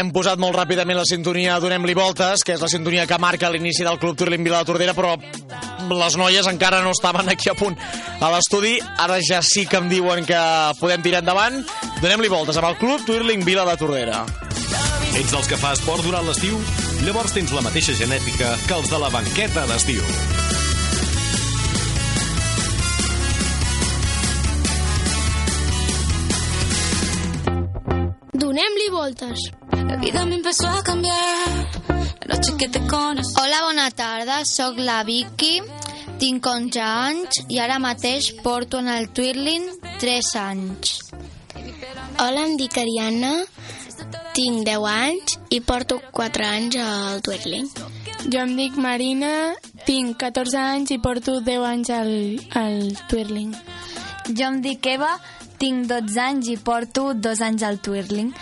Hem 0.00 0.08
posat 0.16 0.40
molt 0.40 0.56
ràpidament 0.56 0.96
la 0.96 1.04
sintonia 1.04 1.58
Donem-li 1.60 1.92
voltes, 1.92 2.40
que 2.40 2.54
és 2.54 2.62
la 2.62 2.70
sintonia 2.72 3.02
que 3.04 3.18
marca 3.20 3.50
l'inici 3.52 3.84
del 3.84 3.98
Club 4.00 4.16
Turlin 4.16 4.46
Vila 4.46 4.62
de 4.62 4.68
Tordera, 4.70 4.94
però 4.96 5.10
les 5.90 6.16
noies 6.16 6.46
encara 6.48 6.78
no 6.80 6.94
estaven 6.94 7.28
aquí 7.28 7.50
a 7.52 7.54
punt 7.58 7.76
a 8.16 8.30
l'estudi. 8.32 8.78
Ara 8.80 9.18
ja 9.20 9.42
sí 9.44 9.66
que 9.68 9.76
em 9.76 9.90
diuen 9.92 10.24
que 10.24 10.40
podem 10.80 11.04
tirar 11.04 11.20
endavant. 11.20 11.60
Donem-li 12.00 12.32
voltes 12.32 12.56
amb 12.56 12.70
el 12.70 12.80
Club 12.80 13.04
Turling 13.04 13.44
Vila 13.44 13.66
de 13.68 13.76
Tordera. 13.76 14.24
Ets 15.20 15.34
dels 15.34 15.52
que 15.52 15.60
fa 15.60 15.74
esport 15.76 16.06
durant 16.06 16.24
l'estiu? 16.24 16.56
Llavors 17.04 17.36
tens 17.36 17.52
la 17.52 17.66
mateixa 17.68 17.92
genètica 17.92 18.54
que 18.64 18.80
els 18.80 18.88
de 18.88 19.04
la 19.04 19.12
banqueta 19.12 19.68
d'estiu. 19.68 20.00
Donem-li 28.40 28.94
voltes. 28.96 29.50
La 29.88 29.96
vida 29.96 30.24
me 30.26 30.36
empezó 30.36 30.68
a 30.68 30.82
cambiar. 30.82 31.16
La 32.26 32.34
noche 32.34 32.56
que 32.58 32.68
te 32.68 32.80
conocí. 32.86 33.32
Hola, 33.40 33.62
bona 33.62 33.90
tarda, 33.90 34.44
sóc 34.44 34.78
la 34.78 35.02
Vicky, 35.04 35.62
tinc 36.18 36.46
11 36.46 36.80
anys 36.80 37.40
i 37.48 37.58
ara 37.58 37.78
mateix 37.78 38.32
porto 38.42 38.78
en 38.78 38.88
el 38.88 39.08
Twirling 39.10 39.66
3 40.00 40.34
anys. 40.42 40.98
Hola, 42.18 42.44
em 42.46 42.56
dic 42.60 42.76
Ariana, 42.78 43.32
tinc 44.36 44.66
10 44.68 44.86
anys 44.92 45.38
i 45.50 45.60
porto 45.60 46.00
4 46.12 46.46
anys 46.46 46.76
al 46.84 47.22
Twirling. 47.22 47.68
Jo 48.28 48.44
em 48.44 48.56
dic 48.56 48.76
Marina, 48.76 49.54
tinc 49.86 50.18
14 50.20 50.58
anys 50.60 50.92
i 50.92 50.98
porto 51.00 51.40
10 51.40 51.68
anys 51.72 51.90
al, 51.96 52.14
al 52.62 52.80
Twirling. 53.08 53.54
Jo 54.30 54.50
em 54.52 54.60
dic 54.62 54.86
Eva, 54.86 55.14
tinc 55.60 55.86
12 55.90 56.20
anys 56.24 56.48
i 56.48 56.56
porto 56.56 57.10
2 57.14 57.42
anys 57.44 57.64
al 57.68 57.78
Twirling 57.84 58.32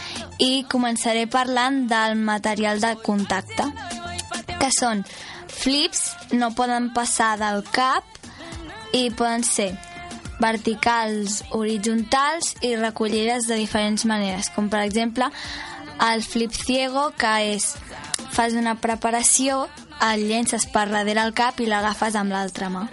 i 0.45 0.63
començaré 0.71 1.27
parlant 1.31 1.83
del 1.91 2.15
material 2.23 2.81
de 2.81 2.95
contacte, 3.03 3.67
que 4.59 4.71
són 4.75 5.03
flips, 5.51 6.05
no 6.39 6.53
poden 6.55 6.93
passar 6.95 7.35
del 7.41 7.65
cap 7.75 8.07
i 8.95 9.09
poden 9.11 9.43
ser 9.43 9.73
verticals, 10.39 11.43
horitzontals 11.51 12.55
i 12.63 12.77
recollides 12.79 13.49
de 13.51 13.59
diferents 13.59 14.07
maneres, 14.07 14.53
com 14.55 14.71
per 14.71 14.85
exemple 14.87 15.27
el 16.13 16.23
flip 16.23 16.55
ciego, 16.55 17.11
que 17.19 17.35
és 17.57 17.73
fas 18.31 18.55
una 18.55 18.77
preparació, 18.79 19.67
el 20.13 20.29
llences 20.31 20.69
per 20.71 20.87
darrere 20.93 21.27
el 21.27 21.35
cap 21.35 21.59
i 21.59 21.67
l'agafes 21.67 22.15
amb 22.15 22.31
l'altra 22.31 22.71
mà. 22.71 22.87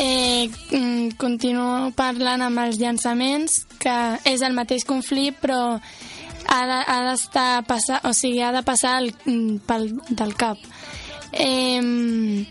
Eh, 0.00 0.48
mm, 0.70 1.16
continuo 1.18 1.90
parlant 1.98 2.44
amb 2.46 2.60
els 2.62 2.76
llançaments, 2.78 3.64
que 3.82 3.94
és 4.30 4.44
el 4.46 4.54
mateix 4.54 4.84
flip, 5.02 5.40
però 5.42 5.80
ha 6.46 6.60
de- 6.70 6.84
d'estar 7.08 7.64
passar, 7.66 8.00
o 8.04 8.12
sigui, 8.12 8.40
ha 8.40 8.52
de 8.52 8.62
passar 8.62 9.02
el, 9.02 9.12
mm, 9.24 9.56
pel, 9.66 10.00
del 10.08 10.34
cap. 10.36 10.56
Eh, 11.32 12.46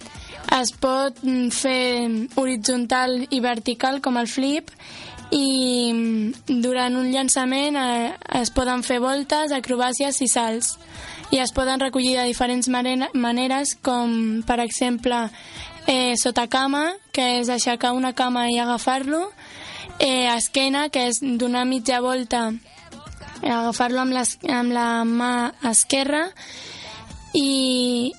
es 0.60 0.72
pot 0.74 1.16
mm, 1.24 1.50
fer 1.50 2.10
horitzontal 2.36 3.28
i 3.30 3.39
vertical 3.39 4.02
com 4.02 4.18
el 4.18 4.28
flip 4.28 4.70
i 5.32 5.93
durant 6.48 6.95
un 6.95 7.12
llançament 7.12 7.76
eh, 7.76 8.14
es 8.41 8.52
poden 8.52 8.84
fer 8.84 9.00
voltes, 9.00 9.52
acrobàcies 9.52 10.22
i 10.22 10.28
salts 10.28 10.78
i 11.32 11.39
es 11.43 11.52
poden 11.52 11.80
recollir 11.80 12.16
de 12.16 12.24
diferents 12.30 12.70
maneres 12.70 13.76
com 13.84 14.41
per 14.48 14.60
exemple 14.64 15.30
eh, 15.88 16.13
sota 16.19 16.47
cama 16.47 16.91
que 17.15 17.39
és 17.41 17.49
aixecar 17.49 17.93
una 17.97 18.13
cama 18.13 18.47
i 18.51 18.59
agafar-lo 18.59 19.31
eh, 19.99 20.27
esquena 20.35 20.89
que 20.89 21.07
és 21.09 21.21
donar 21.21 21.65
mitja 21.65 22.01
volta 22.01 22.51
eh, 23.41 23.51
agafar-lo 23.51 24.03
amb, 24.03 24.15
les, 24.19 24.38
amb 24.51 24.75
la 24.75 25.03
mà 25.07 25.33
esquerra 25.71 26.27
i, 27.33 28.11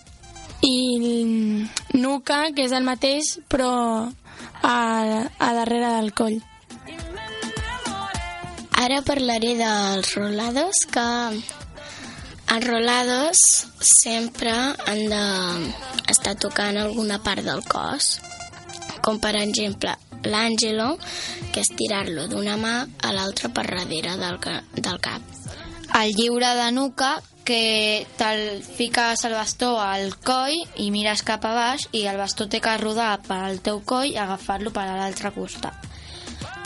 i 0.62 0.76
nuca, 1.94 2.48
que 2.54 2.66
és 2.66 2.74
el 2.76 2.86
mateix, 2.86 3.38
però 3.50 3.72
a, 4.62 4.78
a 5.38 5.52
darrere 5.56 5.94
del 5.96 6.12
coll. 6.14 6.38
Ara 8.78 9.00
parlaré 9.02 9.56
dels 9.58 10.14
rolados, 10.14 10.84
que 10.92 11.06
els 12.48 12.64
rolados 12.64 13.40
sempre 13.84 14.52
han 14.52 15.02
d'estar 15.12 16.34
tocant 16.40 16.78
alguna 16.80 17.20
part 17.22 17.44
del 17.44 17.64
cos, 17.68 18.18
com 19.04 19.20
per 19.20 19.34
exemple 19.40 19.94
l'àngelo, 20.24 20.94
que 21.52 21.62
és 21.62 21.72
tirar-lo 21.78 22.26
d'una 22.30 22.56
mà 22.60 22.76
a 23.04 23.12
l'altra 23.14 23.50
per 23.54 23.66
darrere 23.68 24.16
del, 24.20 24.38
del 24.74 25.00
cap. 25.04 25.34
El 25.98 26.14
lliure 26.16 26.54
de 26.58 26.70
nuca, 26.72 27.18
que 27.48 28.06
te'l 28.20 28.60
fiques 28.60 29.22
el 29.24 29.32
bastó 29.32 29.70
al 29.80 30.10
coll 30.20 30.56
i 30.84 30.90
mires 30.92 31.22
cap 31.24 31.46
a 31.48 31.54
baix 31.56 31.86
i 31.96 32.02
el 32.10 32.18
bastó 32.20 32.44
té 32.44 32.60
que 32.60 32.74
rodar 32.76 33.14
pel 33.24 33.62
teu 33.64 33.80
coll 33.88 34.10
i 34.10 34.18
agafar-lo 34.20 34.72
per 34.74 34.84
a 34.84 34.98
l'altre 34.98 35.32
costat. 35.32 35.86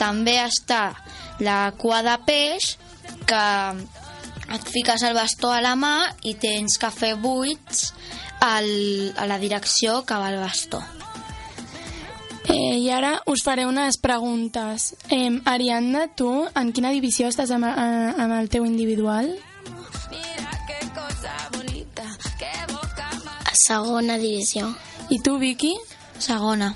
També 0.01 0.41
està 0.43 0.97
la 1.39 1.70
cua 1.78 2.01
de 2.03 2.16
peix, 2.26 2.72
que 3.30 3.45
et 4.53 4.68
fiques 4.68 5.03
el 5.03 5.14
bastó 5.16 5.53
a 5.53 5.61
la 5.64 5.74
mà 5.76 5.94
i 6.28 6.34
tens 6.40 6.76
que 6.80 6.90
fer 6.92 7.14
buits 7.20 7.92
al, 8.42 8.68
a 9.16 9.26
la 9.26 9.38
direcció 9.38 10.03
que 10.05 10.18
va 10.18 10.30
el 10.32 10.40
bastó. 10.40 10.82
Eh, 12.48 12.76
I 12.82 12.90
ara 12.90 13.12
us 13.30 13.44
faré 13.46 13.66
unes 13.66 13.98
preguntes. 14.03 14.94
Eh, 15.09 15.30
Ariadna, 15.46 16.09
tu 16.09 16.28
en 16.59 16.72
quina 16.74 16.90
divisió 16.90 17.30
estàs 17.30 17.53
amb, 17.55 17.70
eh, 17.70 18.12
amb 18.18 18.38
el 18.40 18.50
teu 18.50 18.66
individual? 18.66 19.30
A 23.46 23.55
segona 23.66 24.18
divisió. 24.18 24.74
I 25.09 25.20
tu, 25.20 25.38
Vicky? 25.38 25.76
Segona. 26.18 26.74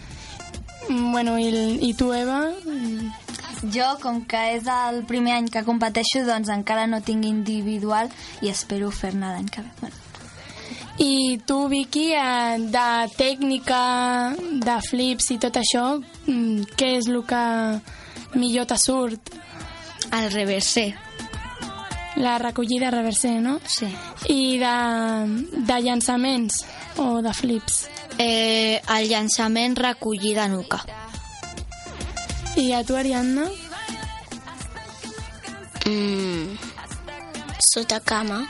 Mm, 0.88 1.12
Bueno, 1.12 1.38
i, 1.38 1.48
i 1.82 1.94
tu, 1.94 2.12
Eva? 2.12 2.52
Jo, 3.72 3.96
com 4.02 4.22
que 4.28 4.40
és 4.56 4.66
el 4.70 5.02
primer 5.08 5.36
any 5.38 5.46
que 5.52 5.64
competeixo, 5.66 6.24
doncs 6.26 6.50
encara 6.52 6.86
no 6.90 7.00
tinc 7.04 7.24
individual 7.26 8.10
i 8.44 8.50
espero 8.52 8.90
fer-ne 8.94 9.32
l'any 9.32 9.48
que 9.50 9.64
ve. 9.64 9.72
Bueno, 9.80 10.02
I 10.98 11.38
tu, 11.44 11.68
Vicky, 11.68 12.12
eh, 12.16 12.56
de 12.72 12.86
tècnica, 13.16 14.32
de 14.64 14.76
flips 14.88 15.30
i 15.34 15.38
tot 15.38 15.58
això, 15.60 15.98
mm, 16.00 16.76
què 16.76 16.96
és 16.96 17.08
el 17.12 17.22
que 17.28 17.42
millor 18.38 18.66
te 18.66 18.78
surt? 18.78 19.34
El 20.12 20.30
reversé. 20.32 20.94
La 22.16 22.38
recollida 22.38 22.90
reversé, 22.90 23.40
no? 23.40 23.58
Sí. 23.66 23.90
I 24.32 24.56
de, 24.58 24.76
de 25.68 25.80
llançaments 25.84 26.64
o 26.96 27.20
de 27.20 27.34
flips? 27.34 27.90
Eh, 28.18 28.80
el 28.96 29.10
llançament 29.10 29.76
recollida 29.76 30.48
nuca. 30.48 30.80
I 32.56 32.72
a 32.72 32.82
tu, 32.84 32.96
Ariadna? 32.96 33.46
Mm, 35.86 36.56
sota 37.72 38.00
cama, 38.00 38.46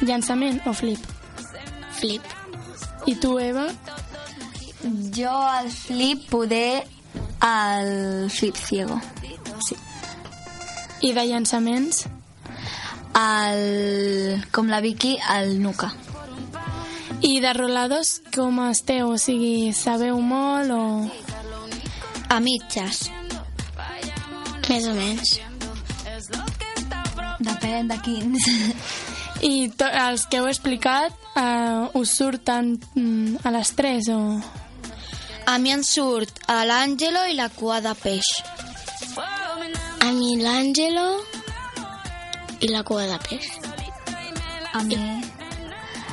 Llançament 0.00 0.62
o 0.66 0.72
flip? 0.72 1.00
flip. 1.92 2.22
I 3.06 3.14
tu, 3.20 3.38
Eva? 3.38 3.66
jo 5.14 5.28
al 5.28 5.70
flip 5.70 6.30
poder 6.30 6.86
el 7.42 8.30
flip 8.30 8.56
ciego. 8.56 9.00
Sí. 9.66 9.76
I 11.02 11.12
de 11.12 11.26
llançaments? 11.26 12.06
El, 13.20 14.44
com 14.52 14.68
la 14.68 14.80
Vicky, 14.80 15.18
el 15.36 15.60
nuca. 15.60 15.92
I 17.20 17.40
de 17.40 17.52
rolados, 17.52 18.22
com 18.34 18.62
esteu? 18.70 19.10
O 19.10 19.18
sigui, 19.18 19.74
sabeu 19.76 20.20
molt 20.20 20.72
o... 20.72 20.84
A 22.30 22.38
mitges. 22.38 23.08
Més 24.70 24.84
o 24.86 24.92
menys. 24.94 25.32
Depèn 27.42 27.88
de 27.90 27.96
quins. 28.04 28.46
I 29.50 29.70
to, 29.74 29.88
els 29.88 30.26
que 30.30 30.38
heu 30.38 30.46
explicat 30.46 31.16
eh, 31.40 31.98
us 31.98 32.12
surten 32.14 32.74
mm, 32.94 33.40
a 33.42 33.54
les 33.56 33.72
3 33.74 34.10
o... 34.14 34.20
A 35.50 35.56
mi 35.58 35.72
em 35.74 35.82
surt 35.82 36.44
l'Àngelo 36.46 37.24
i 37.32 37.34
la 37.34 37.48
cua 37.50 37.80
de 37.82 37.94
peix. 37.98 38.28
A 39.18 40.12
mi 40.14 40.36
l'Àngelo 40.38 41.08
i 42.60 42.70
la 42.70 42.84
cua 42.86 43.08
de 43.10 43.18
peix. 43.24 43.48
A 44.76 44.84
mi 44.86 45.00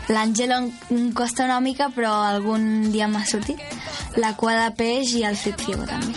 l'Àngelo 0.10 0.64
em 0.96 1.12
costa 1.14 1.46
una 1.46 1.60
mica, 1.62 1.92
però 1.94 2.16
algun 2.32 2.88
dia 2.96 3.12
m'ha 3.12 3.28
sortit. 3.30 3.62
La 4.18 4.34
cua 4.38 4.56
de 4.64 4.70
peix 4.78 5.14
i 5.18 5.24
el 5.28 5.38
flip 5.38 5.62
ciego 5.62 5.86
també. 5.86 6.14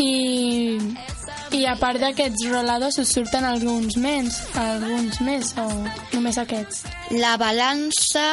I, 0.00 0.78
i 1.54 1.64
a 1.70 1.74
part 1.78 2.00
d'aquests 2.02 2.46
rolados 2.50 2.98
us 2.98 3.12
surten 3.14 3.44
alguns 3.46 3.98
més, 4.00 4.40
alguns 4.58 5.20
més 5.24 5.52
o 5.60 5.66
només 6.14 6.40
aquests? 6.40 6.84
La 7.20 7.36
balança... 7.40 8.26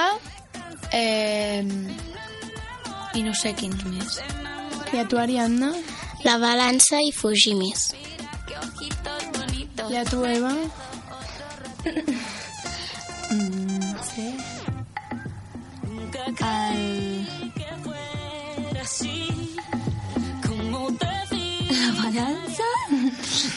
Eh, 0.92 1.64
I 3.16 3.22
no 3.24 3.34
sé 3.36 3.52
quins 3.56 3.84
més. 3.88 4.20
I 4.92 5.04
a 5.04 5.06
tu, 5.08 5.20
Ariadna? 5.20 5.74
La 6.24 6.38
balança 6.40 7.00
i 7.04 7.12
fugir 7.16 7.56
més. 7.60 7.92
I 9.92 10.00
a 10.00 10.06
tu, 10.08 10.24
Eva? 10.26 10.56
Mm, 13.32 13.80
no 13.80 14.04
sé. 14.04 14.26
El... 16.44 17.01
La 21.72 21.92
balança? 22.02 22.68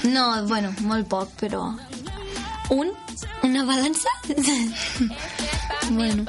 No, 0.04 0.46
bueno, 0.46 0.70
molt 0.86 1.08
poc, 1.10 1.30
però... 1.40 1.66
Un? 2.70 2.92
Una 3.42 3.64
balança? 3.64 4.08
bueno. 5.90 6.24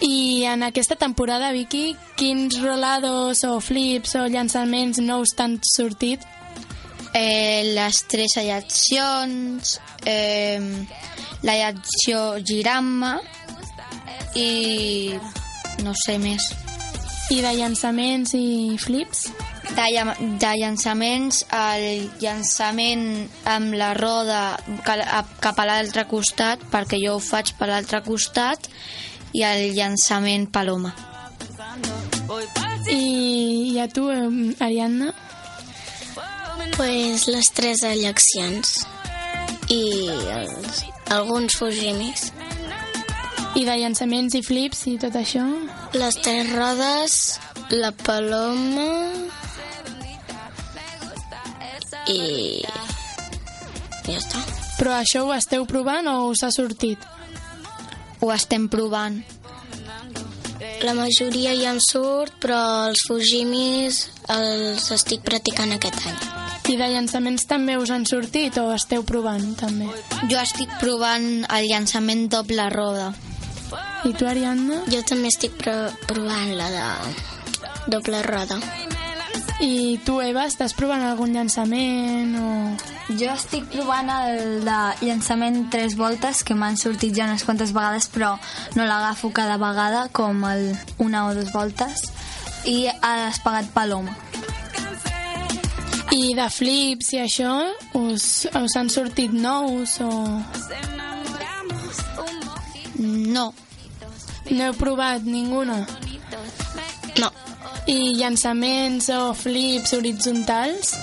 I 0.00 0.44
en 0.44 0.62
aquesta 0.66 0.96
temporada, 0.96 1.52
Vicky, 1.52 1.94
quins 2.16 2.58
rolados 2.60 3.44
o 3.44 3.60
flips 3.60 4.16
o 4.18 4.26
llançaments 4.26 4.98
nous 5.04 5.34
t'han 5.36 5.58
sortit? 5.62 6.24
Eh, 7.14 7.62
les 7.76 8.02
tres 8.10 8.36
alleccions, 8.42 9.76
eh, 10.06 10.58
la 11.42 11.52
allecció 11.52 12.40
girant-me 12.42 13.14
i 14.34 14.50
no 15.84 15.94
sé 16.06 16.18
més. 16.22 16.50
I 17.30 17.38
de 17.44 17.50
llançaments 17.54 18.32
i 18.34 18.76
flips? 18.82 19.28
De, 19.70 19.84
de 20.42 20.50
llançaments, 20.58 21.44
el 21.54 22.08
llançament 22.18 23.04
amb 23.46 23.76
la 23.78 23.92
roda 23.94 24.40
cap 24.82 25.60
a 25.62 25.66
l'altre 25.68 26.08
costat, 26.10 26.64
perquè 26.72 26.98
jo 26.98 27.14
ho 27.14 27.22
faig 27.22 27.52
per 27.58 27.70
l'altre 27.70 28.02
costat, 28.02 28.66
i 29.30 29.44
el 29.46 29.76
llançament 29.76 30.48
paloma. 30.50 30.90
I, 32.90 32.98
i 33.76 33.78
a 33.78 33.86
tu, 33.86 34.08
Ariadna? 34.10 35.12
Pues 36.74 37.28
les 37.30 37.52
tres 37.54 37.84
eleccions 37.86 38.74
i 39.70 39.82
els, 40.10 40.84
alguns 41.14 41.54
fugimis. 41.62 42.32
I 43.58 43.64
de 43.66 43.74
llançaments 43.80 44.36
i 44.38 44.42
flips 44.46 44.86
i 44.86 44.96
tot 45.02 45.16
això? 45.18 45.42
Les 45.98 46.16
tres 46.22 46.52
rodes, 46.54 47.16
la 47.74 47.90
paloma 47.90 48.88
i... 52.10 52.62
ja 54.06 54.16
està. 54.18 54.42
Però 54.78 54.94
això 54.96 55.26
ho 55.26 55.34
esteu 55.34 55.66
provant 55.68 56.08
o 56.08 56.30
us 56.30 56.44
ha 56.46 56.50
sortit? 56.54 57.02
Ho 58.20 58.30
estem 58.32 58.68
provant. 58.72 59.20
La 60.80 60.94
majoria 60.96 61.52
ja 61.56 61.74
em 61.74 61.80
surt, 61.84 62.38
però 62.40 62.60
els 62.88 63.02
fugimis 63.08 64.06
els 64.32 64.86
estic 64.96 65.24
practicant 65.26 65.74
aquest 65.76 66.06
any. 66.08 66.20
I 66.70 66.76
de 66.78 66.86
llançaments 66.92 67.48
també 67.50 67.74
us 67.80 67.90
han 67.90 68.06
sortit 68.06 68.56
o 68.62 68.68
esteu 68.72 69.02
provant 69.04 69.42
també? 69.58 69.88
Jo 70.30 70.38
estic 70.40 70.70
provant 70.80 71.26
el 71.48 71.68
llançament 71.68 72.28
doble 72.32 72.68
roda. 72.72 73.10
I 74.04 74.14
tu, 74.14 74.26
Ariadna? 74.26 74.82
Jo 74.90 75.02
també 75.06 75.28
estic 75.28 75.58
pro 75.60 75.74
provant 76.08 76.54
la 76.56 76.70
de 76.72 76.86
doble 77.92 78.22
roda. 78.26 78.60
I 79.60 80.00
tu, 80.06 80.20
Eva, 80.24 80.46
estàs 80.48 80.72
provant 80.72 81.02
algun 81.04 81.34
llançament 81.36 82.32
o... 82.40 82.52
Jo 83.10 83.34
estic 83.34 83.66
provant 83.72 84.08
el 84.14 84.62
de 84.64 84.78
llançament 85.02 85.66
tres 85.72 85.96
voltes, 85.98 86.40
que 86.46 86.56
m'han 86.56 86.78
sortit 86.80 87.12
ja 87.16 87.26
unes 87.28 87.44
quantes 87.44 87.74
vegades, 87.76 88.08
però 88.08 88.36
no 88.78 88.86
l'agafo 88.88 89.32
cada 89.36 89.58
vegada, 89.60 90.06
com 90.16 90.46
el 90.48 90.70
una 91.02 91.26
o 91.28 91.34
dues 91.36 91.52
voltes, 91.52 92.06
i 92.64 92.86
has 92.88 93.42
pagat 93.44 93.68
paloma. 93.74 94.16
I 96.10 96.32
de 96.34 96.48
flips 96.50 97.12
i 97.14 97.20
això, 97.22 97.52
us, 98.00 98.46
us 98.48 98.78
han 98.80 98.88
sortit 98.90 99.34
nous 99.34 99.98
o... 100.02 100.10
No. 103.10 103.52
No 104.50 104.64
heu 104.64 104.74
provat 104.78 105.22
ninguna? 105.26 105.82
No. 107.18 107.30
I 107.86 108.14
llançaments 108.18 109.08
o 109.14 109.32
flips 109.34 109.92
horitzontals? 109.96 110.94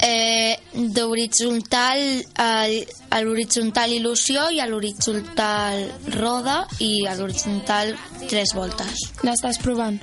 Eh, 0.00 0.56
D'horitzontal, 0.72 1.98
a 2.40 3.18
l'horitzontal 3.20 3.92
il·lusió 3.92 4.46
i 4.54 4.60
a 4.62 4.66
l'horitzontal 4.70 5.82
roda 6.16 6.62
i 6.80 7.04
a 7.06 7.12
l'horitzontal 7.18 7.92
tres 8.30 8.54
voltes. 8.56 9.04
L'estàs 9.26 9.60
provant? 9.60 9.98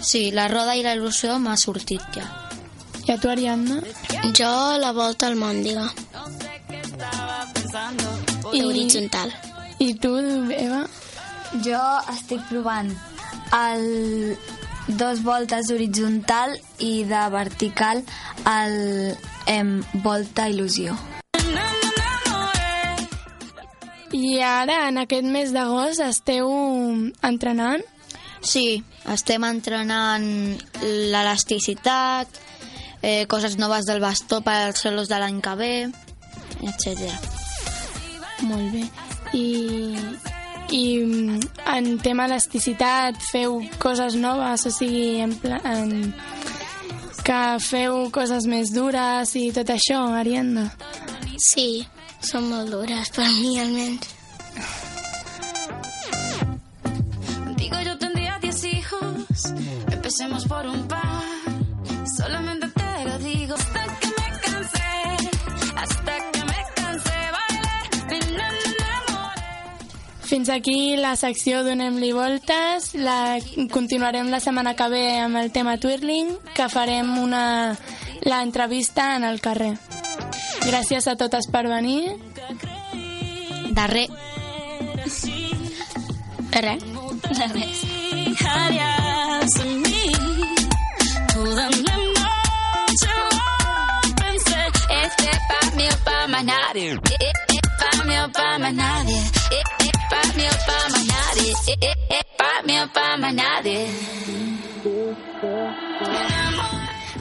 Sí, 0.00 0.30
la 0.30 0.46
roda 0.48 0.76
i 0.78 0.84
la 0.86 0.94
il·lusió 0.94 1.40
m'ha 1.42 1.56
sortit 1.58 2.04
ja. 2.14 2.28
I 3.08 3.12
a 3.12 3.18
tu, 3.18 3.28
Ariadna? 3.32 3.80
Jo 4.38 4.52
la 4.78 4.92
volta 4.92 5.26
al 5.26 5.36
mòndiga. 5.40 5.88
I... 8.52 8.62
Horitzontal. 8.62 9.34
I 9.80 9.94
tu, 9.96 10.12
Eva? 10.52 10.82
Jo 11.64 11.80
estic 12.12 12.42
provant 12.50 12.90
el 13.56 14.36
dos 15.00 15.22
voltes 15.24 15.70
horitzontal 15.72 16.52
i 16.84 17.04
de 17.08 17.22
vertical 17.32 18.02
el 18.50 18.76
em, 19.48 19.72
volta 20.04 20.50
il·lusió. 20.52 20.96
I 24.20 24.40
ara, 24.44 24.82
en 24.90 25.00
aquest 25.00 25.26
mes 25.32 25.54
d'agost, 25.54 26.02
esteu 26.04 26.50
entrenant? 27.24 27.84
Sí, 28.44 28.82
estem 29.08 29.46
entrenant 29.48 30.26
l'elasticitat, 30.82 32.40
eh, 33.00 33.24
coses 33.32 33.56
noves 33.56 33.88
del 33.88 34.02
bastó 34.04 34.42
per 34.44 34.58
als 34.66 34.84
solos 34.84 35.08
de 35.08 35.22
l'any 35.22 35.40
que 35.40 35.54
ve, 35.56 35.72
etc. 36.68 37.08
Molt 38.42 38.76
bé. 38.76 39.09
I, 39.34 39.96
i 40.74 40.82
mm, 41.04 41.40
en 41.76 41.90
tema 42.02 42.26
elasticitat 42.26 43.18
feu 43.30 43.60
coses 43.82 44.16
noves, 44.18 44.66
o 44.66 44.72
sigui, 44.74 45.20
en, 45.22 45.34
pla, 45.38 45.60
en, 45.70 46.12
que 47.24 47.40
feu 47.62 48.08
coses 48.14 48.46
més 48.50 48.72
dures 48.74 49.34
i 49.38 49.50
tot 49.54 49.70
això, 49.74 50.00
Ariadna? 50.18 50.66
Sí, 51.40 51.86
són 52.20 52.50
molt 52.50 52.72
dures 52.74 53.12
per 53.16 53.26
mi 53.38 53.58
almenys. 53.62 54.16
Contigo 57.44 57.80
yo 57.86 57.98
tendría 57.98 58.38
diez 58.42 58.64
hijos. 58.64 59.52
Empecemos 59.90 60.44
por 60.46 60.66
un 60.66 60.86
par. 60.88 61.39
Fins 70.30 70.48
aquí 70.48 70.94
la 70.94 71.16
secció 71.18 71.64
Donem-li 71.66 72.12
voltes. 72.14 72.92
La, 72.94 73.40
continuarem 73.72 74.28
la 74.30 74.38
setmana 74.38 74.76
que 74.78 74.86
ve 74.86 75.00
amb 75.18 75.40
el 75.40 75.48
tema 75.50 75.74
Twirling, 75.82 76.36
que 76.54 76.68
farem 76.70 77.10
una, 77.18 77.74
la 78.22 78.38
entrevista 78.46 79.16
en 79.16 79.26
el 79.26 79.40
carrer. 79.42 79.72
Gràcies 80.68 81.08
a 81.10 81.16
totes 81.18 81.50
per 81.50 81.64
venir. 81.66 82.14
Darrer. 83.74 84.06
De 86.54 86.62
res. 86.62 86.86
De 87.26 87.50
res. 87.56 87.82
Harías 88.46 89.58
en 89.64 89.82
mí. 89.82 90.06
Toda 91.34 91.66
la 91.74 91.98
noche 92.14 93.18
pensé. 94.22 94.62
Este 95.02 95.30
pa' 95.50 95.74
mí 95.74 95.90
o 95.90 96.04
pa' 96.04 96.26
más 96.28 96.44
nadie. 96.44 96.92
Eh, 96.92 97.18
eh, 97.18 97.32
eh, 97.48 97.60
Pa' 97.80 98.04
mí 98.04 98.16
o 98.16 98.30
pa' 98.30 98.58
más 98.60 98.74
nadie. 98.74 99.39
Pa' 100.20 100.36
mí 100.36 100.44
pa' 100.66 100.88
más 100.92 101.04
nadie. 101.06 101.52
Eh, 101.66 101.76
eh, 101.80 101.94
eh, 102.10 102.24
Pa' 102.36 102.62
mí 102.66 102.78
o 102.78 102.86
pa' 102.92 103.16
más 103.16 103.34
nadie. 103.34 103.86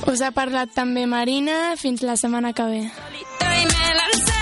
Us 0.08 0.22
ha 0.22 0.32
parlat 0.32 0.74
també 0.76 1.06
Marina. 1.08 1.76
Fins 1.78 2.02
la 2.02 2.16
setmana 2.18 2.54
que 2.54 2.64
ve. 2.64 2.82
Y 2.82 3.66
me 3.72 3.93
lancé. 3.95 4.39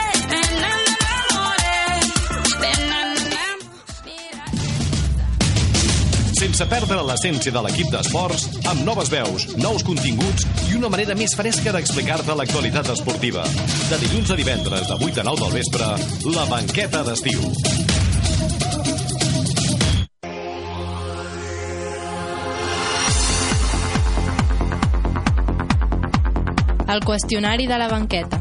Sense 6.37 6.67
perdre 6.69 6.99
l'essència 7.01 7.49
de 7.49 7.61
l'equip 7.65 7.89
d'esports, 7.89 8.43
amb 8.69 8.83
noves 8.85 9.09
veus, 9.09 9.47
nous 9.57 9.81
continguts 9.87 10.45
i 10.69 10.77
una 10.77 10.91
manera 10.93 11.15
més 11.17 11.33
fresca 11.33 11.73
d'explicar-te 11.73 12.37
l'actualitat 12.37 12.93
esportiva. 12.93 13.47
De 13.89 13.99
dilluns 14.05 14.29
a 14.29 14.37
divendres, 14.37 14.85
de 14.85 15.01
8 15.09 15.25
a 15.25 15.27
9 15.31 15.43
del 15.47 15.57
vespre, 15.57 15.91
la 16.37 16.45
banqueta 16.53 17.01
d'estiu. 17.09 17.86
El 26.87 27.01
qüestionari 27.03 27.65
de 27.67 27.77
la 27.77 27.89
banqueta. 27.91 28.37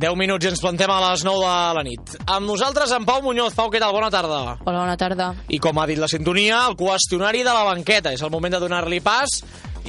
10 0.00 0.14
minuts 0.16 0.46
i 0.46 0.48
ens 0.48 0.62
plantem 0.64 0.88
a 0.88 0.96
les 1.02 1.22
9 1.28 1.44
de 1.44 1.74
la 1.76 1.82
nit. 1.84 2.14
Amb 2.24 2.48
nosaltres, 2.48 2.94
en 2.96 3.04
Pau 3.04 3.20
Muñoz. 3.20 3.52
Pau, 3.52 3.68
què 3.68 3.82
tal? 3.82 3.92
Bona 3.92 4.08
tarda. 4.08 4.38
Hola, 4.64 4.78
bona 4.78 4.96
tarda. 4.96 5.26
I 5.52 5.58
com 5.60 5.76
ha 5.76 5.84
dit 5.90 6.00
la 6.00 6.08
sintonia, 6.08 6.62
el 6.70 6.78
qüestionari 6.80 7.44
de 7.44 7.52
la 7.52 7.66
banqueta. 7.68 8.14
És 8.16 8.24
el 8.24 8.32
moment 8.32 8.56
de 8.56 8.62
donar-li 8.64 9.02
pas. 9.04 9.36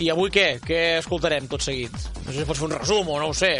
I 0.04 0.12
avui 0.12 0.34
què? 0.36 0.58
Què 0.68 0.82
escoltarem 1.00 1.48
tot 1.48 1.64
seguit? 1.64 1.96
No 2.26 2.28
sé 2.34 2.42
si 2.42 2.48
pots 2.50 2.60
fer 2.60 2.68
un 2.68 2.76
resum 2.76 3.08
o 3.08 3.20
no 3.24 3.32
ho 3.32 3.40
sé. 3.40 3.54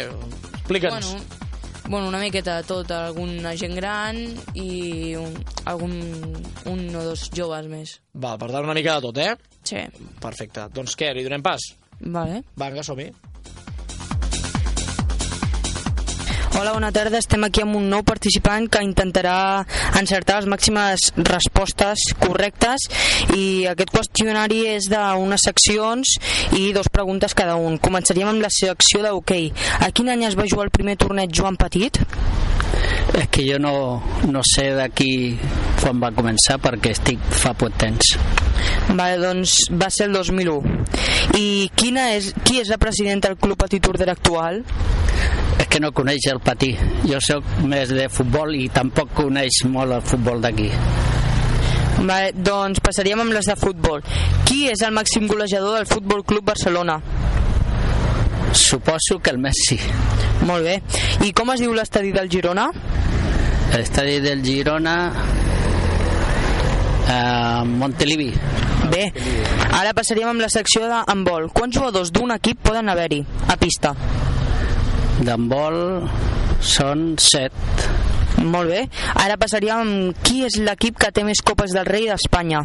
Explica'ns. 0.52 1.14
Bueno, 1.16 1.42
bueno, 1.88 2.08
una 2.12 2.20
miqueta 2.20 2.60
de 2.60 2.68
tot, 2.68 2.92
alguna 2.92 3.56
gent 3.56 3.74
gran 3.80 4.20
i 4.52 5.16
un, 5.16 5.32
algun, 5.72 5.96
un 6.68 6.88
o 6.92 7.08
dos 7.08 7.30
joves 7.32 7.64
més. 7.72 7.96
Val, 8.12 8.36
per 8.36 8.52
dar 8.52 8.60
una 8.68 8.76
mica 8.76 9.00
de 9.00 9.08
tot, 9.08 9.24
eh? 9.24 9.32
Sí. 9.64 9.86
Perfecte. 10.20 10.68
Doncs 10.76 11.00
què, 11.00 11.14
li 11.16 11.24
donem 11.24 11.40
pas? 11.40 11.72
Vale. 12.02 12.42
Vinga, 12.58 12.82
som-hi. 12.82 13.12
Hola, 16.54 16.72
bona 16.72 16.90
tarda. 16.92 17.16
Estem 17.16 17.46
aquí 17.46 17.62
amb 17.62 17.78
un 17.78 17.86
nou 17.88 18.02
participant 18.04 18.66
que 18.68 18.82
intentarà 18.84 19.64
encertar 19.96 20.36
les 20.36 20.48
màximes 20.52 21.06
respostes 21.24 22.02
correctes 22.20 22.84
i 23.32 23.64
aquest 23.70 23.94
qüestionari 23.94 24.58
és 24.74 24.90
d'unes 24.92 25.46
seccions 25.48 26.12
i 26.58 26.74
dos 26.76 26.92
preguntes 26.92 27.32
cada 27.32 27.56
un. 27.56 27.78
Començaríem 27.80 28.34
amb 28.34 28.44
la 28.44 28.52
secció 28.52 29.00
de 29.00 29.14
hoquei. 29.16 29.48
A 29.80 29.88
quin 29.96 30.12
any 30.12 30.26
es 30.28 30.36
va 30.36 30.44
jugar 30.44 30.68
el 30.68 30.74
primer 30.76 30.98
torneig 31.00 31.32
Joan 31.32 31.56
Petit? 31.56 32.02
És 33.16 33.28
que 33.32 33.46
jo 33.48 33.56
no, 33.60 33.74
no 34.28 34.44
sé 34.44 34.74
d'aquí 34.76 35.12
quan 35.80 36.04
va 36.04 36.12
començar 36.12 36.58
perquè 36.60 36.92
estic 36.92 37.24
fa 37.32 37.56
poc 37.56 37.80
temps. 37.80 38.12
Vale, 38.92 39.16
doncs 39.24 39.56
va 39.72 39.88
ser 39.88 40.10
el 40.10 40.20
2001. 40.20 40.76
I 41.40 41.46
quina 41.80 42.10
és, 42.18 42.32
qui 42.44 42.60
és 42.60 42.68
la 42.68 42.80
presidenta 42.82 43.32
del 43.32 43.40
Club 43.40 43.60
Petit 43.64 43.82
Tordera 43.84 44.12
actual? 44.12 44.60
És 45.62 45.68
que 45.70 45.80
no 45.82 45.92
coneix 45.94 46.26
el 46.32 46.41
patí. 46.44 46.72
Jo 47.08 47.20
sóc 47.22 47.46
més 47.68 47.92
de 47.94 48.08
futbol 48.12 48.54
i 48.58 48.68
tampoc 48.72 49.14
coneix 49.16 49.62
molt 49.70 49.98
el 49.98 50.04
futbol 50.06 50.42
d'aquí. 50.42 50.70
Vale, 52.02 52.32
doncs 52.34 52.80
passaríem 52.82 53.20
amb 53.22 53.34
les 53.36 53.46
de 53.46 53.56
futbol. 53.58 54.02
Qui 54.48 54.66
és 54.72 54.82
el 54.82 54.94
màxim 54.96 55.28
golejador 55.30 55.76
del 55.78 55.86
Futbol 55.86 56.24
Club 56.24 56.44
Barcelona? 56.50 56.98
Suposo 58.52 59.18
que 59.22 59.30
el 59.30 59.38
Messi. 59.38 59.78
Molt 60.48 60.66
bé. 60.66 60.80
I 61.24 61.32
com 61.36 61.52
es 61.54 61.62
diu 61.62 61.72
l'estadi 61.76 62.12
del 62.12 62.30
Girona? 62.32 62.68
L'estadi 63.76 64.18
del 64.24 64.42
Girona... 64.44 64.96
Uh, 67.02 67.64
Montelivi. 67.66 68.28
Bé, 68.92 69.08
ara 69.74 69.90
passaríem 69.94 70.30
amb 70.30 70.42
la 70.42 70.48
secció 70.52 70.86
d'handbol. 70.88 71.50
Quants 71.54 71.76
jugadors 71.76 72.12
d'un 72.14 72.32
equip 72.34 72.62
poden 72.64 72.88
haver-hi 72.88 73.20
a 73.52 73.56
pista? 73.60 73.92
D'handbol 75.22 75.76
són 76.62 77.12
set. 77.22 77.54
Molt 78.42 78.72
bé. 78.72 78.80
Ara 79.22 79.36
passaríem 79.38 80.12
qui 80.24 80.42
és 80.46 80.58
l'equip 80.58 80.98
que 80.98 81.12
té 81.14 81.24
més 81.26 81.42
copes 81.44 81.74
del 81.76 81.86
rei 81.86 82.08
d'Espanya. 82.10 82.62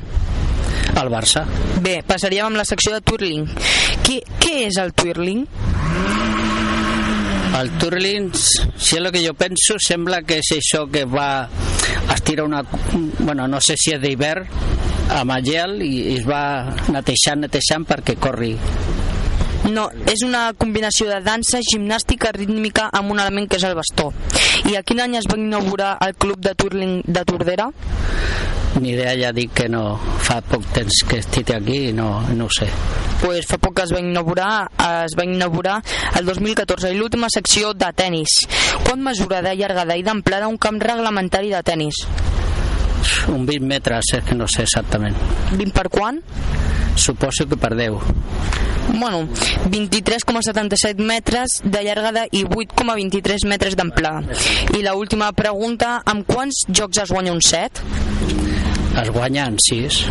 El 0.97 1.11
Barça. 1.13 1.43
Bé, 1.83 1.99
passaríem 2.07 2.47
amb 2.49 2.57
la 2.57 2.65
secció 2.65 2.95
de 2.95 3.03
twirling. 3.05 3.45
Qui, 4.05 4.21
què 4.41 4.63
és 4.69 4.79
el 4.81 4.93
twirling? 4.97 5.43
El 7.57 7.71
twirling, 7.81 8.31
si 8.33 8.97
és 8.97 9.01
el 9.01 9.11
que 9.13 9.21
jo 9.25 9.33
penso, 9.37 9.77
sembla 9.81 10.23
que 10.25 10.39
és 10.41 10.53
això 10.57 10.85
que 10.89 11.05
va 11.09 11.47
estira 12.13 12.45
una... 12.45 12.63
Bueno, 13.19 13.47
no 13.47 13.61
sé 13.61 13.77
si 13.77 13.93
és 13.93 14.01
d'hivern, 14.01 14.47
amb 15.17 15.37
el 15.37 15.45
gel 15.45 15.77
i, 15.85 15.93
i 16.13 16.17
es 16.17 16.25
va 16.27 16.41
netejant, 16.93 17.45
netejant 17.45 17.85
perquè 17.87 18.17
corri 18.21 18.55
no, 19.67 19.87
és 20.07 20.23
una 20.25 20.51
combinació 20.57 21.09
de 21.09 21.19
dansa, 21.25 21.61
gimnàstica 21.65 22.31
rítmica 22.35 22.87
amb 22.93 23.11
un 23.13 23.19
element 23.19 23.49
que 23.49 23.59
és 23.59 23.65
el 23.67 23.75
bastó. 23.77 24.11
I 24.67 24.77
a 24.77 24.83
quin 24.83 25.01
any 25.03 25.17
es 25.19 25.27
va 25.29 25.37
inaugurar 25.39 25.97
el 26.05 26.15
club 26.15 26.39
de 26.43 26.53
twirling 26.55 27.01
de 27.05 27.23
Tordera? 27.27 27.69
Ni 28.81 28.91
idea, 28.93 29.15
ja 29.17 29.31
dic 29.33 29.53
que 29.57 29.67
no. 29.71 29.97
Fa 30.21 30.39
poc 30.45 30.65
temps 30.75 31.01
que 31.09 31.21
estic 31.23 31.51
aquí 31.55 31.77
i 31.89 31.93
no, 31.95 32.21
no 32.35 32.45
ho 32.45 32.53
sé. 32.53 32.67
Pues 33.21 33.47
fa 33.49 33.57
poc 33.57 33.79
que 33.79 33.87
es 33.87 33.93
va 33.93 34.01
inaugurar, 34.03 34.67
es 35.05 35.15
va 35.17 35.25
inaugurar 35.25 35.79
el 36.19 36.27
2014 36.27 36.91
i 36.93 36.97
l'última 36.97 37.31
secció 37.33 37.73
de 37.73 37.89
tennis. 37.97 38.43
Quant 38.85 39.01
mesura 39.03 39.41
de 39.41 39.55
llargada 39.57 39.97
i 39.97 40.05
d'amplada 40.05 40.49
un 40.51 40.59
camp 40.61 40.77
reglamentari 40.83 41.49
de 41.53 41.63
tennis? 41.65 42.03
Un 43.31 43.45
20 43.45 43.65
metres, 43.65 44.13
és 44.17 44.23
que 44.25 44.35
no 44.35 44.47
sé 44.51 44.67
exactament. 44.67 45.15
20 45.53 45.73
per 45.73 45.87
quant? 45.89 46.21
Suposo 46.97 47.47
que 47.49 47.57
per 47.57 47.73
10. 47.77 48.76
Bueno, 48.93 49.27
23,77 49.69 50.97
metres 51.03 51.61
de 51.63 51.83
llargada 51.83 52.25
i 52.31 52.43
8,23 52.45 53.45
metres 53.47 53.75
d'amplada. 53.75 54.23
I 54.77 54.83
la 54.83 54.95
última 54.95 55.31
pregunta, 55.33 56.01
amb 56.05 56.25
quants 56.27 56.65
jocs 56.69 57.03
es 57.03 57.11
guanya 57.11 57.35
un 57.35 57.41
set? 57.41 57.83
Es 58.97 59.09
guanyen 59.13 59.57
6. 59.61 60.01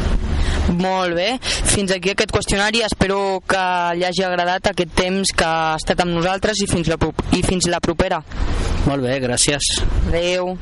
Molt 0.78 1.14
bé. 1.18 1.28
Fins 1.42 1.92
aquí 1.94 2.12
aquest 2.12 2.32
qüestionari. 2.34 2.82
Espero 2.86 3.40
que 3.48 3.62
li 3.98 4.06
hagi 4.06 4.24
agradat 4.26 4.70
aquest 4.72 4.94
temps 4.98 5.32
que 5.36 5.46
ha 5.46 5.74
estat 5.78 6.02
amb 6.04 6.14
nosaltres 6.16 6.62
i 6.62 6.68
fins 6.70 6.90
la, 6.90 6.98
i 7.34 7.42
fins 7.46 7.68
la 7.70 7.80
propera. 7.82 8.22
Molt 8.86 9.02
bé, 9.02 9.16
gràcies. 9.22 9.72
Adéu. 10.06 10.54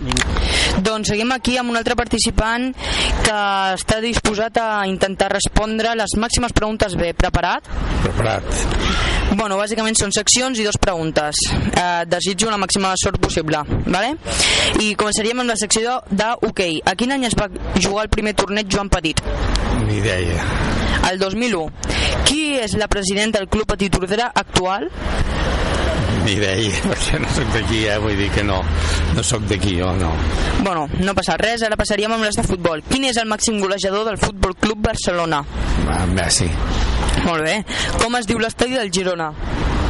Doncs 0.85 1.13
seguim 1.13 1.33
aquí 1.35 1.59
amb 1.61 1.75
un 1.75 1.77
altre 1.77 1.97
participant 1.99 2.71
que 3.25 3.41
està 3.77 4.01
disposat 4.05 4.57
a 4.63 4.69
intentar 4.89 5.29
respondre 5.35 5.93
les 5.99 6.17
màximes 6.21 6.57
preguntes 6.57 6.97
bé. 7.01 7.13
Preparat? 7.17 7.69
Preparat. 8.05 8.65
Bueno, 9.35 9.57
bàsicament 9.59 9.97
són 9.99 10.13
seccions 10.15 10.59
i 10.61 10.65
dos 10.67 10.77
preguntes. 10.81 11.41
Eh, 11.51 12.05
desitjo 12.09 12.51
la 12.53 12.59
màxima 12.61 12.93
sort 13.01 13.21
possible. 13.21 13.61
Vale? 13.87 14.15
I 14.81 14.93
començaríem 15.01 15.43
amb 15.43 15.51
la 15.51 15.59
secció 15.61 15.99
de 16.11 16.29
hoquei. 16.49 16.81
A 16.85 16.95
quin 16.99 17.13
any 17.17 17.27
es 17.29 17.37
va 17.39 17.49
jugar 17.81 18.05
el 18.05 18.13
primer 18.15 18.35
torneig 18.39 18.67
Joan 18.71 18.89
Petit? 18.93 19.21
Ni 19.87 19.95
idea. 19.99 20.45
El 21.11 21.19
2001. 21.19 21.71
Qui 22.25 22.57
és 22.63 22.77
la 22.81 22.89
presidenta 22.89 23.39
del 23.41 23.49
Club 23.51 23.67
Petit 23.75 23.93
Tordera 23.93 24.31
actual? 24.35 24.89
Ni 26.25 26.33
idea, 26.39 26.57
perquè 26.89 27.19
no 27.21 27.29
sóc 27.37 27.49
d'aquí, 27.53 27.83
eh? 27.85 27.99
vull 28.01 28.17
dir 28.17 28.31
que 28.33 28.45
no, 28.47 28.63
no 29.17 29.23
sóc 29.27 29.43
d'aquí, 29.51 29.75
jo 29.77 29.91
no. 29.99 30.13
Bueno, 30.63 30.87
no 31.05 31.15
passa 31.17 31.37
res, 31.41 31.63
ara 31.67 31.77
passaríem 31.77 32.13
amb 32.17 32.25
les 32.25 32.37
de 32.39 32.45
futbol. 32.47 32.81
Quin 32.89 33.05
és 33.11 33.19
el 33.21 33.29
màxim 33.29 33.61
golejador 33.61 34.05
del 34.09 34.19
Futbol 34.23 34.55
Club 34.57 34.79
Barcelona? 34.87 35.43
Ah, 35.91 36.07
Messi. 36.09 36.49
Molt 37.27 37.45
bé. 37.45 37.59
Com 38.01 38.17
es 38.17 38.27
diu 38.31 38.39
l'estadi 38.41 38.75
del 38.79 38.91
Girona? 38.95 39.29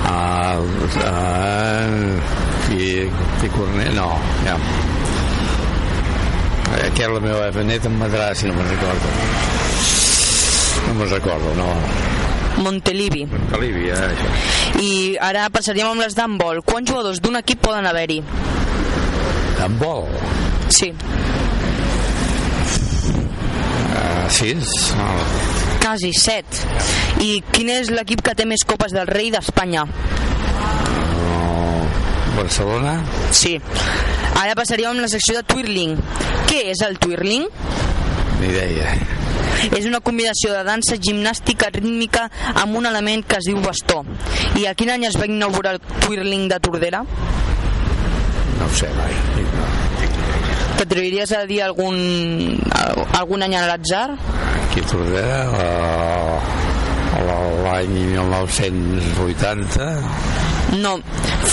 Ah, 0.04 0.58
uh, 0.58 2.74
i, 2.74 3.06
i 3.06 3.48
Cornet, 3.54 3.94
no, 3.94 4.10
ja. 4.44 4.58
Aquí 6.74 7.04
és 7.04 7.10
la 7.12 7.20
meva 7.22 7.50
benet 7.54 7.86
em 7.88 7.94
matarà 8.00 8.32
si 8.34 8.48
no 8.48 8.56
me'n 8.56 8.68
recordo. 8.72 9.12
No 10.86 10.94
me'n 10.98 11.10
recordo, 11.12 11.54
no. 11.58 11.68
Montelivi. 12.64 13.24
Montelivi, 13.30 13.88
eh, 13.90 13.98
això. 13.98 14.30
I 14.82 14.90
ara 15.28 15.48
passaríem 15.54 15.90
amb 15.92 16.04
les 16.04 16.14
d'handbol. 16.18 16.62
Quants 16.66 16.90
jugadors 16.90 17.20
d'un 17.22 17.38
equip 17.40 17.62
poden 17.64 17.86
haver-hi? 17.90 18.20
D'handbol? 19.58 20.06
Sí. 20.74 20.90
Uh, 23.94 24.24
sis? 24.30 24.74
No. 24.98 25.10
Quasi, 25.84 26.12
set. 26.16 26.62
I 27.22 27.38
quin 27.52 27.70
és 27.74 27.90
l'equip 27.94 28.22
que 28.24 28.34
té 28.34 28.46
més 28.48 28.66
copes 28.66 28.94
del 28.94 29.10
rei 29.10 29.30
d'Espanya? 29.34 29.86
Barcelona? 32.34 32.98
Sí. 33.30 33.60
Ara 34.40 34.54
passaríem 34.58 34.94
amb 34.94 35.04
la 35.04 35.10
secció 35.10 35.38
de 35.38 35.44
twirling. 35.46 35.98
Què 36.48 36.64
és 36.72 36.82
el 36.86 36.98
twirling? 36.98 37.46
Ni 38.40 38.48
idea. 38.50 38.96
És 39.72 39.86
una 39.88 40.00
combinació 40.04 40.52
de 40.52 40.64
dansa 40.66 40.98
gimnàstica 41.00 41.70
rítmica 41.72 42.26
amb 42.60 42.76
un 42.80 42.86
element 42.90 43.22
que 43.26 43.36
es 43.38 43.46
diu 43.48 43.58
bastó. 43.64 44.02
I 44.58 44.66
a 44.68 44.74
quin 44.74 44.90
any 44.94 45.04
es 45.08 45.16
va 45.20 45.26
inaugurar 45.30 45.72
el 45.76 45.80
twirling 46.04 46.44
de 46.50 46.58
Tordera? 46.60 47.00
No 48.58 48.64
ho 48.66 48.72
sé 48.74 48.88
mai. 48.98 49.14
T'atreviries 50.74 51.30
a 51.38 51.44
dir 51.46 51.62
algun, 51.62 51.96
algun 53.14 53.42
any 53.46 53.54
a 53.56 53.66
l'atzar? 53.70 54.08
Aquí 54.64 54.80
a 54.82 54.84
Tordera, 54.90 55.38
l'any 57.64 57.94
1980... 58.18 60.43
No, 60.80 60.96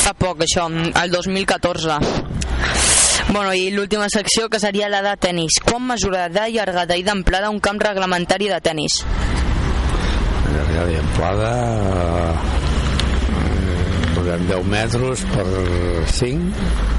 fa 0.03 0.13
poc 0.17 0.45
això, 0.45 0.67
el 0.69 1.11
2014. 1.11 1.99
Bueno, 3.31 3.53
i 3.53 3.69
l'última 3.71 4.09
secció 4.11 4.49
que 4.49 4.59
seria 4.59 4.89
la 4.89 5.01
de 5.05 5.15
tennis. 5.17 5.59
Quan 5.63 5.85
de 6.33 6.47
llargada 6.51 6.97
i 6.97 7.03
d'amplada 7.03 7.49
un 7.49 7.59
camp 7.59 7.79
reglamentari 7.79 8.49
de 8.51 8.59
tennis? 8.61 9.03
Llargada 10.51 10.91
i 10.91 10.99
amplada... 10.99 11.53
Eh, 12.31 12.61
10 14.21 14.65
metres 14.69 15.23
per 15.33 15.45
5 16.07 16.90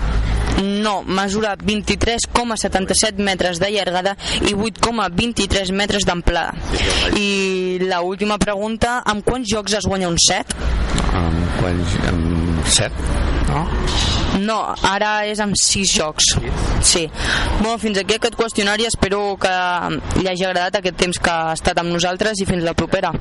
no, 0.61 1.03
mesura 1.03 1.57
23,77 1.57 3.19
metres 3.19 3.61
de 3.63 3.71
llargada 3.71 4.17
i 4.43 4.55
8,23 4.55 5.73
metres 5.73 6.07
d'amplada. 6.07 6.55
I 7.17 7.79
la 7.83 8.03
última 8.03 8.39
pregunta, 8.39 9.01
amb 9.07 9.25
quants 9.25 9.49
jocs 9.51 9.79
es 9.81 9.89
guanya 9.89 10.11
un 10.13 10.19
set? 10.21 10.55
Amb 11.13 11.61
quants? 11.61 11.99
Amb 12.11 12.67
set? 12.67 12.93
No? 13.49 13.67
No, 14.41 14.59
ara 14.89 15.27
és 15.29 15.41
amb 15.45 15.57
6 15.59 15.93
jocs. 15.93 16.33
Sí. 16.81 17.05
Bueno, 17.61 17.77
fins 17.79 17.99
aquí 18.01 18.17
aquest 18.17 18.37
qüestionari. 18.39 18.87
Espero 18.89 19.37
que 19.41 19.53
li 20.21 20.29
hagi 20.31 20.47
agradat 20.49 20.81
aquest 20.81 20.97
temps 21.05 21.21
que 21.21 21.31
ha 21.33 21.53
estat 21.53 21.79
amb 21.83 21.93
nosaltres 21.93 22.41
i 22.41 22.49
fins 22.49 22.65
la 22.65 22.73
propera. 22.75 23.13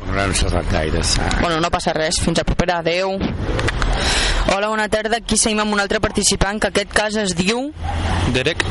Gaire. 0.71 1.03
Bueno, 1.41 1.59
no 1.59 1.69
passa 1.73 1.93
res. 1.97 2.21
Fins 2.23 2.39
la 2.39 2.47
propera. 2.47 2.79
Adeu. 2.79 3.17
Hola, 4.55 4.67
bona 4.67 4.87
tarda. 4.89 5.19
Aquí 5.21 5.37
seguim 5.37 5.61
amb 5.63 5.75
un 5.75 5.79
altre 5.83 5.99
participant 6.03 6.59
que 6.59 6.71
aquest 6.71 6.95
cas 6.95 7.15
es 7.21 7.35
diu... 7.37 7.69
Derek. 8.35 8.63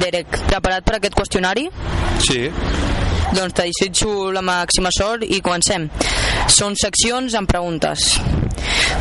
Derek, 0.00 0.38
preparat 0.50 0.84
per 0.86 0.98
aquest 0.98 1.16
qüestionari? 1.16 1.66
Sí. 2.24 2.46
Doncs 3.34 3.56
te 3.56 3.66
desitjo 3.66 4.30
la 4.32 4.42
màxima 4.44 4.92
sort 4.94 5.24
i 5.26 5.40
comencem. 5.44 5.88
Són 6.52 6.76
seccions 6.78 7.34
amb 7.38 7.50
preguntes. 7.50 8.14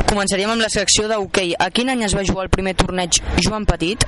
Començaríem 0.09 0.55
amb 0.55 0.65
la 0.65 0.71
secció 0.73 1.09
d'hoquei. 1.11 1.53
A 1.59 1.69
quin 1.73 1.91
any 1.93 2.05
es 2.07 2.15
va 2.17 2.25
jugar 2.25 2.47
el 2.47 2.53
primer 2.53 2.75
torneig 2.79 3.21
Joan 3.45 3.67
Petit? 3.69 4.05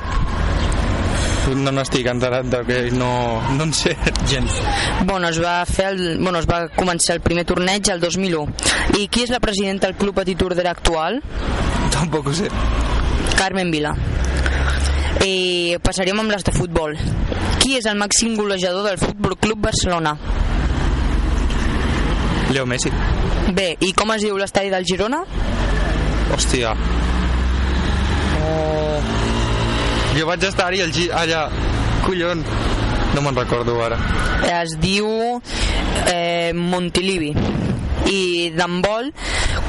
No 1.47 1.71
n'estic 1.71 2.09
enterat 2.11 2.49
de 2.51 2.59
que 2.67 2.79
no, 2.91 3.09
no 3.55 3.67
en 3.69 3.71
sé 3.73 3.93
gens. 4.27 4.57
Bueno, 5.05 5.29
es 5.29 5.39
va 5.39 5.61
fer 5.69 5.93
el, 5.93 6.01
bueno, 6.19 6.41
es 6.41 6.49
va 6.49 6.65
començar 6.75 7.15
el 7.15 7.23
primer 7.23 7.45
torneig 7.47 7.87
el 7.93 8.03
2001. 8.03 8.67
I 8.99 9.07
qui 9.07 9.23
és 9.23 9.31
la 9.31 9.39
presidenta 9.43 9.87
del 9.87 9.95
Club 10.01 10.19
Petit 10.19 10.39
Tordera 10.43 10.75
actual? 10.75 11.21
Tampoc 11.93 12.27
ho 12.27 12.35
sé. 12.35 12.51
Carmen 13.37 13.71
Vila. 13.71 13.95
I 15.25 15.77
passaríem 15.83 16.19
amb 16.21 16.31
les 16.31 16.43
de 16.45 16.53
futbol. 16.53 16.93
Qui 17.61 17.77
és 17.79 17.87
el 17.89 17.97
màxim 17.99 18.35
golejador 18.37 18.85
del 18.85 18.99
Futbol 19.01 19.37
Club 19.41 19.63
Barcelona? 19.65 20.13
Leo 22.53 22.65
Messi. 22.69 22.91
Bé, 23.55 23.73
i 23.83 23.91
com 23.97 24.11
es 24.13 24.23
diu 24.23 24.37
l'estadi 24.37 24.69
del 24.71 24.85
Girona? 24.87 25.23
Hòstia. 26.35 26.73
Oh. 28.43 28.99
Jo 30.17 30.27
vaig 30.29 30.47
estar-hi 30.47 30.83
allà. 30.85 31.47
Collons. 32.05 32.53
No 33.15 33.23
me'n 33.25 33.35
recordo 33.35 33.79
ara. 33.81 33.97
Es 34.61 34.75
diu 34.79 35.07
eh, 36.05 36.53
Montilivi. 36.53 37.33
I 38.07 38.19
d'handbol, 38.55 39.09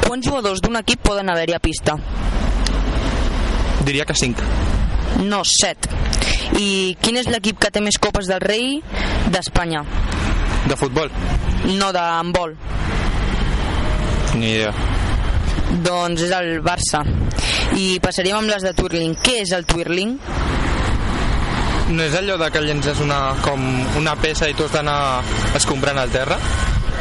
quants 0.04 0.28
jugadors 0.28 0.60
d'un 0.62 0.78
equip 0.78 1.02
poden 1.02 1.32
haver-hi 1.32 1.56
a 1.56 1.62
pista? 1.62 1.96
Diria 3.88 4.04
que 4.04 4.14
5. 4.14 4.77
No, 5.18 5.42
7. 5.44 5.88
I 6.58 6.96
quin 7.02 7.18
és 7.18 7.28
l'equip 7.30 7.58
que 7.62 7.70
té 7.74 7.82
més 7.82 7.98
copes 7.98 8.28
del 8.30 8.42
rei 8.44 8.78
d'Espanya? 9.32 9.82
De 10.68 10.76
futbol? 10.78 11.10
No, 11.78 11.90
de 11.92 12.02
handbol. 12.02 12.54
Ni 14.38 14.54
idea. 14.54 14.72
Doncs 15.84 16.22
és 16.28 16.32
el 16.32 16.62
Barça. 16.64 17.02
I 17.76 17.98
passaríem 18.02 18.38
amb 18.38 18.52
les 18.52 18.64
de 18.64 18.72
twirling. 18.78 19.16
Què 19.24 19.40
és 19.42 19.52
el 19.56 19.66
twirling? 19.68 20.16
No 21.88 22.04
és 22.04 22.14
allò 22.16 22.36
de 22.40 22.50
que 22.52 22.62
llences 22.62 23.00
una, 23.00 23.20
com 23.44 23.62
una 23.98 24.14
peça 24.20 24.48
i 24.48 24.54
tu 24.56 24.66
has 24.66 24.74
d'anar 24.76 24.98
escombrant 25.56 25.98
al 26.00 26.12
terra? 26.12 26.38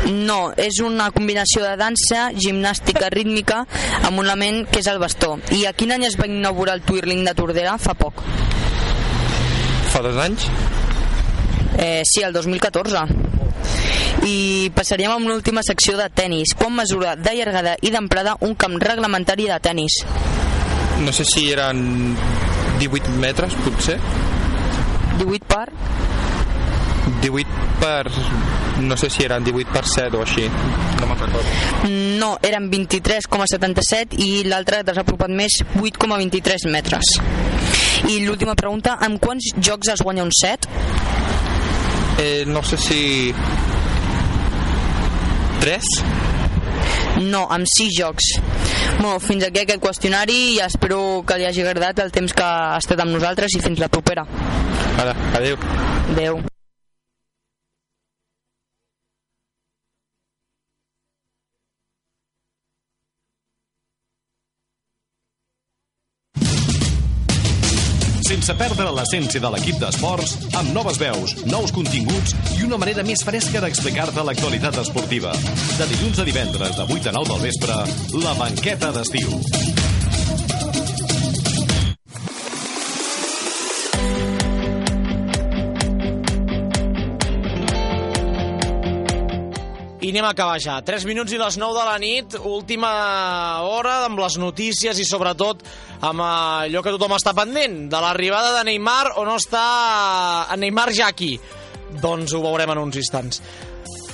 No, 0.06 0.54
és 0.56 0.80
una 0.86 1.10
combinació 1.12 1.64
de 1.66 1.76
dansa, 1.80 2.30
gimnàstica 2.38 3.10
rítmica 3.12 3.64
amb 4.04 4.20
un 4.20 4.26
element 4.26 4.64
que 4.70 4.80
és 4.80 4.88
el 4.88 5.02
bastó. 5.02 5.36
I 5.52 5.66
a 5.68 5.74
quin 5.74 5.92
any 5.96 6.06
es 6.08 6.18
va 6.20 6.30
inaugurar 6.30 6.78
el 6.78 6.86
twirling 6.86 7.26
de 7.28 7.34
Tordera? 7.36 7.78
Fa 7.82 7.96
poc. 7.98 8.22
Fa 9.92 10.04
dos 10.06 10.18
anys? 10.22 10.48
Eh, 11.78 12.04
sí, 12.06 12.24
el 12.24 12.34
2014. 12.34 13.06
I 14.28 14.72
passaríem 14.76 15.14
amb 15.14 15.30
l'última 15.30 15.62
secció 15.64 15.98
de 15.98 16.08
tennis. 16.10 16.56
Quan 16.58 16.76
mesura 16.76 17.16
de 17.16 17.36
llargada 17.38 17.76
i 17.82 17.92
d'amplada 17.94 18.38
un 18.48 18.56
camp 18.56 18.80
reglamentari 18.82 19.48
de 19.50 19.60
tennis? 19.60 20.02
No 21.04 21.14
sé 21.14 21.26
si 21.26 21.52
eren 21.52 22.16
18 22.80 23.18
metres, 23.22 23.54
potser. 23.66 24.00
18 25.20 25.46
per? 25.46 25.68
18 27.22 27.80
per... 27.82 28.12
No 28.78 28.98
sé 28.98 29.10
si 29.10 29.24
eren 29.26 29.44
18 29.44 29.74
per 29.74 29.84
7 29.90 30.18
o 30.18 30.22
així. 30.22 30.46
No 31.00 31.08
me'n 31.10 31.20
recordo. 31.20 31.90
No, 32.22 32.32
eren 32.46 32.70
23,77 32.72 34.20
i 34.22 34.44
l'altre 34.50 34.84
t'has 34.86 35.02
apropat 35.02 35.34
més 35.34 35.60
8,23 35.80 36.68
metres. 36.74 37.18
I 38.08 38.20
l'última 38.26 38.54
pregunta, 38.56 38.98
amb 39.02 39.20
quants 39.22 39.54
jocs 39.58 39.96
es 39.96 40.04
guanya 40.06 40.26
un 40.28 40.34
set? 40.36 40.70
Eh, 42.22 42.44
no 42.48 42.64
sé 42.64 42.78
si... 42.82 43.02
3? 45.62 45.84
No, 47.26 47.48
amb 47.50 47.66
6 47.66 47.96
jocs. 47.98 48.36
Bueno, 49.00 49.20
fins 49.20 49.46
aquí 49.46 49.64
aquest 49.64 49.82
qüestionari 49.84 50.38
i 50.56 50.60
espero 50.66 51.24
que 51.28 51.38
li 51.38 51.48
hagi 51.50 51.66
agradat 51.66 52.04
el 52.06 52.14
temps 52.14 52.34
que 52.34 52.46
ha 52.46 52.78
estat 52.82 53.02
amb 53.04 53.18
nosaltres 53.18 53.58
i 53.58 53.64
fins 53.64 53.82
la 53.82 53.90
propera. 53.94 54.26
Ara, 55.02 55.18
adeu. 55.38 55.58
Adeu. 56.14 56.46
Sense 68.48 68.62
perdre 68.64 68.92
l'essència 68.96 69.42
de 69.44 69.50
l'equip 69.52 69.76
d'esports, 69.82 70.38
amb 70.56 70.70
noves 70.72 70.96
veus, 71.02 71.34
nous 71.52 71.74
continguts 71.76 72.32
i 72.56 72.64
una 72.64 72.78
manera 72.80 73.04
més 73.04 73.20
fresca 73.28 73.60
d'explicar-te 73.60 74.24
l'actualitat 74.24 74.80
esportiva. 74.86 75.34
De 75.76 75.90
dilluns 75.92 76.24
a 76.24 76.28
divendres, 76.32 76.78
de 76.80 76.86
8 76.88 77.12
a 77.12 77.18
9 77.18 77.34
del 77.34 77.44
vespre, 77.50 77.82
la 78.24 78.38
banqueta 78.40 78.94
d'estiu. 78.96 79.36
I 90.08 90.12
anem 90.14 90.24
a 90.24 90.30
acabar 90.32 90.60
ja. 90.64 90.78
3 90.88 91.04
minuts 91.04 91.34
i 91.36 91.38
les 91.42 91.58
9 91.60 91.76
de 91.76 91.84
la 91.84 91.98
nit, 92.00 92.36
última 92.48 92.92
hora 93.68 93.98
amb 94.06 94.22
les 94.22 94.38
notícies 94.40 95.02
i 95.04 95.06
sobretot 95.06 95.66
amb 96.08 96.24
allò 96.24 96.80
que 96.86 96.94
tothom 96.96 97.18
està 97.18 97.34
pendent, 97.36 97.90
de 97.92 98.00
l'arribada 98.00 98.54
de 98.56 98.62
Neymar 98.70 99.18
o 99.20 99.26
no 99.28 99.36
està 99.36 99.66
en 100.54 100.64
Neymar 100.64 100.94
ja 100.96 101.10
aquí. 101.12 101.34
Doncs 102.00 102.32
ho 102.32 102.40
veurem 102.46 102.72
en 102.72 102.86
uns 102.86 103.02
instants. 103.04 103.42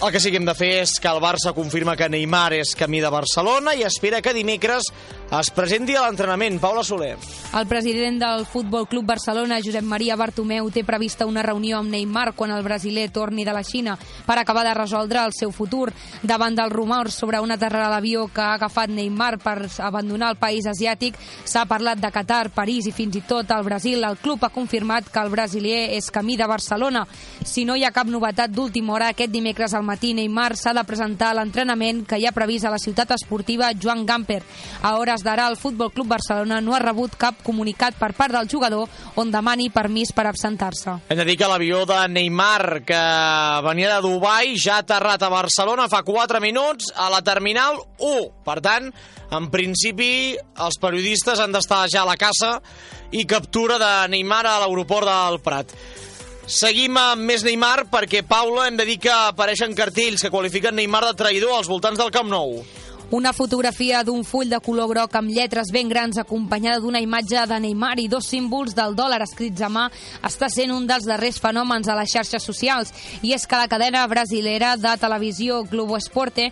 El 0.01 0.09
que 0.11 0.19
sí 0.19 0.33
que 0.33 0.41
hem 0.41 0.49
de 0.49 0.57
fer 0.57 0.71
és 0.81 0.95
que 0.97 1.11
el 1.13 1.21
Barça 1.21 1.53
confirma 1.53 1.93
que 1.95 2.09
Neymar 2.09 2.55
és 2.57 2.73
camí 2.79 2.97
de 3.03 3.13
Barcelona 3.13 3.75
i 3.77 3.85
espera 3.85 4.23
que 4.25 4.33
dimecres 4.33 4.89
es 5.31 5.49
presenti 5.49 5.95
a 5.95 6.03
l'entrenament. 6.05 6.59
Paula 6.61 6.83
Soler. 6.83 7.17
El 7.53 7.67
president 7.67 8.19
del 8.21 8.45
Futbol 8.45 8.87
Club 8.87 9.05
Barcelona, 9.05 9.59
Josep 9.63 9.85
Maria 9.85 10.15
Bartomeu, 10.15 10.69
té 10.73 10.83
prevista 10.85 11.25
una 11.29 11.43
reunió 11.45 11.77
amb 11.79 11.91
Neymar 11.93 12.33
quan 12.33 12.51
el 12.51 12.63
brasiler 12.65 13.11
torni 13.13 13.45
de 13.45 13.53
la 13.53 13.63
Xina 13.63 13.97
per 14.25 14.37
acabar 14.39 14.63
de 14.65 14.73
resoldre 14.73 15.21
el 15.21 15.33
seu 15.37 15.51
futur. 15.51 15.91
Davant 16.23 16.55
dels 16.57 16.73
rumors 16.73 17.13
sobre 17.13 17.39
una 17.41 17.55
aterrada 17.55 17.91
l'avió 17.93 18.27
que 18.33 18.41
ha 18.41 18.53
agafat 18.55 18.89
Neymar 18.89 19.37
per 19.41 19.69
abandonar 19.79 20.31
el 20.33 20.39
país 20.41 20.65
asiàtic, 20.69 21.17
s'ha 21.45 21.65
parlat 21.69 22.01
de 22.01 22.11
Qatar, 22.11 22.49
París 22.49 22.87
i 22.89 22.93
fins 22.93 23.17
i 23.17 23.21
tot 23.21 23.51
el 23.51 23.63
Brasil. 23.65 24.03
El 24.03 24.17
club 24.17 24.45
ha 24.45 24.53
confirmat 24.53 25.09
que 25.09 25.21
el 25.21 25.29
brasiler 25.33 25.93
és 25.97 26.09
camí 26.11 26.37
de 26.37 26.49
Barcelona. 26.49 27.05
Si 27.45 27.65
no 27.65 27.75
hi 27.75 27.85
ha 27.85 27.93
cap 27.93 28.09
novetat 28.09 28.49
d'última 28.53 28.93
hora, 28.93 29.09
aquest 29.13 29.33
dimecres 29.33 29.73
al 29.73 29.85
matí 29.85 30.13
Neymar 30.13 30.55
s'ha 30.57 30.73
de 30.73 30.85
presentar 30.85 31.31
a 31.31 31.39
l'entrenament 31.39 32.03
que 32.05 32.17
hi 32.17 32.25
ha 32.25 32.33
previst 32.33 32.65
a 32.65 32.73
la 32.73 32.81
ciutat 32.81 33.13
esportiva 33.13 33.73
Joan 33.73 34.05
Gamper. 34.05 34.41
A 34.81 34.97
hores 35.13 35.23
d'ara, 35.23 35.47
el 35.47 35.57
Futbol 35.57 35.91
Club 35.93 36.07
Barcelona 36.07 36.59
no 36.61 36.73
ha 36.73 36.79
rebut 36.81 37.13
cap 37.21 37.43
comunicat 37.45 37.95
per 37.99 38.13
part 38.17 38.33
del 38.33 38.49
jugador 38.49 38.89
on 39.21 39.29
demani 39.31 39.69
permís 39.69 40.11
per 40.11 40.25
absentar-se. 40.25 40.95
Hem 41.09 41.19
de 41.19 41.25
dir 41.27 41.37
que 41.37 41.49
l'avió 41.49 41.83
de 41.85 41.99
Neymar, 42.09 42.81
que 42.87 43.01
venia 43.65 43.93
de 43.93 44.01
Dubai, 44.01 44.55
ja 44.57 44.79
ha 44.79 44.83
aterrat 44.83 45.21
a 45.21 45.29
Barcelona 45.29 45.85
fa 45.91 46.01
4 46.03 46.41
minuts 46.41 46.89
a 46.95 47.11
la 47.13 47.21
Terminal 47.21 47.77
1. 47.99 48.23
Per 48.43 48.59
tant, 48.65 48.89
en 49.29 49.49
principi, 49.53 50.33
els 50.33 50.79
periodistes 50.81 51.39
han 51.39 51.53
d'estar 51.53 51.85
ja 51.93 52.01
a 52.01 52.09
la 52.09 52.17
caça 52.17 52.55
i 53.13 53.27
captura 53.29 53.77
de 53.77 53.93
Neymar 54.09 54.47
a 54.47 54.59
l'aeroport 54.63 55.09
del 55.09 55.43
Prat. 55.45 55.75
Seguim 56.49 56.97
amb 56.99 57.21
més 57.23 57.45
Neymar 57.45 57.85
perquè, 57.91 58.23
Paula, 58.27 58.65
hem 58.67 58.79
de 58.81 58.87
dir 58.89 58.97
que 59.05 59.13
apareixen 59.13 59.77
cartells 59.77 60.25
que 60.25 60.33
qualifiquen 60.33 60.75
Neymar 60.75 61.05
de 61.05 61.19
traïdor 61.21 61.59
als 61.59 61.69
voltants 61.69 62.01
del 62.01 62.11
Camp 62.11 62.33
Nou. 62.33 62.63
Una 63.13 63.29
fotografia 63.31 63.99
d'un 64.01 64.23
full 64.25 64.49
de 64.49 64.57
color 64.57 64.87
groc 64.89 65.13
amb 65.19 65.29
lletres 65.29 65.69
ben 65.69 65.85
grans 65.85 66.17
acompanyada 66.17 66.79
d'una 66.81 66.97
imatge 66.97 67.43
de 67.45 67.59
Neymar 67.61 67.99
i 68.01 68.07
dos 68.09 68.25
símbols 68.25 68.73
del 68.73 68.95
dòlar 68.97 69.19
escrits 69.21 69.61
a 69.61 69.67
mà 69.69 69.83
està 70.25 70.47
sent 70.49 70.73
un 70.73 70.87
dels 70.89 71.05
darrers 71.05 71.37
fenòmens 71.43 71.85
a 71.85 71.97
les 71.99 72.09
xarxes 72.09 72.41
socials. 72.41 72.89
I 73.21 73.35
és 73.37 73.45
que 73.45 73.59
la 73.59 73.67
cadena 73.69 74.01
brasilera 74.09 74.71
de 74.81 74.95
televisió 74.97 75.59
Globo 75.69 75.99
Esporte, 76.01 76.47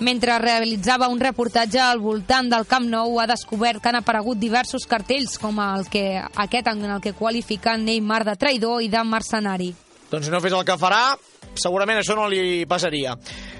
mentre 0.00 0.38
realitzava 0.40 1.10
un 1.12 1.20
reportatge 1.20 1.82
al 1.84 2.00
voltant 2.00 2.48
del 2.48 2.64
Camp 2.64 2.88
Nou, 2.88 3.20
ha 3.20 3.28
descobert 3.28 3.82
que 3.82 3.92
han 3.92 4.00
aparegut 4.00 4.40
diversos 4.40 4.88
cartells 4.88 5.36
com 5.36 5.60
el 5.60 5.90
que, 5.92 6.22
aquest 6.24 6.72
en 6.72 6.86
el 6.88 7.04
que 7.04 7.12
qualifiquen 7.12 7.84
Neymar 7.84 8.22
de 8.24 8.38
traïdor 8.40 8.80
i 8.80 8.88
de 8.88 9.04
mercenari. 9.04 9.74
Doncs 10.08 10.24
si 10.24 10.32
no 10.32 10.40
fes 10.40 10.56
el 10.56 10.64
que 10.64 10.80
farà, 10.80 11.18
segurament 11.52 12.00
això 12.00 12.16
no 12.16 12.30
li 12.32 12.64
passaria. 12.64 13.12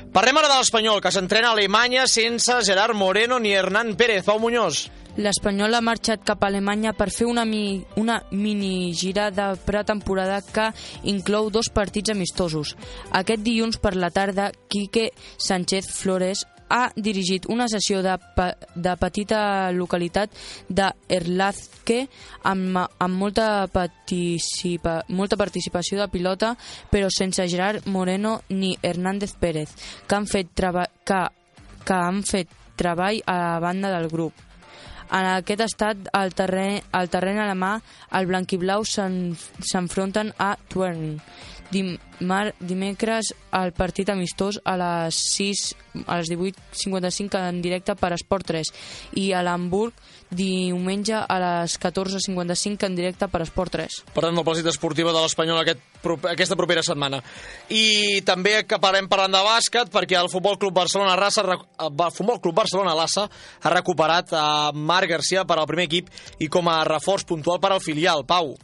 Parlem 0.08 0.38
ara 0.40 0.48
de 0.48 0.56
l'Espanyol, 0.56 1.02
que 1.04 1.10
s'entrena 1.12 1.50
a 1.50 1.56
Alemanya 1.56 2.06
sense 2.08 2.54
Gerard 2.64 2.96
Moreno 2.96 3.36
ni 3.38 3.52
Hernán 3.52 3.92
Pérez. 3.94 4.24
Pau 4.24 4.38
Muñoz. 4.40 4.88
L'Espanyol 5.18 5.74
ha 5.74 5.82
marxat 5.84 6.22
cap 6.24 6.44
a 6.44 6.48
Alemanya 6.48 6.94
per 6.96 7.10
fer 7.12 7.26
una, 7.28 7.44
mi, 7.44 7.82
una 8.00 8.22
mini 8.30 8.94
gira 8.94 9.28
de 9.34 9.50
pretemporada 9.66 10.40
que 10.40 10.70
inclou 11.10 11.50
dos 11.50 11.68
partits 11.68 12.14
amistosos. 12.14 12.76
Aquest 13.12 13.42
dilluns 13.44 13.76
per 13.82 13.96
la 13.96 14.08
tarda, 14.14 14.52
Quique 14.68 15.10
Sánchez 15.36 15.90
Flores 15.92 16.46
ha 16.68 16.90
dirigit 16.96 17.46
una 17.48 17.66
sessió 17.68 18.02
de, 18.02 18.14
pe 18.36 18.48
de 18.74 18.94
petita 19.00 19.70
localitat 19.72 20.30
de 20.68 20.90
Erlazque 21.08 22.08
amb, 22.44 22.76
amb 22.98 23.14
molta, 23.16 23.66
participa 23.72 25.02
molta 25.08 25.36
participació 25.36 25.98
de 26.00 26.08
pilota, 26.12 26.54
però 26.90 27.08
sense 27.10 27.46
Gerard 27.48 27.86
Moreno 27.86 28.42
ni 28.50 28.76
Hernández 28.82 29.34
Pérez, 29.40 29.72
que 30.06 30.14
han 30.14 30.26
fet, 30.26 30.52
que, 30.54 31.22
que 31.84 31.94
han 31.94 32.22
fet 32.22 32.48
treball 32.76 33.22
a 33.26 33.38
la 33.38 33.58
banda 33.60 33.90
del 33.90 34.08
grup. 34.08 34.32
En 35.08 35.24
aquest 35.24 35.62
estat, 35.64 36.08
al 36.12 36.34
terreny, 36.36 36.82
al 36.92 37.08
terreny 37.08 37.38
alemà, 37.40 37.78
el 38.12 38.26
blanquiblau 38.28 38.84
s'en- 38.84 39.32
s'enfronten 39.64 40.34
a 40.36 40.50
Twern. 40.68 41.16
Dimar, 41.68 42.54
dimecres 42.64 43.34
el 43.52 43.74
partit 43.76 44.08
amistós 44.08 44.56
a 44.64 44.76
les 44.80 45.18
6 45.34 45.64
a 46.06 46.16
les 46.16 46.30
18.55 46.30 47.36
en 47.48 47.60
directe 47.60 47.92
per 47.98 48.14
Esport 48.16 48.46
3 48.48 48.70
i 49.20 49.26
a 49.36 49.42
l'Hamburg 49.44 49.92
diumenge 50.30 51.16
a 51.16 51.36
les 51.42 51.76
14.55 51.80 52.88
en 52.88 52.96
directe 52.96 53.28
per 53.28 53.42
Esport 53.44 53.76
3. 53.76 54.00
Per 54.14 54.24
tant, 54.24 54.36
el 54.36 54.46
pòsit 54.46 54.68
esportiva 54.68 55.12
de 55.12 55.22
l'Espanyol 55.22 55.60
aquest, 55.62 55.84
aquesta 56.32 56.56
propera 56.56 56.84
setmana. 56.84 57.20
I 57.68 58.20
també 58.28 58.58
acabarem 58.62 59.08
parlant 59.08 59.36
de 59.36 59.44
bàsquet 59.44 59.92
perquè 59.92 60.18
el 60.20 60.32
Futbol 60.32 60.58
Club 60.60 60.76
Barcelona 60.80 61.16
Rassa, 61.20 61.44
el 61.44 62.04
Futbol 62.16 62.40
Club 62.44 62.60
Barcelona 62.60 62.96
Lassa 62.96 63.28
ha 63.28 63.74
recuperat 63.76 64.32
a 64.36 64.46
Marc 64.72 65.16
Garcia 65.16 65.44
per 65.44 65.58
al 65.58 65.68
primer 65.68 65.88
equip 65.88 66.12
i 66.40 66.48
com 66.52 66.68
a 66.68 66.82
reforç 66.88 67.28
puntual 67.28 67.60
per 67.60 67.72
al 67.72 67.84
filial. 67.84 68.24
Pau. 68.28 68.54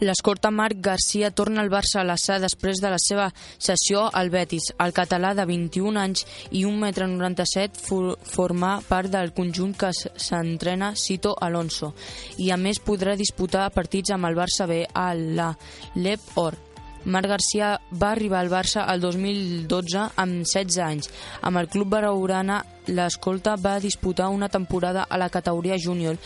L'escorta 0.00 0.48
Marc 0.50 0.78
Garcia 0.80 1.30
torna 1.30 1.60
al 1.60 1.68
Barça 1.68 1.98
a 2.00 2.04
l'Assà 2.08 2.38
després 2.40 2.78
de 2.80 2.88
la 2.88 2.96
seva 2.96 3.26
sessió 3.58 4.06
al 4.08 4.30
Betis. 4.32 4.70
El 4.80 4.94
català 4.96 5.34
de 5.36 5.44
21 5.44 6.00
anys 6.00 6.24
i 6.56 6.64
1,97 6.64 7.68
m 7.68 7.84
for 7.84 8.16
formà 8.24 8.72
part 8.88 9.12
del 9.12 9.34
conjunt 9.36 9.76
que 9.76 9.92
s'entrena 9.92 10.94
Cito 10.96 11.34
Alonso 11.36 11.92
i 12.40 12.48
a 12.48 12.56
més 12.56 12.80
podrà 12.80 13.12
disputar 13.12 13.68
partits 13.76 14.16
amb 14.16 14.30
el 14.30 14.40
Barça 14.40 14.64
B 14.70 14.86
a 14.88 15.12
la 15.12 15.52
Lep 16.00 16.36
Or. 16.40 16.69
Marc 17.04 17.28
Garcia 17.32 17.72
va 17.92 18.10
arribar 18.12 18.40
al 18.40 18.50
Barça 18.52 18.84
el 18.92 19.00
2012 19.00 20.06
amb 20.20 20.44
16 20.44 20.78
anys. 20.84 21.10
Amb 21.40 21.60
el 21.60 21.68
club 21.72 21.88
baraurana, 21.94 22.60
l'escolta 22.88 23.56
va 23.56 23.78
disputar 23.80 24.28
una 24.28 24.48
temporada 24.48 25.06
a 25.08 25.18
la 25.18 25.30
categoria 25.30 25.78
júnior 25.78 26.18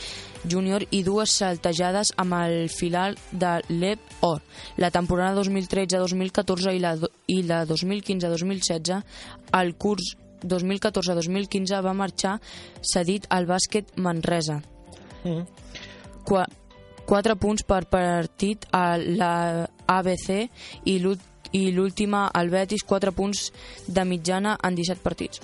júnior 0.44 0.84
i 0.90 1.02
dues 1.04 1.32
saltejades 1.38 2.12
amb 2.20 2.36
el 2.36 2.68
final 2.68 3.16
de 3.32 3.54
l'Ep 3.68 4.24
Or. 4.26 4.42
La 4.76 4.90
temporada 4.90 5.40
2013-2014 5.40 6.74
i 6.76 6.82
la, 6.82 6.94
i 7.26 7.42
la 7.48 7.64
2015-2016, 7.64 9.00
el 9.60 9.74
curs 9.80 10.14
2014-2015 10.44 11.80
va 11.84 11.96
marxar 11.96 12.36
cedit 12.82 13.26
al 13.30 13.48
bàsquet 13.48 13.96
Manresa. 13.96 14.60
Mm. 15.24 15.46
Qua, 16.24 16.44
4 17.06 17.36
punts 17.40 17.64
per 17.68 17.84
partit 17.90 18.66
a 18.72 18.96
la 18.98 19.34
ABC 19.86 20.48
i 20.84 20.98
l'últim 20.98 21.32
i 21.54 21.70
l'última 21.70 22.26
al 22.34 22.50
Betis 22.50 22.82
4 22.82 23.12
punts 23.14 23.52
de 23.86 24.04
mitjana 24.04 24.56
en 24.58 24.74
17 24.74 25.02
partits. 25.02 25.42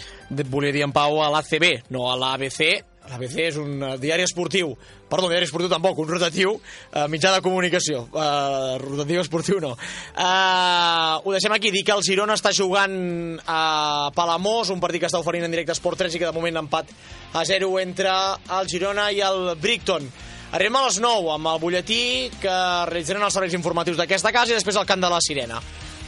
Volia 0.51 0.75
dir 0.75 0.83
en 0.83 0.93
Pau 0.93 1.21
a 1.23 1.31
l'ACB, 1.31 1.93
no 1.95 2.09
a 2.11 2.17
l'ABC. 2.19 2.63
L'ABC 3.11 3.37
és 3.43 3.57
un 3.59 3.81
eh, 3.83 3.95
diari 3.99 4.23
esportiu, 4.23 4.75
perdó, 5.11 5.31
diari 5.31 5.47
esportiu 5.47 5.71
tampoc, 5.71 5.99
un 6.03 6.11
rotatiu, 6.11 6.53
eh, 6.93 7.07
mitjà 7.11 7.33
de 7.35 7.41
comunicació. 7.43 8.05
Eh, 8.11 8.75
rotatiu 8.83 9.23
esportiu 9.23 9.59
no. 9.63 9.73
Eh, 10.13 11.15
ho 11.25 11.35
deixem 11.35 11.55
aquí, 11.57 11.73
dir 11.75 11.83
que 11.87 11.97
el 11.97 12.05
Girona 12.07 12.37
està 12.39 12.53
jugant 12.55 13.41
a 13.47 14.11
Palamós, 14.15 14.71
un 14.71 14.83
partit 14.83 15.03
que 15.03 15.11
està 15.11 15.23
oferint 15.23 15.47
en 15.47 15.55
directe 15.55 15.75
Esport 15.75 15.99
3 15.99 16.15
i 16.15 16.23
que 16.23 16.29
de 16.29 16.37
moment 16.37 16.63
empat 16.63 16.93
a 17.33 17.47
0 17.47 17.73
entre 17.83 18.13
el 18.59 18.71
Girona 18.71 19.11
i 19.15 19.25
el 19.27 19.55
Brighton. 19.63 20.11
Arribem 20.51 20.81
a 20.81 20.87
les 20.89 20.99
9 20.99 21.31
amb 21.37 21.47
el 21.47 21.61
butlletí 21.63 22.03
que 22.43 22.57
realitzaran 22.91 23.23
els 23.23 23.37
serveis 23.37 23.55
informatius 23.55 24.01
d'aquesta 24.01 24.33
casa 24.35 24.51
i 24.51 24.59
després 24.59 24.81
el 24.81 24.89
cant 24.89 25.03
de 25.03 25.11
la 25.13 25.21
sirena. 25.23 25.61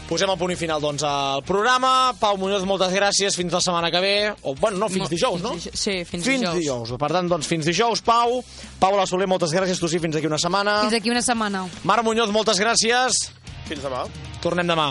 Posem 0.09 0.29
el 0.29 0.37
punt 0.37 0.51
i 0.53 0.57
final, 0.59 0.83
doncs, 0.83 1.05
al 1.07 1.45
programa. 1.47 2.13
Pau 2.21 2.37
Muñoz, 2.37 2.67
moltes 2.69 2.91
gràcies. 2.93 3.37
Fins 3.39 3.55
la 3.55 3.63
setmana 3.65 3.89
que 3.95 4.01
ve. 4.03 4.17
O, 4.43 4.53
bueno, 4.59 4.83
no, 4.83 4.89
fins 4.93 5.09
dijous, 5.09 5.41
no? 5.41 5.55
sí, 5.63 6.03
fins 6.05 6.27
fins 6.27 6.43
dijous. 6.43 6.59
dijous. 6.59 6.93
Per 7.01 7.11
tant, 7.15 7.31
doncs, 7.31 7.49
fins 7.49 7.71
dijous, 7.71 8.03
Pau. 8.05 8.43
Paula 8.83 9.07
Soler, 9.09 9.31
moltes 9.31 9.55
gràcies. 9.55 9.81
Tu 9.81 9.89
sí, 9.89 10.03
fins 10.03 10.19
aquí 10.19 10.29
una 10.29 10.41
setmana. 10.43 10.81
Fins 10.85 10.99
aquí 10.99 11.15
una 11.15 11.23
setmana. 11.25 11.65
Marc 11.89 12.05
Muñoz, 12.05 12.35
moltes 12.35 12.61
gràcies. 12.61 13.23
Fins 13.71 13.87
demà. 13.87 14.05
Tornem 14.45 14.69
demà. 14.69 14.91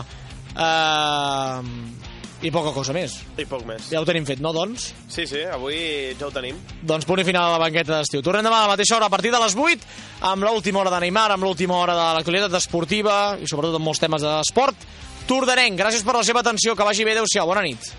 Uh, 0.56 2.01
I 2.42 2.50
poca 2.50 2.72
cosa 2.74 2.94
més. 2.96 3.20
I 3.38 3.46
poc 3.46 3.62
més. 3.70 3.92
Ja 3.94 4.00
ho 4.02 4.06
tenim 4.08 4.26
fet, 4.26 4.39
no, 4.42 4.50
doncs? 4.56 4.88
Sí, 5.14 5.28
sí, 5.30 5.44
avui 5.46 5.78
ja 6.18 6.26
ho 6.26 6.32
tenim. 6.34 6.58
Doncs 6.82 7.06
punt 7.06 7.22
i 7.22 7.26
final 7.28 7.52
a 7.52 7.54
la 7.54 7.62
banqueta 7.62 8.00
d'estiu. 8.00 8.24
Tornem 8.26 8.46
demà 8.48 8.64
a 8.64 8.66
la 8.66 8.72
mateixa 8.74 8.98
hora, 8.98 9.12
a 9.12 9.14
partir 9.14 9.30
de 9.34 9.42
les 9.44 9.54
8, 9.54 9.86
amb 10.32 10.48
l'última 10.48 10.82
hora 10.82 10.94
de 10.96 11.04
Neymar, 11.06 11.30
amb 11.36 11.46
l'última 11.46 11.78
hora 11.78 11.94
de 11.98 12.08
l'actualitat 12.18 12.58
esportiva 12.58 13.38
i 13.38 13.50
sobretot 13.50 13.78
amb 13.78 13.86
molts 13.86 14.02
temes 14.02 14.26
d'esport. 14.26 14.88
Tour 15.30 15.46
d'Arenc, 15.46 15.78
gràcies 15.78 16.02
per 16.04 16.18
la 16.18 16.26
seva 16.26 16.42
atenció, 16.42 16.74
que 16.76 16.88
vagi 16.88 17.06
bé, 17.06 17.14
adeu-siau, 17.14 17.46
bona 17.46 17.62
nit. 17.62 17.92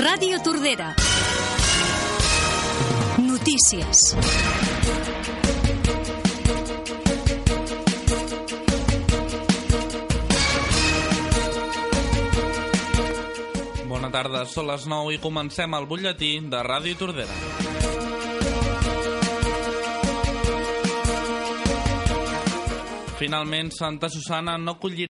Ràdio 0.00 0.42
Tordera. 0.42 0.94
Notícies. 3.22 4.16
Tarda, 14.10 14.42
són 14.44 14.66
les 14.66 14.84
9 14.90 15.14
i 15.14 15.18
comencem 15.22 15.74
el 15.78 15.86
butlletí 15.86 16.32
de 16.50 16.60
Ràdio 16.66 16.98
Tordera. 16.98 17.36
Finalment, 23.20 23.70
Santa 23.70 24.08
Susana 24.10 24.58
no 24.58 24.74
collirà 24.82 25.06